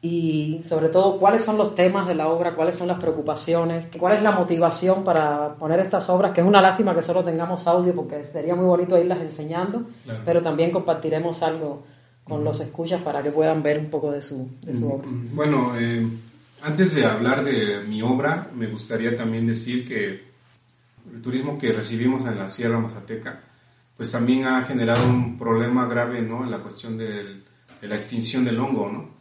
y 0.00 0.60
sobre 0.64 0.88
todo 0.90 1.18
cuáles 1.18 1.44
son 1.44 1.58
los 1.58 1.74
temas 1.74 2.06
de 2.06 2.14
la 2.14 2.28
obra, 2.28 2.54
cuáles 2.54 2.76
son 2.76 2.86
las 2.86 3.00
preocupaciones, 3.00 3.86
cuál 3.98 4.16
es 4.16 4.22
la 4.22 4.30
motivación 4.30 5.02
para 5.02 5.54
poner 5.54 5.80
estas 5.80 6.08
obras, 6.08 6.32
que 6.32 6.40
es 6.40 6.46
una 6.46 6.60
lástima 6.60 6.94
que 6.94 7.02
solo 7.02 7.24
tengamos 7.24 7.66
audio 7.66 7.94
porque 7.94 8.24
sería 8.24 8.54
muy 8.54 8.66
bonito 8.66 8.96
irlas 8.96 9.20
enseñando, 9.20 9.88
pero 10.24 10.40
también 10.40 10.70
compartiremos 10.70 11.42
algo 11.42 11.84
con 12.22 12.44
los 12.44 12.60
escuchas 12.60 13.02
para 13.02 13.22
que 13.22 13.30
puedan 13.30 13.62
ver 13.62 13.78
un 13.78 13.90
poco 13.90 14.12
de 14.12 14.20
su, 14.20 14.48
de 14.62 14.74
su 14.74 14.88
obra. 14.88 15.08
Bueno, 15.32 15.72
eh, 15.76 16.06
antes 16.62 16.94
de 16.94 17.04
hablar 17.04 17.42
de 17.42 17.80
mi 17.80 18.00
obra, 18.02 18.50
me 18.54 18.68
gustaría 18.68 19.16
también 19.16 19.46
decir 19.48 19.88
que 19.88 20.28
el 21.12 21.22
turismo 21.22 21.58
que 21.58 21.72
recibimos 21.72 22.24
en 22.24 22.38
la 22.38 22.46
Sierra 22.46 22.78
Mazateca, 22.78 23.40
pues 23.96 24.12
también 24.12 24.44
ha 24.44 24.62
generado 24.62 25.08
un 25.08 25.36
problema 25.36 25.86
grave, 25.86 26.22
¿no? 26.22 26.44
En 26.44 26.52
la 26.52 26.58
cuestión 26.58 26.96
de 26.96 27.42
la 27.82 27.94
extinción 27.96 28.44
del 28.44 28.60
hongo, 28.60 28.88
¿no? 28.88 29.17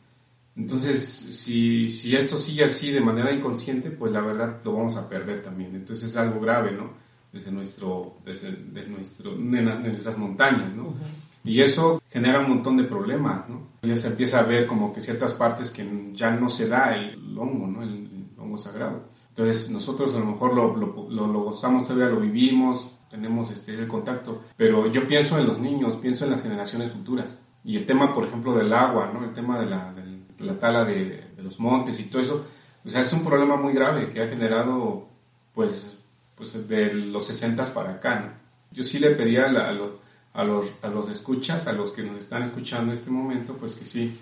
Entonces, 0.58 1.04
si, 1.04 1.88
si 1.90 2.16
esto 2.16 2.36
sigue 2.36 2.64
así 2.64 2.92
de 2.92 3.00
manera 3.00 3.32
inconsciente, 3.32 3.92
pues 3.92 4.12
la 4.12 4.22
verdad 4.22 4.60
lo 4.64 4.74
vamos 4.74 4.96
a 4.96 5.08
perder 5.08 5.42
también. 5.44 5.76
Entonces 5.76 6.10
es 6.10 6.18
algo 6.18 6.40
grave, 6.42 6.72
¿no? 6.72 6.90
Desde, 7.32 7.52
nuestro, 7.52 8.18
desde, 8.26 8.52
nuestro, 8.88 9.36
nuestras 9.36 10.18
montañas, 10.18 10.74
¿no? 10.76 10.96
Y 11.44 11.62
eso 11.62 12.02
genera 12.10 12.40
un 12.40 12.50
montón 12.50 12.76
de 12.76 12.86
problemas, 12.86 13.48
¿no? 13.48 13.68
Ya 13.84 13.96
se 13.96 14.08
empieza 14.08 14.40
a 14.40 14.44
ver 14.44 14.66
como 14.66 14.92
que 14.92 15.00
ciertas 15.00 15.34
partes 15.34 15.70
que 15.70 16.12
ya 16.14 16.32
no 16.32 16.50
se 16.50 16.68
da 16.68 16.96
el 16.98 17.38
hongo, 17.38 17.68
¿no? 17.68 17.84
El, 17.84 18.10
hongo 18.38 18.58
sagrado. 18.58 19.10
Entonces 19.30 19.70
nosotros 19.70 20.16
a 20.16 20.20
lo 20.20 20.26
mejor 20.26 20.54
lo, 20.56 20.76
lo, 20.76 21.10
lo, 21.10 21.44
gozamos 21.44 21.88
todavía, 21.88 22.10
lo 22.10 22.20
vivimos, 22.20 22.98
tenemos 23.10 23.52
este, 23.52 23.74
el 23.76 23.88
contacto, 23.88 24.44
pero 24.56 24.92
yo 24.92 25.08
pienso 25.08 25.38
en 25.38 25.48
los 25.48 25.60
niños, 25.60 25.96
pienso 25.98 26.26
en 26.26 26.32
las 26.32 26.42
generaciones 26.42 26.92
futuras. 26.92 27.42
Y 27.64 27.76
el 27.76 27.86
tema, 27.86 28.14
por 28.14 28.26
ejemplo, 28.26 28.56
del 28.56 28.72
agua, 28.74 29.12
¿no? 29.14 29.24
El 29.26 29.34
tema 29.34 29.60
de 29.60 29.66
la, 29.66 29.94
la 30.40 30.58
tala 30.58 30.86
de, 30.86 31.24
los 31.38 31.60
montes 31.60 32.00
y 32.00 32.06
todo 32.06 32.22
eso, 32.22 32.46
o 32.86 32.90
sea, 32.90 33.02
es 33.02 33.14
un 33.14 33.24
problema 33.24 33.56
muy 33.56 33.74
grave 33.74 34.10
que 34.10 34.22
ha 34.22 34.28
generado, 34.28 35.08
pues, 35.54 35.98
pues 36.36 36.68
de 36.68 36.94
los 36.94 37.26
60 37.28 37.74
para 37.74 37.92
acá, 37.94 38.40
Yo 38.72 38.84
sí 38.84 39.00
le 39.00 39.12
pedía 39.12 39.46
a, 39.46 39.72
los, 39.72 39.92
a, 40.34 40.44
los, 40.44 40.72
a 40.82 40.88
los 40.88 41.10
escuchas, 41.10 41.68
a 41.68 41.74
los 41.74 41.92
que 41.92 42.04
nos 42.04 42.18
están 42.18 42.44
escuchando 42.44 42.92
en 42.92 42.98
este 42.98 43.10
momento, 43.10 43.54
pues 43.54 43.76
que 43.76 43.86
sí 43.86 44.18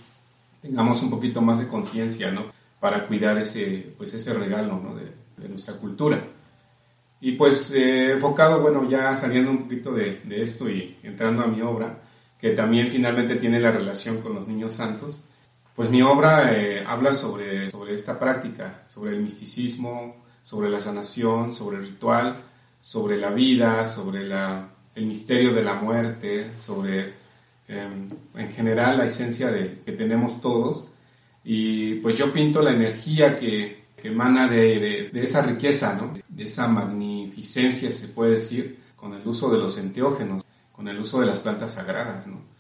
tengamos 0.66 1.02
un 1.04 1.10
poquito 1.12 1.42
más 1.42 1.60
de 1.60 1.68
conciencia, 1.68 2.32
¿no? 2.32 2.46
Para 2.80 3.06
cuidar 3.08 3.38
ese, 3.38 3.94
pues 3.98 4.14
ese 4.14 4.34
regalo, 4.34 4.80
¿no? 4.82 4.96
De, 4.96 5.26
nuestra 5.50 5.76
cultura. 5.76 6.26
Y 7.20 7.34
pues 7.34 7.72
eh, 7.72 8.14
enfocado, 8.14 8.62
bueno, 8.62 8.90
ya 8.90 9.16
saliendo 9.18 9.52
un 9.52 9.64
poquito 9.64 9.92
de, 9.92 10.22
esto 10.30 10.70
y 10.70 10.98
entrando 11.04 11.44
a 11.44 11.48
mi 11.48 11.62
obra, 11.62 12.00
que 12.40 12.52
también 12.52 12.90
finalmente 12.90 13.36
tiene 13.36 13.60
la 13.60 13.72
relación 13.72 14.22
con 14.22 14.34
los 14.34 14.48
niños 14.48 14.74
santos, 14.74 15.22
pues 15.76 15.90
mi 15.90 16.02
obra 16.02 16.54
eh, 16.54 16.84
habla 16.88 17.12
sobre, 17.12 17.70
sobre 17.70 17.94
esta 17.94 18.18
práctica, 18.18 18.84
sobre 18.88 19.12
el 19.12 19.22
misticismo, 19.22 20.24
sobre 20.42 20.70
la 20.70 20.80
sanación, 20.80 21.52
sobre 21.52 21.78
el 21.78 21.88
ritual, 21.88 22.44
sobre 22.80 23.18
la 23.18 23.30
vida, 23.32 23.86
sobre 23.86 24.24
la, 24.24 24.70
el 24.96 25.06
misterio 25.06 25.54
de 25.54 25.64
la 25.64 25.74
muerte, 25.74 26.52
sobre 26.62 27.14
em, 27.68 28.08
en 28.36 28.52
general 28.54 29.00
la 29.00 29.06
esencia 29.06 29.52
de, 29.52 29.82
que 29.86 29.92
tenemos 29.92 30.40
todos. 30.40 30.88
Y 31.44 31.96
pues 31.96 32.18
yo 32.18 32.32
pinto 32.32 32.62
la 32.62 32.72
energía 32.72 33.36
que, 33.36 33.86
que 33.98 34.08
emana 34.08 34.48
de, 34.48 35.10
de, 35.12 35.24
esa 35.24 35.42
riqueza, 35.42 35.96
¿no? 35.96 36.14
de 36.28 36.46
esa 36.46 36.68
magnificencia, 36.70 37.92
se 37.92 38.08
puede 38.08 38.34
decir, 38.36 38.80
con 38.96 39.14
el 39.14 39.28
uso 39.28 39.50
de 39.50 39.58
los 39.58 39.78
enteógenos, 39.78 40.46
con 40.72 40.88
el 40.88 41.00
uso 41.00 41.20
de 41.20 41.26
las 41.26 41.40
plantas 41.40 41.74
sagradas. 41.74 42.28
¿no? 42.28 42.55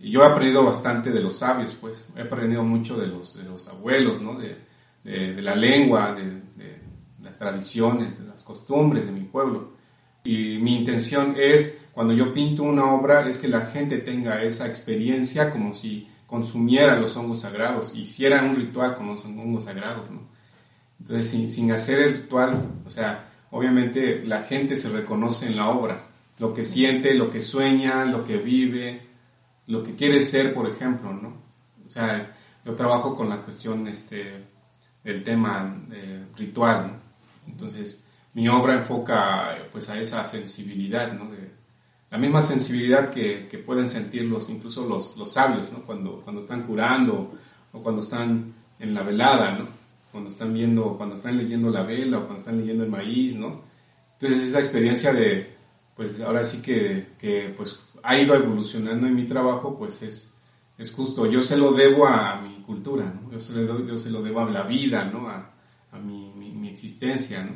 Y 0.00 0.10
yo 0.10 0.22
he 0.22 0.26
aprendido 0.26 0.64
bastante 0.64 1.10
de 1.10 1.20
los 1.20 1.38
sabios, 1.38 1.74
pues, 1.74 2.08
he 2.16 2.22
aprendido 2.22 2.62
mucho 2.62 2.96
de 2.96 3.08
los, 3.08 3.36
de 3.36 3.44
los 3.44 3.68
abuelos, 3.68 4.20
¿no? 4.20 4.34
De, 4.34 4.56
de, 5.04 5.42
la 5.42 5.54
lengua, 5.54 6.12
de, 6.14 6.24
de, 6.56 6.78
las 7.22 7.38
tradiciones, 7.38 8.20
de 8.20 8.28
las 8.28 8.42
costumbres 8.42 9.06
de 9.06 9.12
mi 9.12 9.22
pueblo. 9.22 9.72
Y 10.22 10.58
mi 10.58 10.76
intención 10.76 11.34
es, 11.36 11.78
cuando 11.92 12.12
yo 12.12 12.32
pinto 12.32 12.62
una 12.62 12.92
obra, 12.92 13.28
es 13.28 13.38
que 13.38 13.48
la 13.48 13.66
gente 13.66 13.98
tenga 13.98 14.42
esa 14.42 14.66
experiencia 14.66 15.50
como 15.50 15.74
si 15.74 16.08
consumiera 16.26 16.98
los 16.98 17.16
hongos 17.16 17.40
sagrados, 17.40 17.94
hiciera 17.96 18.42
un 18.42 18.54
ritual 18.54 18.96
con 18.96 19.08
los 19.08 19.24
hongos 19.24 19.64
sagrados, 19.64 20.10
¿no? 20.10 20.20
Entonces, 21.00 21.30
sin, 21.30 21.48
sin 21.48 21.72
hacer 21.72 22.00
el 22.00 22.12
ritual, 22.18 22.66
o 22.84 22.90
sea, 22.90 23.30
obviamente 23.50 24.22
la 24.24 24.42
gente 24.42 24.76
se 24.76 24.90
reconoce 24.90 25.46
en 25.46 25.56
la 25.56 25.70
obra, 25.70 26.04
lo 26.38 26.52
que 26.52 26.64
siente, 26.64 27.14
lo 27.14 27.30
que 27.30 27.40
sueña, 27.40 28.04
lo 28.04 28.24
que 28.24 28.36
vive, 28.36 29.07
lo 29.68 29.82
que 29.82 29.94
quieres 29.94 30.30
ser, 30.30 30.52
por 30.52 30.68
ejemplo, 30.68 31.12
¿no? 31.12 31.34
O 31.86 31.88
sea, 31.88 32.20
yo 32.64 32.74
trabajo 32.74 33.14
con 33.14 33.28
la 33.28 33.42
cuestión 33.42 33.86
este, 33.86 34.44
del 35.04 35.22
tema 35.22 35.76
eh, 35.92 36.26
ritual, 36.36 36.88
¿no? 36.88 36.98
Entonces, 37.46 38.04
mi 38.34 38.48
obra 38.48 38.74
enfoca 38.74 39.56
pues 39.70 39.88
a 39.90 39.98
esa 39.98 40.24
sensibilidad, 40.24 41.12
¿no? 41.12 41.30
De, 41.30 41.58
la 42.10 42.16
misma 42.16 42.40
sensibilidad 42.40 43.10
que, 43.10 43.48
que 43.48 43.58
pueden 43.58 43.88
sentir 43.88 44.24
los, 44.24 44.48
incluso 44.48 44.88
los, 44.88 45.16
los, 45.18 45.30
sabios, 45.30 45.70
¿no? 45.70 45.82
Cuando, 45.82 46.22
cuando 46.22 46.40
están 46.40 46.62
curando 46.62 47.34
o 47.72 47.82
cuando 47.82 48.00
están 48.00 48.54
en 48.78 48.94
la 48.94 49.02
velada, 49.02 49.52
¿no? 49.52 49.68
Cuando 50.10 50.30
están 50.30 50.54
viendo, 50.54 50.96
cuando 50.96 51.16
están 51.16 51.36
leyendo 51.36 51.68
la 51.68 51.82
vela 51.82 52.18
o 52.18 52.20
cuando 52.22 52.38
están 52.38 52.58
leyendo 52.58 52.84
el 52.84 52.90
maíz, 52.90 53.36
¿no? 53.36 53.62
Entonces 54.14 54.48
esa 54.48 54.60
experiencia 54.60 55.12
de, 55.12 55.54
pues 55.94 56.18
ahora 56.22 56.42
sí 56.42 56.62
que, 56.62 57.08
que 57.18 57.52
pues 57.54 57.78
ha 58.02 58.18
ido 58.18 58.34
evolucionando 58.34 59.06
en 59.06 59.14
mi 59.14 59.24
trabajo, 59.24 59.76
pues 59.76 60.02
es, 60.02 60.34
es 60.76 60.92
justo. 60.92 61.26
Yo 61.26 61.42
se 61.42 61.56
lo 61.56 61.72
debo 61.72 62.06
a 62.06 62.40
mi 62.40 62.62
cultura, 62.62 63.12
yo, 63.30 63.40
se 63.40 63.52
lo, 63.54 63.86
yo 63.86 63.98
se 63.98 64.10
lo 64.10 64.22
debo 64.22 64.40
a 64.40 64.50
la 64.50 64.62
vida, 64.62 65.04
¿no? 65.04 65.28
a, 65.28 65.50
a 65.92 65.98
mi, 65.98 66.32
mi, 66.34 66.68
existencia. 66.68 67.42
¿no? 67.42 67.52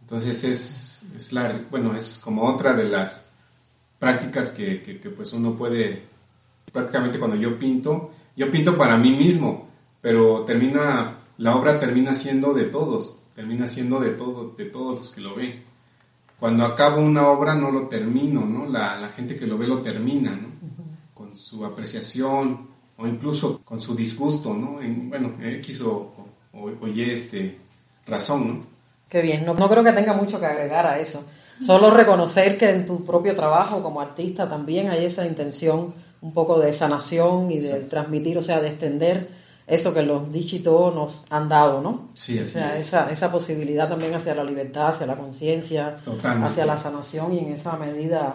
Entonces 0.00 0.42
es, 0.44 1.02
es, 1.14 1.32
la, 1.32 1.60
bueno, 1.70 1.94
es 1.96 2.18
como 2.22 2.44
otra 2.44 2.74
de 2.74 2.84
las 2.84 3.30
prácticas 3.98 4.50
que, 4.50 4.82
que, 4.82 4.98
que, 4.98 5.10
pues 5.10 5.32
uno 5.32 5.54
puede, 5.54 6.02
prácticamente 6.72 7.18
cuando 7.18 7.36
yo 7.36 7.58
pinto, 7.58 8.12
yo 8.36 8.50
pinto 8.50 8.76
para 8.76 8.96
mí 8.96 9.10
mismo, 9.10 9.68
pero 10.00 10.44
termina, 10.44 11.18
la 11.38 11.56
obra 11.56 11.78
termina 11.78 12.14
siendo 12.14 12.54
de 12.54 12.64
todos, 12.64 13.18
termina 13.34 13.66
siendo 13.68 14.00
de, 14.00 14.10
todo, 14.10 14.54
de 14.56 14.64
todos 14.64 14.98
los 14.98 15.12
que 15.12 15.20
lo 15.20 15.34
ven 15.34 15.65
cuando 16.38 16.64
acabo 16.64 17.00
una 17.00 17.28
obra 17.28 17.54
no 17.54 17.70
lo 17.70 17.88
termino, 17.88 18.44
¿no? 18.44 18.66
La, 18.66 18.96
la 18.96 19.08
gente 19.08 19.36
que 19.36 19.46
lo 19.46 19.56
ve 19.56 19.66
lo 19.66 19.80
termina, 19.80 20.30
¿no? 20.30 20.48
Con 21.14 21.34
su 21.36 21.64
apreciación 21.64 22.68
o 22.98 23.06
incluso 23.06 23.60
con 23.64 23.80
su 23.80 23.94
disgusto, 23.94 24.52
¿no? 24.52 24.80
En, 24.80 25.08
bueno, 25.08 25.32
X 25.40 25.82
o, 25.82 26.12
o, 26.52 26.88
Y 26.88 27.02
este, 27.02 27.58
razón, 28.06 28.48
¿no? 28.48 28.76
Qué 29.08 29.22
bien, 29.22 29.44
no, 29.46 29.54
no 29.54 29.68
creo 29.68 29.84
que 29.84 29.92
tenga 29.92 30.12
mucho 30.12 30.38
que 30.38 30.46
agregar 30.46 30.86
a 30.86 30.98
eso. 30.98 31.24
Solo 31.60 31.90
reconocer 31.90 32.58
que 32.58 32.68
en 32.68 32.84
tu 32.84 33.04
propio 33.04 33.34
trabajo 33.34 33.82
como 33.82 34.00
artista 34.00 34.48
también 34.48 34.90
hay 34.90 35.06
esa 35.06 35.26
intención 35.26 35.94
un 36.20 36.32
poco 36.34 36.58
de 36.58 36.72
sanación 36.72 37.50
y 37.50 37.60
de 37.60 37.80
transmitir, 37.80 38.36
o 38.36 38.42
sea, 38.42 38.60
de 38.60 38.68
extender 38.68 39.28
eso 39.66 39.92
que 39.92 40.02
los 40.02 40.32
dichitos 40.32 40.94
nos 40.94 41.26
han 41.30 41.48
dado, 41.48 41.80
¿no? 41.80 42.10
Sí, 42.14 42.38
o 42.38 42.46
sea, 42.46 42.76
esa, 42.76 43.10
esa 43.10 43.32
posibilidad 43.32 43.88
también 43.88 44.14
hacia 44.14 44.34
la 44.34 44.44
libertad, 44.44 44.88
hacia 44.88 45.06
la 45.06 45.16
conciencia, 45.16 45.96
hacia 46.44 46.66
la 46.66 46.78
sanación 46.78 47.32
y 47.34 47.38
en 47.40 47.52
esa 47.52 47.76
medida, 47.76 48.34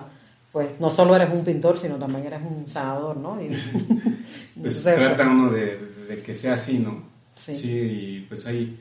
pues 0.51 0.71
no 0.79 0.89
solo 0.89 1.15
eres 1.15 1.33
un 1.33 1.45
pintor, 1.45 1.79
sino 1.79 1.95
también 1.95 2.25
eres 2.25 2.41
un 2.41 2.69
sanador, 2.69 3.15
¿no? 3.15 3.41
Y, 3.41 3.49
pues 4.61 4.83
trata 4.83 5.27
uno 5.27 5.51
de, 5.51 6.21
que 6.25 6.35
sea 6.35 6.55
así, 6.55 6.79
¿no? 6.79 7.03
Sí. 7.35 7.55
sí. 7.55 7.71
y 7.71 8.19
pues 8.27 8.45
ahí, 8.45 8.77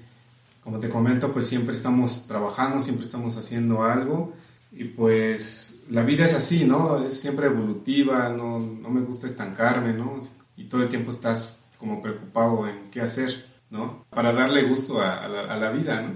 como 0.65 0.81
te 0.81 0.89
comento, 0.89 1.33
pues 1.33 1.47
siempre 1.47 1.77
estamos 1.77 2.27
trabajando, 2.27 2.81
siempre 2.81 3.05
estamos 3.05 3.37
haciendo 3.37 3.85
algo 3.85 4.33
y 4.73 4.85
pues 4.85 5.85
la 5.91 6.03
vida 6.03 6.25
es 6.25 6.35
así, 6.35 6.65
¿no? 6.65 7.05
Es 7.05 7.21
siempre 7.21 7.47
evolutiva, 7.47 8.29
no, 8.29 8.59
no 8.59 8.91
me 8.91 9.03
gusta 9.03 9.29
estancarme, 9.29 9.93
¿no? 9.93 10.21
Y 10.57 10.65
todo 10.65 10.83
el 10.83 10.89
tiempo 10.89 11.13
estás 11.13 11.60
como 11.81 12.03
preocupado 12.03 12.69
en 12.69 12.91
qué 12.91 13.01
hacer, 13.01 13.47
¿no? 13.71 14.05
Para 14.11 14.33
darle 14.33 14.69
gusto 14.69 15.01
a, 15.01 15.27
la, 15.27 15.71
vida, 15.71 16.03
¿no? 16.03 16.11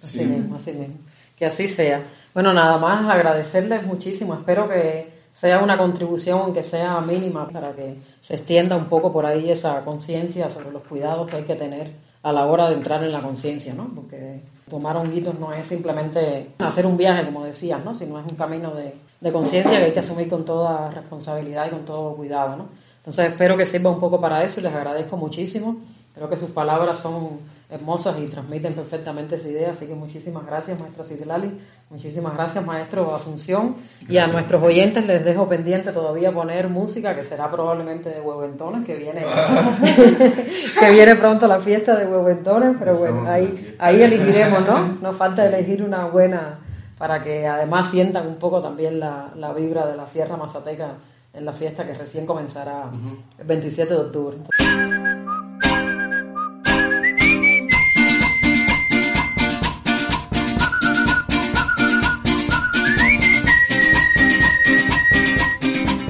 Así 0.00 0.24
mismo, 0.24 0.56
así 0.56 0.72
mismo. 0.72 0.94
Que 1.36 1.46
así 1.46 1.66
sea. 1.66 2.04
Bueno, 2.32 2.54
nada 2.54 2.78
más 2.78 3.10
agradecerles 3.10 3.84
muchísimo. 3.84 4.34
Espero 4.34 4.68
que 4.68 5.12
sea 5.32 5.58
una 5.58 5.76
contribución, 5.76 6.40
aunque 6.40 6.62
sea 6.62 7.00
mínima, 7.00 7.48
para 7.48 7.72
que 7.72 7.96
se 8.20 8.36
extienda 8.36 8.76
un 8.76 8.86
poco 8.86 9.12
por 9.12 9.26
ahí 9.26 9.50
esa 9.50 9.84
conciencia 9.84 10.48
sobre 10.48 10.70
los 10.70 10.82
cuidados 10.82 11.28
que 11.28 11.36
hay 11.36 11.44
que 11.44 11.56
tener 11.56 11.90
a 12.22 12.32
la 12.32 12.46
hora 12.46 12.68
de 12.68 12.76
entrar 12.76 13.02
en 13.02 13.10
la 13.10 13.20
conciencia, 13.20 13.74
¿no? 13.74 13.90
Porque 13.92 14.40
tomar 14.70 14.96
honguitos 14.96 15.38
no 15.40 15.52
es 15.52 15.66
simplemente 15.66 16.50
hacer 16.58 16.86
un 16.86 16.96
viaje, 16.96 17.24
como 17.24 17.44
decías, 17.44 17.84
¿no? 17.84 17.94
Sino 17.94 18.20
es 18.20 18.30
un 18.30 18.36
camino 18.36 18.72
de, 18.74 18.94
de 19.20 19.32
conciencia 19.32 19.78
que 19.78 19.86
hay 19.86 19.92
que 19.92 20.00
asumir 20.00 20.28
con 20.28 20.44
toda 20.44 20.90
responsabilidad 20.90 21.66
y 21.66 21.70
con 21.70 21.84
todo 21.84 22.14
cuidado, 22.14 22.56
¿no? 22.56 22.81
Entonces 23.02 23.32
espero 23.32 23.56
que 23.56 23.66
sirva 23.66 23.90
un 23.90 23.98
poco 23.98 24.20
para 24.20 24.44
eso 24.44 24.60
y 24.60 24.62
les 24.62 24.72
agradezco 24.72 25.16
muchísimo. 25.16 25.76
Creo 26.14 26.28
que 26.28 26.36
sus 26.36 26.50
palabras 26.50 27.00
son 27.00 27.40
hermosas 27.68 28.16
y 28.20 28.26
transmiten 28.26 28.74
perfectamente 28.74 29.34
esa 29.36 29.48
idea, 29.48 29.70
así 29.70 29.86
que 29.86 29.94
muchísimas 29.94 30.44
gracias, 30.46 30.78
maestra 30.78 31.02
Citlali, 31.02 31.58
muchísimas 31.88 32.34
gracias, 32.34 32.64
maestro 32.64 33.14
Asunción, 33.14 33.76
y 34.08 34.18
a 34.18 34.26
nuestros 34.26 34.62
oyentes 34.62 35.06
les 35.06 35.24
dejo 35.24 35.48
pendiente 35.48 35.90
todavía 35.90 36.30
poner 36.30 36.68
música, 36.68 37.14
que 37.14 37.22
será 37.22 37.50
probablemente 37.50 38.10
de 38.10 38.20
Hueventones, 38.20 38.84
que 38.84 38.94
viene, 38.94 39.24
que 40.80 40.90
viene 40.90 41.16
pronto 41.16 41.48
la 41.48 41.60
fiesta 41.60 41.96
de 41.96 42.06
Hueventones, 42.06 42.76
pero 42.78 42.98
bueno, 42.98 43.24
ahí, 43.26 43.74
ahí 43.78 44.02
elegiremos, 44.02 44.66
¿no? 44.66 44.98
Nos 45.00 45.16
falta 45.16 45.46
elegir 45.46 45.82
una 45.82 46.04
buena, 46.04 46.58
para 46.98 47.24
que 47.24 47.46
además 47.48 47.90
sientan 47.90 48.28
un 48.28 48.36
poco 48.36 48.60
también 48.60 49.00
la, 49.00 49.30
la 49.34 49.54
vibra 49.54 49.86
de 49.86 49.96
la 49.96 50.06
Sierra 50.06 50.36
Mazateca 50.36 50.96
en 51.34 51.44
la 51.44 51.52
fiesta 51.52 51.86
que 51.86 51.94
recién 51.94 52.26
comenzará 52.26 52.90
el 53.38 53.46
27 53.46 53.94
de 53.94 54.00
octubre. 54.00 54.38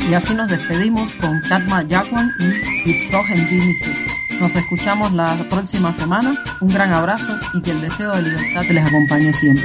Y 0.09 0.15
así 0.15 0.35
nos 0.35 0.51
despedimos 0.51 1.15
con 1.15 1.41
Chatma 1.49 1.83
Yakwan 1.85 2.31
y 2.39 2.93
Dinisi. 3.49 3.93
Nos 4.39 4.55
escuchamos 4.55 5.13
la 5.13 5.37
próxima 5.49 5.95
semana. 5.95 6.35
Un 6.61 6.69
gran 6.69 6.93
abrazo 6.93 7.39
y 7.55 7.63
que 7.63 7.71
el 7.71 7.81
deseo 7.81 8.13
de 8.13 8.23
libertad 8.23 8.63
les 8.69 8.85
acompañe 8.85 9.33
siempre. 9.33 9.65